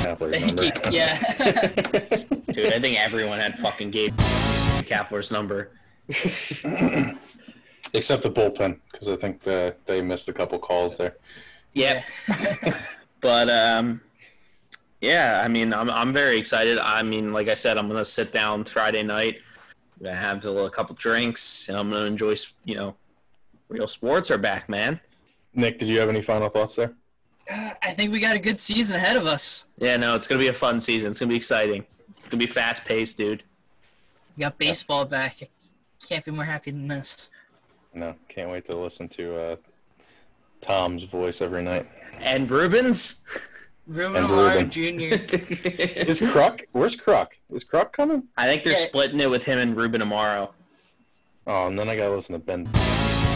Yeah. 0.90 1.18
Dude, 2.52 2.72
I 2.72 2.80
think 2.80 2.98
everyone 2.98 3.38
had 3.38 3.58
fucking 3.58 3.90
Gabe 3.90 4.12
Kapler's 4.16 5.30
number. 5.30 5.70
Except 7.94 8.22
the 8.22 8.30
bullpen, 8.30 8.78
because 8.90 9.08
I 9.08 9.16
think 9.16 9.40
that 9.42 9.84
they 9.86 10.02
missed 10.02 10.28
a 10.28 10.32
couple 10.32 10.58
calls 10.58 10.96
there. 10.96 11.16
Yep. 11.74 12.04
But 13.20 13.50
um, 13.50 14.00
yeah, 15.00 15.42
I 15.44 15.48
mean, 15.48 15.72
I'm 15.72 15.90
I'm 15.90 16.12
very 16.12 16.38
excited. 16.38 16.78
I 16.78 17.02
mean, 17.02 17.32
like 17.32 17.48
I 17.48 17.54
said, 17.54 17.78
I'm 17.78 17.88
gonna 17.88 18.04
sit 18.04 18.32
down 18.32 18.64
Friday 18.64 19.02
night, 19.02 19.36
I'm 19.98 20.04
gonna 20.04 20.16
have 20.16 20.44
a, 20.44 20.50
little, 20.50 20.70
couple 20.70 20.94
drinks, 20.96 21.68
and 21.68 21.76
I'm 21.78 21.90
gonna 21.90 22.06
enjoy. 22.06 22.34
You 22.64 22.74
know, 22.74 22.96
real 23.68 23.86
sports 23.86 24.30
are 24.30 24.38
back, 24.38 24.68
man. 24.68 25.00
Nick, 25.54 25.78
did 25.78 25.88
you 25.88 25.98
have 26.00 26.08
any 26.08 26.22
final 26.22 26.48
thoughts 26.48 26.76
there? 26.76 26.94
Uh, 27.50 27.70
I 27.82 27.90
think 27.92 28.12
we 28.12 28.20
got 28.20 28.36
a 28.36 28.38
good 28.38 28.58
season 28.58 28.96
ahead 28.96 29.16
of 29.16 29.26
us. 29.26 29.66
Yeah, 29.78 29.96
no, 29.96 30.14
it's 30.14 30.26
gonna 30.26 30.38
be 30.38 30.48
a 30.48 30.52
fun 30.52 30.80
season. 30.80 31.10
It's 31.10 31.20
gonna 31.20 31.30
be 31.30 31.36
exciting. 31.36 31.84
It's 32.16 32.26
gonna 32.26 32.38
be 32.38 32.46
fast 32.46 32.84
paced, 32.84 33.16
dude. 33.18 33.42
We 34.36 34.42
got 34.42 34.58
baseball 34.58 35.04
back. 35.04 35.48
Can't 36.06 36.24
be 36.24 36.30
more 36.30 36.44
happy 36.44 36.70
than 36.70 36.88
this. 36.88 37.28
No, 37.94 38.14
can't 38.28 38.50
wait 38.50 38.64
to 38.66 38.76
listen 38.76 39.08
to 39.08 39.36
uh, 39.36 39.56
Tom's 40.60 41.02
voice 41.02 41.40
every 41.42 41.62
night. 41.62 41.88
And 42.20 42.50
Rubens. 42.50 43.22
Ruben 43.86 44.22
And 44.24 44.28
Amaro 44.28 44.68
Jr. 44.68 45.34
Is 46.08 46.20
Kruk? 46.22 46.62
Where's 46.72 46.96
Kruk? 46.96 47.28
Is 47.50 47.64
Kruk 47.64 47.92
coming? 47.92 48.22
I 48.36 48.46
think 48.46 48.62
they're 48.62 48.78
Yeah. 48.78 48.86
splitting 48.86 49.18
it 49.18 49.28
with 49.28 49.42
him 49.42 49.58
and 49.58 49.76
Ruben 49.76 50.00
Amaro. 50.00 50.50
Oh, 51.46 51.66
and 51.66 51.76
then 51.76 51.88
I 51.88 51.96
gotta 51.96 52.14
listen 52.14 52.34
to 52.34 52.38
Ben 52.38 52.68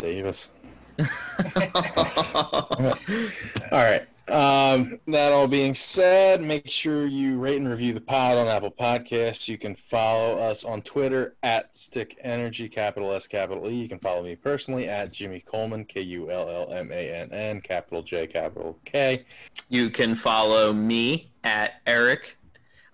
Davis. 0.00 0.48
All 2.34 2.94
right. 3.72 4.06
Um, 4.26 5.00
that 5.08 5.32
all 5.32 5.46
being 5.46 5.74
said, 5.74 6.40
make 6.40 6.70
sure 6.70 7.06
you 7.06 7.38
rate 7.38 7.58
and 7.58 7.68
review 7.68 7.92
the 7.92 8.00
pod 8.00 8.38
on 8.38 8.46
Apple 8.46 8.70
Podcasts. 8.70 9.48
You 9.48 9.58
can 9.58 9.74
follow 9.74 10.38
us 10.38 10.64
on 10.64 10.80
Twitter 10.80 11.36
at 11.42 11.76
Stick 11.76 12.18
Energy, 12.22 12.68
capital 12.70 13.12
S, 13.12 13.26
capital 13.26 13.68
E. 13.68 13.74
You 13.74 13.88
can 13.88 13.98
follow 13.98 14.22
me 14.22 14.34
personally 14.34 14.88
at 14.88 15.12
Jimmy 15.12 15.44
Kullmann, 15.46 15.86
K 15.86 16.00
U 16.00 16.30
L 16.30 16.48
L 16.48 16.72
M 16.72 16.90
A 16.90 17.14
N 17.14 17.32
N, 17.32 17.60
capital 17.60 18.02
J, 18.02 18.26
capital 18.26 18.78
K. 18.86 19.26
You 19.68 19.90
can 19.90 20.14
follow 20.14 20.72
me 20.72 21.30
at 21.42 21.82
Eric 21.86 22.38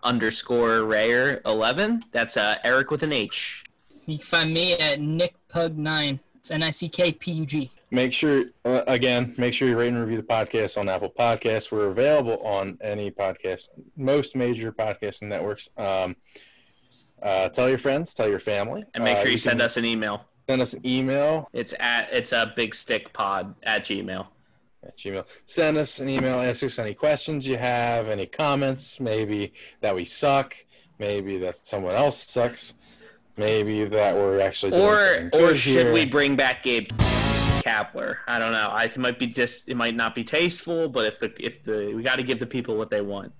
underscore 0.02 0.84
Rayer 0.84 1.42
eleven. 1.46 2.02
That's 2.10 2.36
uh, 2.36 2.56
Eric 2.64 2.90
with 2.90 3.04
an 3.04 3.12
H. 3.12 3.62
You 4.06 4.18
can 4.18 4.26
find 4.26 4.52
me 4.52 4.72
at 4.74 5.00
Nick 5.00 5.36
Pug 5.48 5.78
9. 5.78 6.18
It's 6.34 6.50
N-I-C-K-P-U-G. 6.50 7.70
Make 7.92 8.12
sure, 8.12 8.44
uh, 8.64 8.82
again, 8.86 9.34
make 9.36 9.52
sure 9.52 9.66
you 9.68 9.76
rate 9.76 9.88
and 9.88 9.98
review 10.00 10.16
the 10.18 10.22
podcast 10.22 10.78
on 10.78 10.88
Apple 10.88 11.10
Podcasts. 11.10 11.72
We're 11.72 11.86
available 11.88 12.40
on 12.46 12.78
any 12.80 13.10
podcast, 13.10 13.68
most 13.96 14.36
major 14.36 14.70
podcasting 14.70 15.22
networks. 15.22 15.68
Um, 15.76 16.14
uh, 17.20 17.48
tell 17.48 17.68
your 17.68 17.78
friends, 17.78 18.14
tell 18.14 18.28
your 18.28 18.38
family, 18.38 18.84
And 18.94 19.02
make 19.02 19.18
Uh, 19.18 19.22
sure 19.22 19.30
you 19.30 19.38
send 19.38 19.60
us 19.60 19.76
an 19.76 19.84
email. 19.84 20.24
send 20.48 20.62
us 20.62 20.72
an 20.72 20.84
email 20.86 21.48
It's 21.52 21.74
at 21.78 22.08
it's 22.12 22.32
a 22.32 22.52
big 22.56 22.74
stick 22.74 23.12
pod 23.12 23.54
at 23.64 23.84
Gmail. 23.84 24.26
at 24.84 24.96
Gmail. 24.96 25.24
Send 25.46 25.76
us 25.76 25.98
an 25.98 26.08
email. 26.08 26.36
Ask 26.40 26.62
us 26.64 26.78
any 26.78 26.94
questions 26.94 27.46
you 27.46 27.56
have, 27.58 28.08
any 28.08 28.26
comments. 28.26 28.98
Maybe 29.00 29.52
that 29.80 29.94
we 29.96 30.04
suck. 30.04 30.56
Maybe 30.98 31.38
that 31.38 31.66
someone 31.66 31.94
else 31.96 32.24
sucks. 32.30 32.74
Maybe 33.36 33.84
that 33.84 34.14
we're 34.14 34.40
actually 34.40 34.70
doing 34.72 34.82
Or 34.82 35.30
or 35.34 35.54
should 35.56 35.86
here. 35.86 35.92
we 35.92 36.06
bring 36.06 36.36
back 36.36 36.62
Gabe 36.62 36.90
Kapler? 37.62 38.16
I 38.26 38.38
don't 38.38 38.52
know. 38.52 38.68
I 38.70 38.84
it 38.84 38.96
might 38.98 39.18
be 39.18 39.26
just 39.26 39.68
it 39.68 39.76
might 39.76 39.94
not 39.94 40.14
be 40.14 40.24
tasteful, 40.24 40.88
but 40.88 41.06
if 41.06 41.18
the 41.18 41.32
if 41.38 41.62
the 41.64 41.92
we 41.94 42.02
got 42.02 42.16
to 42.16 42.22
give 42.22 42.38
the 42.38 42.46
people 42.46 42.76
what 42.76 42.90
they 42.90 43.00
want. 43.00 43.32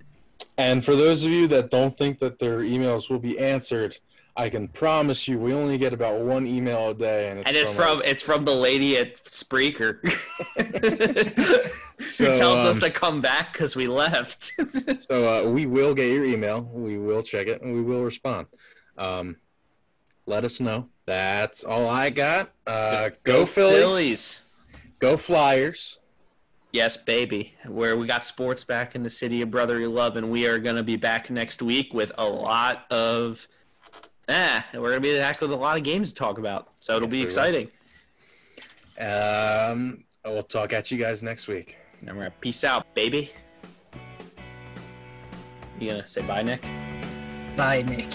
And 0.57 0.83
for 0.83 0.95
those 0.95 1.23
of 1.23 1.31
you 1.31 1.47
that 1.47 1.69
don't 1.69 1.97
think 1.97 2.19
that 2.19 2.39
their 2.39 2.59
emails 2.59 3.09
will 3.09 3.19
be 3.19 3.37
answered, 3.39 3.97
I 4.35 4.49
can 4.49 4.67
promise 4.67 5.27
you 5.27 5.37
we 5.37 5.53
only 5.53 5.77
get 5.77 5.93
about 5.93 6.19
one 6.21 6.47
email 6.47 6.89
a 6.89 6.93
day, 6.93 7.29
and 7.29 7.39
it's, 7.39 7.47
And 7.47 7.57
it's 7.57 7.69
from, 7.69 7.99
from 7.99 8.01
it's 8.05 8.23
from 8.23 8.45
the 8.45 8.55
lady 8.55 8.97
at 8.97 9.23
Spreaker. 9.25 9.99
Who 11.97 12.03
So, 12.03 12.37
tells 12.37 12.65
us 12.65 12.77
um, 12.77 12.81
to 12.81 12.89
come 12.89 13.21
back 13.21 13.53
because 13.53 13.75
we 13.75 13.87
left. 13.87 14.53
So 15.01 15.47
uh, 15.47 15.49
we 15.49 15.65
will 15.65 15.93
get 15.93 16.07
your 16.07 16.25
email. 16.25 16.61
We 16.61 16.97
will 16.97 17.23
check 17.23 17.47
it, 17.47 17.61
and 17.61 17.73
we 17.73 17.81
will 17.81 18.03
respond. 18.03 18.47
Um, 18.97 19.37
let 20.25 20.45
us 20.45 20.59
know. 20.59 20.87
That's 21.05 21.63
all 21.63 21.89
I 21.89 22.09
got. 22.09 22.51
Uh, 22.65 23.09
go, 23.23 23.45
Phillies. 23.45 24.41
Go 24.99 25.17
Flyers. 25.17 25.99
Yes, 26.71 26.95
baby. 26.95 27.55
Where 27.67 27.97
we 27.97 28.07
got 28.07 28.23
sports 28.23 28.63
back 28.63 28.95
in 28.95 29.03
the 29.03 29.09
city 29.09 29.41
of 29.41 29.51
brotherly 29.51 29.87
love, 29.87 30.15
and 30.15 30.31
we 30.31 30.45
are 30.47 30.57
gonna 30.57 30.83
be 30.83 30.95
back 30.95 31.29
next 31.29 31.61
week 31.61 31.93
with 31.93 32.11
a 32.17 32.25
lot 32.25 32.85
of. 32.91 33.45
Eh, 34.27 34.61
we're 34.75 34.89
gonna 34.89 35.01
be 35.01 35.17
back 35.17 35.41
with 35.41 35.51
a 35.51 35.55
lot 35.55 35.77
of 35.77 35.83
games 35.83 36.13
to 36.13 36.15
talk 36.15 36.37
about, 36.37 36.69
so 36.79 36.95
it'll 36.95 37.07
Yes, 37.07 37.11
be 37.11 37.17
we 37.19 37.25
exciting. 37.25 37.71
Um, 38.99 40.03
we'll 40.23 40.43
talk 40.43 40.71
at 40.71 40.91
you 40.91 40.97
guys 40.97 41.23
next 41.23 41.47
week. 41.47 41.75
And 42.01 42.15
we're 42.15 42.23
gonna 42.23 42.35
peace 42.39 42.63
out, 42.63 42.93
baby. 42.95 43.31
You 45.79 45.89
gonna 45.89 46.07
say 46.07 46.21
bye, 46.21 46.43
Nick? 46.43 46.61
Bye, 47.57 47.81
Nick. 47.81 48.07